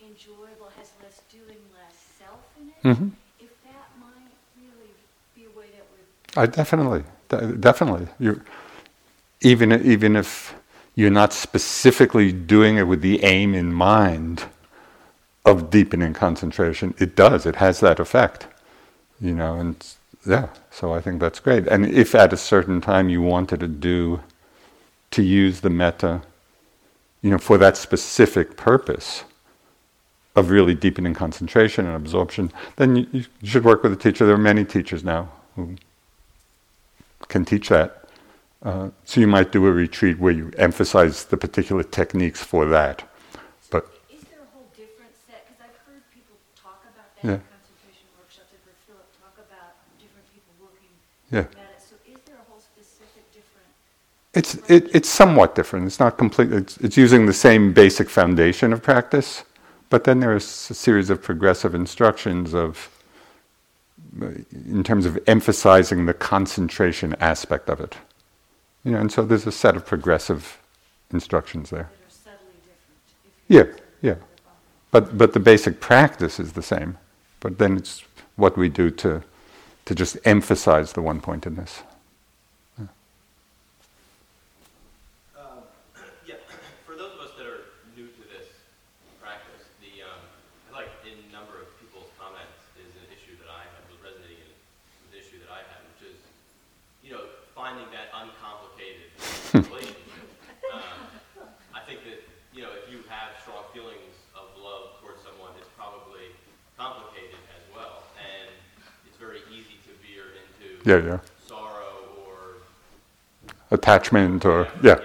enjoyable, 0.04 0.70
has 0.78 0.92
less 1.02 1.22
doing, 1.32 1.58
less 1.74 1.96
self 2.20 2.44
in 2.60 2.70
it, 2.70 2.82
hmm 2.84 3.10
if 3.40 3.50
that 3.66 3.90
might 3.98 4.36
really 4.60 4.94
be 5.34 5.46
a 5.50 5.54
way 5.58 5.66
that 5.74 5.86
would 5.90 6.06
I 6.36 6.46
definitely, 6.46 7.04
de- 7.30 7.54
definitely. 7.54 8.08
You, 8.20 8.42
even 9.42 9.72
even 9.86 10.16
if 10.16 10.56
you're 10.96 11.12
not 11.12 11.34
specifically 11.34 12.32
doing 12.32 12.78
it 12.78 12.84
with 12.84 13.02
the 13.02 13.24
aim 13.24 13.56
in 13.56 13.74
mind 13.74 14.46
of 15.46 15.70
deepening 15.70 16.14
concentration, 16.14 16.94
it 17.00 17.16
does. 17.16 17.46
It 17.46 17.58
has 17.58 17.80
that 17.82 18.00
effect, 18.00 18.48
you 19.20 19.34
know. 19.34 19.56
And 19.56 19.86
yeah, 20.26 20.50
so 20.70 20.94
I 20.94 21.02
think 21.02 21.20
that's 21.20 21.40
great. 21.40 21.68
And 21.68 21.88
if 21.88 22.16
at 22.16 22.34
a 22.34 22.38
certain 22.38 22.82
time 22.82 23.10
you 23.10 23.22
wanted 23.22 23.60
to 23.62 23.68
do, 23.68 24.22
to 25.12 25.24
use 25.24 25.62
the 25.62 25.70
metta, 25.70 26.22
you 27.22 27.32
know, 27.32 27.38
for 27.38 27.58
that 27.58 27.78
specific 27.78 28.58
purpose 28.58 29.24
of 30.36 30.50
really 30.50 30.76
deepening 30.76 31.14
concentration 31.14 31.86
and 31.86 31.96
absorption, 31.96 32.52
then 32.78 32.96
you, 32.96 33.08
you 33.12 33.26
should 33.44 33.66
work 33.66 33.84
with 33.84 33.94
a 33.94 33.98
teacher. 33.98 34.26
There 34.26 34.36
are 34.36 34.40
many 34.40 34.64
teachers 34.66 35.04
now 35.04 35.30
who 35.56 35.76
can 37.28 37.46
teach 37.46 37.70
that. 37.70 38.06
Uh, 38.64 38.90
so 39.06 39.20
you 39.20 39.28
might 39.28 39.52
do 39.52 39.66
a 39.66 39.72
retreat 39.72 40.20
where 40.20 40.32
you 40.32 40.52
emphasize 40.58 41.26
the 41.26 41.38
particular 41.38 41.84
techniques 41.84 42.44
for 42.44 42.66
that. 42.68 43.04
But 43.72 43.88
Is 44.14 44.22
there 44.30 44.40
a 44.40 44.50
whole 44.54 44.68
different 44.78 45.14
set? 45.28 45.48
Because 45.48 45.66
I've 45.66 45.78
heard 45.92 46.04
people 46.14 46.36
talk 46.56 46.84
about 46.84 47.10
that 47.16 47.26
Yeah. 47.28 47.34
in 47.36 47.42
concentration 47.50 48.06
workshops. 48.20 48.54
I've 48.54 48.62
heard 48.62 48.78
Philip 48.86 49.10
talk 49.18 49.34
about 49.42 49.74
different 49.98 50.30
people 50.30 50.54
working 50.62 50.94
Yeah. 51.32 51.50
metta. 51.58 51.82
So 51.82 51.96
is 52.06 52.22
there 52.28 52.38
a 52.38 52.46
whole 52.52 52.62
specific 52.62 53.26
different? 53.34 53.66
it's 54.34 54.56
it, 54.70 54.94
it's 54.96 55.10
somewhat 55.10 55.56
different. 55.56 55.88
It's 55.88 56.00
not 56.00 56.18
complete. 56.20 56.52
It's, 56.54 56.78
it's 56.78 56.98
using 56.98 57.26
the 57.26 57.34
same 57.34 57.74
basic 57.74 58.10
foundation 58.12 58.74
of 58.74 58.84
practice, 58.84 59.44
but 59.90 60.04
then 60.04 60.20
there's 60.20 60.70
a 60.70 60.76
series 60.76 61.10
of 61.10 61.22
progressive 61.24 61.74
instructions 61.74 62.54
of 62.54 62.90
Uh, 64.20 64.26
in 64.52 64.84
terms 64.84 65.06
of 65.06 65.18
emphasizing 65.26 66.06
the 66.06 66.14
concentration 66.14 67.16
aspect 67.22 67.70
of 67.70 67.80
it. 67.80 67.96
You 68.84 68.92
know, 68.92 69.00
and 69.00 69.10
so 69.10 69.24
there's 69.24 69.48
a 69.48 69.54
set 69.54 69.78
of 69.78 69.86
progressive 69.86 70.58
instructions 71.14 71.70
there. 71.70 71.90
that 71.90 72.08
are 72.08 72.12
subtly 72.12 72.60
different. 73.48 73.78
if 73.78 73.78
Yeah, 74.02 74.10
yeah. 74.10 74.16
But 74.92 75.18
but 75.18 75.32
the 75.32 75.40
basic 75.40 75.80
practice 75.80 76.42
is 76.42 76.52
the 76.52 76.62
same. 76.62 76.98
But 77.40 77.58
then 77.58 77.78
it's 77.78 78.04
what 78.36 78.58
we 78.58 78.68
do 78.68 78.92
to 78.92 79.24
to 79.86 79.96
just 79.96 80.18
emphasize 80.26 80.92
the 80.92 81.02
one 81.02 81.22
pointedness. 81.22 81.84
Um, 82.78 82.90
Yeah, 86.28 86.36
for 86.86 86.96
those 86.96 87.14
of 87.14 87.20
us 87.22 87.32
that 87.38 87.48
are 87.48 87.64
new 87.96 88.08
to 88.08 88.24
this 88.28 88.48
practice, 89.22 89.64
the, 89.80 90.04
um, 90.04 90.20
I 90.70 90.84
like 90.84 90.92
in 91.08 91.16
a 91.16 91.32
number 91.32 91.56
of 91.64 91.68
people's 91.80 92.12
comments 92.20 92.60
is 92.78 92.92
an 93.00 93.08
issue 93.10 93.36
that 93.42 93.50
I 93.50 93.64
had, 93.72 93.82
was 93.90 94.00
resonating 94.04 94.38
in, 94.38 94.52
with 95.02 95.16
an 95.16 95.20
issue 95.20 95.40
that 95.42 95.52
I 95.52 95.64
had, 95.66 95.82
which 95.96 96.14
is, 96.14 96.18
you 97.02 97.12
know, 97.16 97.26
finding 97.58 97.90
that 97.92 98.14
uncomplicated 98.14 99.10
relationship. 99.54 100.30
Um, 100.72 101.10
I 101.74 101.82
think 101.90 102.06
that, 102.06 102.22
you 102.54 102.62
know, 102.62 102.72
if 102.78 102.86
you 102.88 103.02
have 103.10 103.34
strong 103.42 103.66
feelings 103.74 104.14
of 104.38 104.46
love 104.62 105.02
towards 105.02 105.20
someone, 105.26 105.52
it's 105.58 105.68
probably 105.74 106.32
complicated 106.78 107.42
as 107.58 107.66
well, 107.76 108.08
and 108.16 108.54
it's 109.04 109.20
very 109.20 109.44
easy 109.52 109.78
to 109.84 109.92
veer 110.00 110.32
into 110.40 110.71
Yeah, 110.84 110.98
yeah. 110.98 111.20
sorrow 111.48 111.94
or 112.26 112.58
Attachment 113.72 114.46
or 114.46 114.68
yeah, 114.84 115.00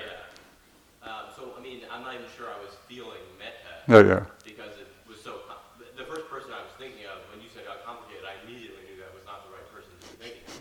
Um, 1.02 1.10
so, 1.36 1.42
I 1.58 1.60
mean, 1.62 1.80
I'm 1.92 2.02
not 2.02 2.14
even 2.14 2.26
sure 2.36 2.46
I 2.46 2.58
was 2.64 2.74
feeling 2.88 3.20
metta 3.38 3.54
yeah, 3.88 4.02
yeah. 4.14 4.20
because 4.44 4.78
it 4.80 4.88
was 5.08 5.18
so. 5.22 5.40
The- 5.78 6.02
the 6.02 6.06
first 6.08 6.28
person 6.30 6.50
I 6.52 6.62
was 6.62 6.72
thinking 6.78 7.04
of 7.04 7.18
when 7.32 7.40
you 7.42 7.48
said 7.54 7.64
how 7.68 7.76
complicated, 7.84 8.24
I 8.24 8.32
immediately 8.44 8.82
knew 8.88 8.96
that 9.04 9.12
was 9.14 9.24
not 9.26 9.44
the 9.46 9.52
right 9.52 9.68
person 9.72 9.90
to 10.00 10.06
be 10.08 10.14
thinking 10.24 10.42
of. 10.48 10.54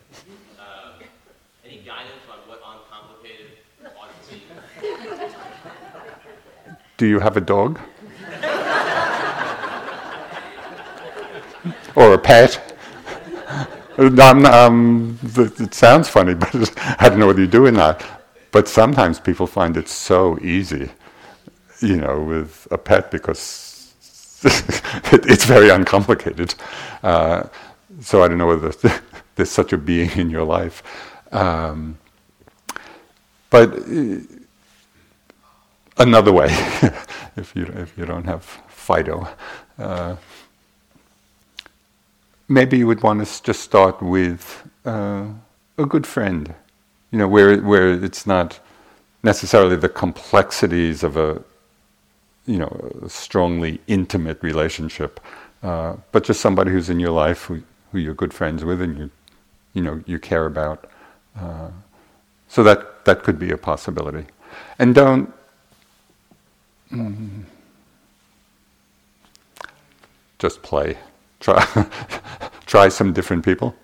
Um, 0.60 1.00
any 1.66 1.78
guidance 1.80 2.28
on 2.30 2.40
what 2.52 2.60
uncomplicated 2.62 3.52
ought 3.98 4.12
to 4.12 4.20
be? 4.36 4.44
Do 6.98 7.06
you 7.08 7.20
have 7.20 7.36
a 7.38 7.42
dog? 7.42 7.80
or 11.96 12.14
a 12.14 12.18
pet? 12.18 12.75
Uh, 13.98 14.10
I'm 14.20 14.46
um, 14.46 15.20
it 15.36 15.74
sounds 15.74 16.10
funny, 16.10 16.34
but 16.44 16.54
I 17.00 17.10
don't 17.10 17.20
know 17.20 17.28
whether 17.28 17.42
you 17.42 17.48
do 17.48 17.66
or 17.66 17.72
not. 17.72 18.04
But 18.52 18.68
sometimes 18.68 19.20
people 19.20 19.48
find 19.48 19.76
it 19.78 19.90
so 19.90 20.38
easy, 20.40 20.90
you 21.82 21.98
know, 21.98 22.22
with 22.22 22.68
a 22.72 22.78
pet 22.78 23.12
because 23.12 23.94
it, 25.12 25.26
it's 25.26 25.46
very 25.46 25.70
uncomplicated. 25.70 26.56
Uh, 27.04 27.44
so 28.02 28.24
I 28.24 28.28
don't 28.28 28.38
know 28.38 28.48
whether 28.48 28.72
there's 29.36 29.52
such 29.52 29.74
a 29.74 29.78
being 29.78 30.12
in 30.12 30.30
your 30.30 30.44
life. 30.44 30.84
Um, 31.32 31.98
but 33.50 33.78
uh, 33.78 34.18
another 35.98 36.32
way, 36.32 36.48
if 37.38 37.54
you 37.56 37.66
if 37.76 37.98
you 37.98 38.06
don't 38.06 38.26
have 38.26 38.44
Fido, 38.68 39.28
uh, 39.80 40.16
maybe 42.48 42.78
you 42.78 42.88
would 42.88 43.04
want 43.04 43.26
to 43.26 43.44
just 43.44 43.62
start 43.62 44.02
with 44.02 44.68
uh, 44.86 45.26
a 45.78 45.86
good 45.86 46.06
friend, 46.08 46.54
you 47.12 47.20
know, 47.20 47.28
where 47.28 47.58
where 47.62 47.92
it's 47.92 48.26
not 48.28 48.60
necessarily 49.24 49.76
the 49.76 49.90
complexities 49.90 51.04
of 51.04 51.18
a 51.18 51.42
you 52.46 52.58
know 52.58 52.92
a 53.04 53.10
strongly 53.10 53.82
intimate 53.88 54.42
relationship, 54.44 55.20
uh, 55.64 55.96
but 56.12 56.24
just 56.24 56.42
somebody 56.42 56.72
who's 56.72 56.90
in 56.90 57.00
your 57.00 57.12
life 57.12 57.44
who 57.46 57.62
who 57.92 58.00
you're 58.00 58.14
good 58.14 58.34
friends 58.34 58.64
with 58.64 58.82
and 58.82 58.98
you 58.98 59.12
you 59.74 59.82
know 59.82 60.04
you 60.06 60.20
care 60.20 60.46
about. 60.46 60.90
Uh, 61.40 61.70
so 62.48 62.64
that 62.64 63.06
that 63.06 63.24
could 63.24 63.40
be 63.40 63.52
a 63.52 63.58
possibility, 63.58 64.26
and 64.80 64.96
don't 64.96 65.34
mm, 66.92 67.44
just 70.40 70.62
play. 70.62 70.98
Try, 71.46 71.86
try 72.66 72.90
some 72.90 73.14
different 73.14 73.46
people, 73.46 73.76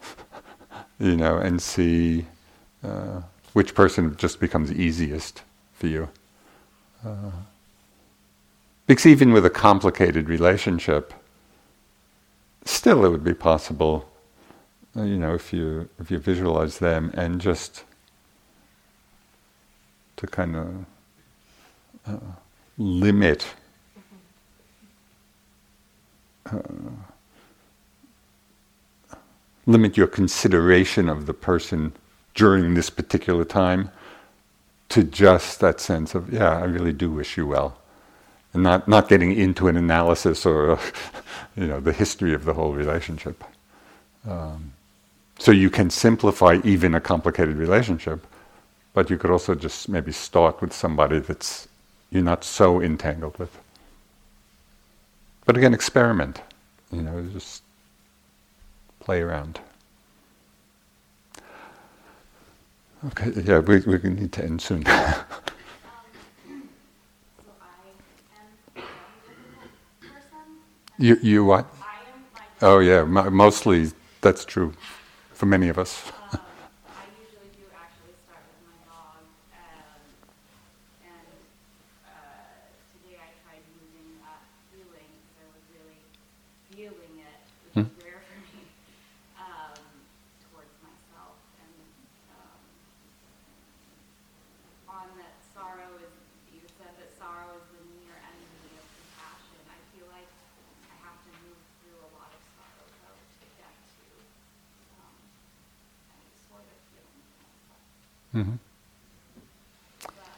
you 0.99 1.15
know, 1.15 1.37
and 1.37 1.61
see 1.61 2.25
uh, 2.83 3.21
which 3.53 3.75
person 3.75 4.17
just 4.17 4.39
becomes 4.39 4.71
easiest 4.71 5.43
for 5.75 5.85
you. 5.85 6.09
Uh, 7.05 7.29
because 8.87 9.05
even 9.05 9.31
with 9.31 9.45
a 9.45 9.51
complicated 9.51 10.27
relationship, 10.27 11.13
still 12.65 13.05
it 13.05 13.09
would 13.09 13.23
be 13.23 13.35
possible, 13.35 14.09
uh, 14.97 15.03
you 15.03 15.17
know, 15.17 15.35
if 15.35 15.53
you 15.53 15.87
if 15.99 16.09
you 16.09 16.17
visualize 16.17 16.79
them 16.79 17.11
and 17.13 17.39
just 17.39 17.83
to 20.17 20.25
kind 20.25 20.55
of 20.55 20.85
uh, 22.07 22.17
limit 22.79 23.45
uh, 26.51 26.57
limit 29.71 29.97
your 29.97 30.07
consideration 30.07 31.09
of 31.09 31.25
the 31.25 31.33
person 31.33 31.93
during 32.35 32.73
this 32.73 32.89
particular 32.89 33.45
time 33.45 33.89
to 34.89 35.03
just 35.03 35.59
that 35.59 35.79
sense 35.79 36.15
of 36.15 36.33
yeah 36.33 36.57
I 36.57 36.65
really 36.65 36.93
do 36.93 37.09
wish 37.11 37.37
you 37.37 37.47
well 37.47 37.77
and 38.53 38.63
not 38.63 38.87
not 38.87 39.09
getting 39.09 39.31
into 39.33 39.67
an 39.67 39.77
analysis 39.77 40.45
or 40.45 40.79
you 41.55 41.67
know 41.67 41.79
the 41.79 41.93
history 41.93 42.33
of 42.33 42.45
the 42.45 42.53
whole 42.53 42.73
relationship 42.73 43.43
um, 44.27 44.73
so 45.39 45.51
you 45.51 45.69
can 45.69 45.89
simplify 45.89 46.59
even 46.63 46.95
a 46.95 47.01
complicated 47.01 47.57
relationship 47.57 48.25
but 48.93 49.09
you 49.09 49.17
could 49.17 49.31
also 49.31 49.55
just 49.55 49.89
maybe 49.89 50.11
start 50.11 50.61
with 50.61 50.73
somebody 50.73 51.19
that's 51.19 51.67
you're 52.11 52.23
not 52.23 52.43
so 52.43 52.81
entangled 52.81 53.37
with. 53.39 53.57
But 55.45 55.57
again, 55.57 55.73
experiment. 55.73 56.41
You 56.91 57.01
know, 57.01 57.25
just 57.33 57.63
play 59.11 59.21
around. 59.21 59.59
Okay, 63.07 63.33
yeah, 63.43 63.59
we, 63.59 63.79
we 63.81 63.97
need 64.09 64.31
to 64.31 64.41
end 64.41 64.61
soon. 64.61 64.85
you, 70.97 71.17
you 71.21 71.43
what? 71.43 71.65
Oh 72.61 72.79
yeah, 72.79 73.03
mostly 73.03 73.91
that's 74.21 74.45
true 74.45 74.71
for 75.33 75.45
many 75.45 75.67
of 75.67 75.77
us. 75.77 76.09
Mm-hmm. 108.33 108.53
That 108.53 108.97
what? 110.15 110.37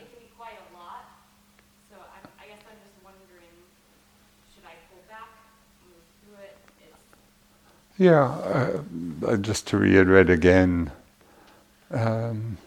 yeah, 7.99 8.25
uh, 9.27 9.37
just 9.39 9.67
to 9.69 9.79
reiterate 9.79 10.29
again, 10.29 10.91
um, 11.91 12.59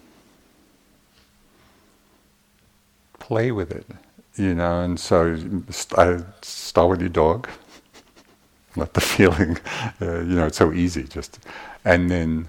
play 3.19 3.51
with 3.51 3.71
it 3.71 3.85
you 4.39 4.55
know, 4.55 4.81
and 4.81 4.97
so 4.99 5.37
I 5.97 6.19
start 6.41 6.89
with 6.89 7.01
your 7.01 7.09
dog, 7.09 7.49
let 8.77 8.93
the 8.93 9.01
feeling, 9.01 9.57
uh, 10.01 10.19
you 10.21 10.35
know, 10.35 10.45
it's 10.45 10.57
so 10.57 10.71
easy 10.71 11.03
just, 11.03 11.39
and 11.83 12.09
then 12.09 12.47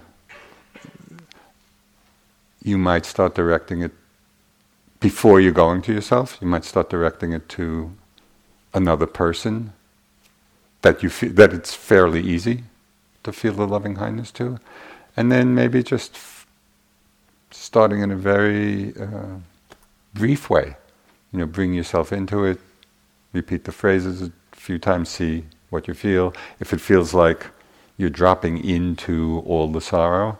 you 2.62 2.78
might 2.78 3.04
start 3.06 3.34
directing 3.34 3.82
it 3.82 3.92
before 5.00 5.40
you're 5.40 5.52
going 5.52 5.82
to 5.82 5.92
yourself. 5.92 6.38
You 6.40 6.46
might 6.46 6.64
start 6.64 6.90
directing 6.90 7.32
it 7.32 7.48
to 7.50 7.92
another 8.72 9.06
person 9.06 9.72
that 10.82 11.02
you 11.02 11.10
feel 11.10 11.32
that 11.32 11.52
it's 11.52 11.74
fairly 11.74 12.22
easy 12.22 12.64
to 13.22 13.32
feel 13.32 13.52
the 13.52 13.66
loving 13.66 13.96
kindness 13.96 14.30
to, 14.32 14.58
and 15.16 15.30
then 15.30 15.54
maybe 15.54 15.82
just 15.82 16.14
f- 16.14 16.46
starting 17.50 18.00
in 18.00 18.10
a 18.10 18.16
very 18.16 18.94
uh, 18.96 19.36
brief 20.14 20.48
way 20.48 20.76
you 21.32 21.38
know, 21.38 21.46
bring 21.46 21.74
yourself 21.74 22.12
into 22.12 22.44
it, 22.44 22.58
repeat 23.32 23.64
the 23.64 23.72
phrases 23.72 24.22
a 24.22 24.32
few 24.52 24.78
times, 24.78 25.08
see 25.08 25.44
what 25.70 25.86
you 25.86 25.94
feel. 25.94 26.34
If 26.58 26.72
it 26.72 26.80
feels 26.80 27.14
like 27.14 27.46
you're 27.96 28.10
dropping 28.10 28.64
into 28.64 29.42
all 29.46 29.68
the 29.68 29.80
sorrow, 29.80 30.38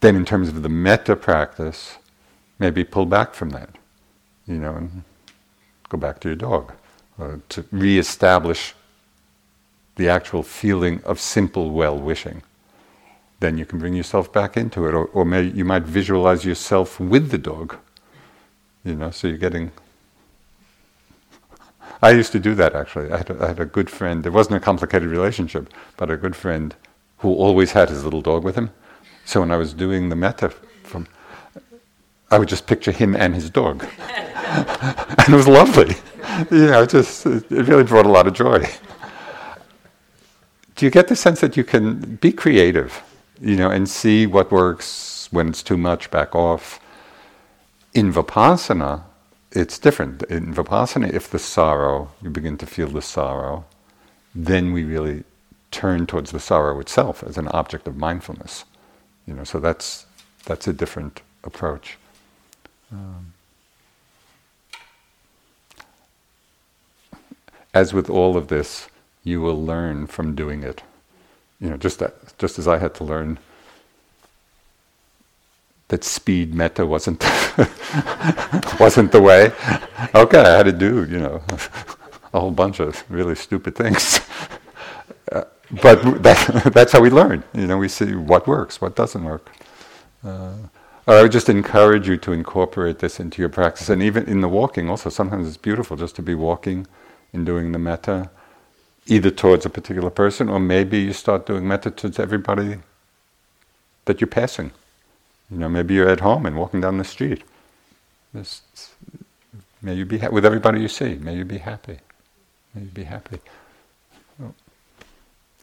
then 0.00 0.16
in 0.16 0.24
terms 0.24 0.48
of 0.48 0.62
the 0.62 0.68
metta 0.68 1.16
practice, 1.16 1.96
maybe 2.58 2.84
pull 2.84 3.06
back 3.06 3.34
from 3.34 3.50
that, 3.50 3.70
you 4.46 4.56
know, 4.56 4.74
and 4.74 5.02
go 5.88 5.98
back 5.98 6.20
to 6.20 6.28
your 6.28 6.36
dog, 6.36 6.72
uh, 7.18 7.36
to 7.48 7.64
re-establish 7.70 8.74
the 9.96 10.08
actual 10.08 10.42
feeling 10.42 11.02
of 11.04 11.20
simple 11.20 11.70
well-wishing. 11.70 12.42
Then 13.40 13.58
you 13.58 13.66
can 13.66 13.78
bring 13.78 13.94
yourself 13.94 14.32
back 14.32 14.56
into 14.56 14.86
it, 14.86 14.94
or, 14.94 15.06
or 15.06 15.24
may, 15.24 15.42
you 15.42 15.64
might 15.64 15.82
visualize 15.84 16.44
yourself 16.44 16.98
with 16.98 17.30
the 17.30 17.38
dog 17.38 17.78
you 18.86 18.94
know, 18.94 19.10
so 19.10 19.26
you're 19.26 19.36
getting. 19.36 19.72
I 22.00 22.10
used 22.10 22.30
to 22.32 22.38
do 22.38 22.54
that 22.54 22.74
actually. 22.74 23.10
I 23.10 23.18
had, 23.18 23.30
a, 23.30 23.42
I 23.42 23.46
had 23.48 23.60
a 23.60 23.66
good 23.66 23.90
friend. 23.90 24.24
It 24.24 24.30
wasn't 24.30 24.56
a 24.56 24.60
complicated 24.60 25.08
relationship, 25.08 25.72
but 25.96 26.10
a 26.10 26.16
good 26.16 26.36
friend 26.36 26.74
who 27.18 27.34
always 27.34 27.72
had 27.72 27.88
his 27.88 28.04
little 28.04 28.22
dog 28.22 28.44
with 28.44 28.54
him. 28.54 28.70
So 29.24 29.40
when 29.40 29.50
I 29.50 29.56
was 29.56 29.74
doing 29.74 30.08
the 30.08 30.16
metta, 30.16 30.54
I 32.30 32.38
would 32.38 32.48
just 32.48 32.66
picture 32.66 32.92
him 32.92 33.14
and 33.14 33.34
his 33.34 33.50
dog, 33.50 33.86
and 33.98 35.28
it 35.28 35.36
was 35.36 35.48
lovely. 35.48 35.94
You 36.50 36.66
know, 36.66 36.82
it 36.82 36.90
just 36.90 37.24
it 37.26 37.50
really 37.50 37.84
brought 37.84 38.06
a 38.06 38.10
lot 38.10 38.26
of 38.26 38.34
joy. 38.34 38.68
Do 40.74 40.84
you 40.84 40.90
get 40.90 41.08
the 41.08 41.16
sense 41.16 41.40
that 41.40 41.56
you 41.56 41.64
can 41.64 42.16
be 42.16 42.32
creative, 42.32 43.02
you 43.40 43.56
know, 43.56 43.70
and 43.70 43.88
see 43.88 44.26
what 44.26 44.52
works 44.52 45.28
when 45.30 45.48
it's 45.48 45.62
too 45.62 45.78
much, 45.78 46.10
back 46.10 46.34
off, 46.34 46.80
in 47.94 48.12
Vipassana, 48.12 49.02
it's 49.52 49.78
different. 49.78 50.22
In 50.24 50.54
Vipassana, 50.54 51.10
if 51.12 51.30
the 51.30 51.38
sorrow, 51.38 52.10
you 52.20 52.28
begin 52.28 52.58
to 52.58 52.66
feel 52.66 52.88
the 52.88 53.00
sorrow, 53.00 53.64
then 54.34 54.72
we 54.72 54.84
really 54.84 55.24
turn 55.70 56.06
towards 56.06 56.30
the 56.30 56.40
sorrow 56.40 56.78
itself 56.78 57.22
as 57.22 57.38
an 57.38 57.48
object 57.48 57.88
of 57.88 57.96
mindfulness. 57.96 58.66
You 59.26 59.34
know, 59.34 59.44
so 59.44 59.58
that's 59.58 60.06
that's 60.44 60.68
a 60.68 60.72
different 60.72 61.22
approach. 61.42 61.96
Um, 62.92 63.32
as 67.74 67.92
with 67.92 68.08
all 68.08 68.36
of 68.36 68.48
this, 68.48 68.88
you 69.24 69.40
will 69.40 69.62
learn 69.62 70.06
from 70.06 70.34
doing 70.34 70.62
it. 70.62 70.82
You 71.60 71.70
know, 71.70 71.76
just 71.76 71.98
that, 71.98 72.38
just 72.38 72.58
as 72.58 72.68
I 72.68 72.78
had 72.78 72.94
to 72.96 73.04
learn 73.04 73.38
that 75.88 76.04
speed 76.04 76.54
metta 76.54 76.84
wasn't 76.84 77.22
wasn't 78.80 79.12
the 79.12 79.20
way. 79.22 79.52
Okay, 80.14 80.40
I 80.40 80.56
had 80.56 80.66
to 80.66 80.72
do 80.72 81.06
you 81.08 81.18
know 81.18 81.42
a 82.32 82.40
whole 82.40 82.50
bunch 82.50 82.80
of 82.80 83.04
really 83.08 83.34
stupid 83.34 83.74
things, 83.76 84.20
uh, 85.32 85.44
but 85.82 86.22
that, 86.22 86.70
that's 86.74 86.92
how 86.92 87.00
we 87.00 87.10
learn. 87.10 87.44
You 87.54 87.66
know, 87.66 87.78
we 87.78 87.88
see 87.88 88.14
what 88.14 88.46
works, 88.46 88.80
what 88.80 88.96
doesn't 88.96 89.24
work. 89.24 89.50
Uh, 90.24 90.54
I 91.06 91.22
would 91.22 91.32
just 91.32 91.48
encourage 91.48 92.08
you 92.08 92.16
to 92.18 92.32
incorporate 92.32 92.98
this 92.98 93.20
into 93.20 93.40
your 93.40 93.48
practice, 93.48 93.88
and 93.88 94.02
even 94.02 94.24
in 94.26 94.40
the 94.40 94.48
walking. 94.48 94.90
Also, 94.90 95.08
sometimes 95.08 95.46
it's 95.46 95.56
beautiful 95.56 95.96
just 95.96 96.16
to 96.16 96.22
be 96.22 96.34
walking 96.34 96.86
and 97.32 97.46
doing 97.46 97.70
the 97.72 97.78
metta, 97.78 98.30
either 99.06 99.30
towards 99.30 99.64
a 99.64 99.70
particular 99.70 100.10
person, 100.10 100.48
or 100.48 100.58
maybe 100.58 100.98
you 100.98 101.12
start 101.12 101.46
doing 101.46 101.66
metta 101.68 101.90
towards 101.92 102.18
everybody 102.18 102.78
that 104.06 104.20
you're 104.20 104.26
passing. 104.26 104.72
You 105.50 105.58
know, 105.58 105.68
maybe 105.68 105.94
you're 105.94 106.08
at 106.08 106.20
home 106.20 106.44
and 106.44 106.56
walking 106.56 106.80
down 106.80 106.98
the 106.98 107.04
street. 107.04 107.44
Just, 108.34 108.64
may 109.80 109.94
you 109.94 110.04
be 110.04 110.18
ha- 110.18 110.30
with 110.30 110.44
everybody 110.44 110.80
you 110.80 110.88
see. 110.88 111.14
May 111.14 111.36
you 111.36 111.44
be 111.44 111.58
happy. 111.58 111.98
May 112.74 112.82
you 112.82 112.88
be 112.88 113.04
happy. 113.04 113.38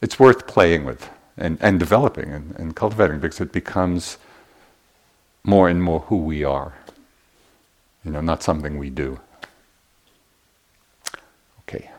it's 0.01 0.19
worth 0.19 0.47
playing 0.47 0.85
with 0.85 1.09
and, 1.37 1.57
and 1.61 1.79
developing 1.79 2.31
and, 2.31 2.55
and 2.57 2.75
cultivating 2.75 3.19
because 3.19 3.41
it 3.41 3.51
becomes 3.51 4.17
more 5.43 5.69
and 5.69 5.83
more 5.83 6.01
who 6.01 6.17
we 6.17 6.43
are. 6.43 6.73
You 8.03 8.11
know, 8.11 8.21
not 8.21 8.43
something 8.43 8.77
we 8.77 8.89
do. 8.89 9.19
Okay, 11.61 11.89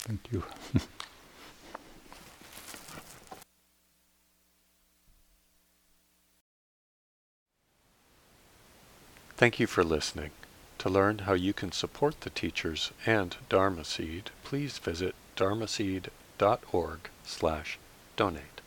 thank 0.00 0.20
you. 0.30 0.44
Thank 9.38 9.60
you 9.60 9.68
for 9.68 9.84
listening. 9.84 10.32
To 10.78 10.88
learn 10.88 11.20
how 11.20 11.34
you 11.34 11.52
can 11.52 11.70
support 11.70 12.22
the 12.22 12.30
teachers 12.30 12.90
and 13.06 13.36
Dharma 13.48 13.84
Seed, 13.84 14.30
please 14.42 14.78
visit 14.78 15.14
dharmaseed.org 15.36 16.98
slash 17.24 17.78
donate. 18.16 18.57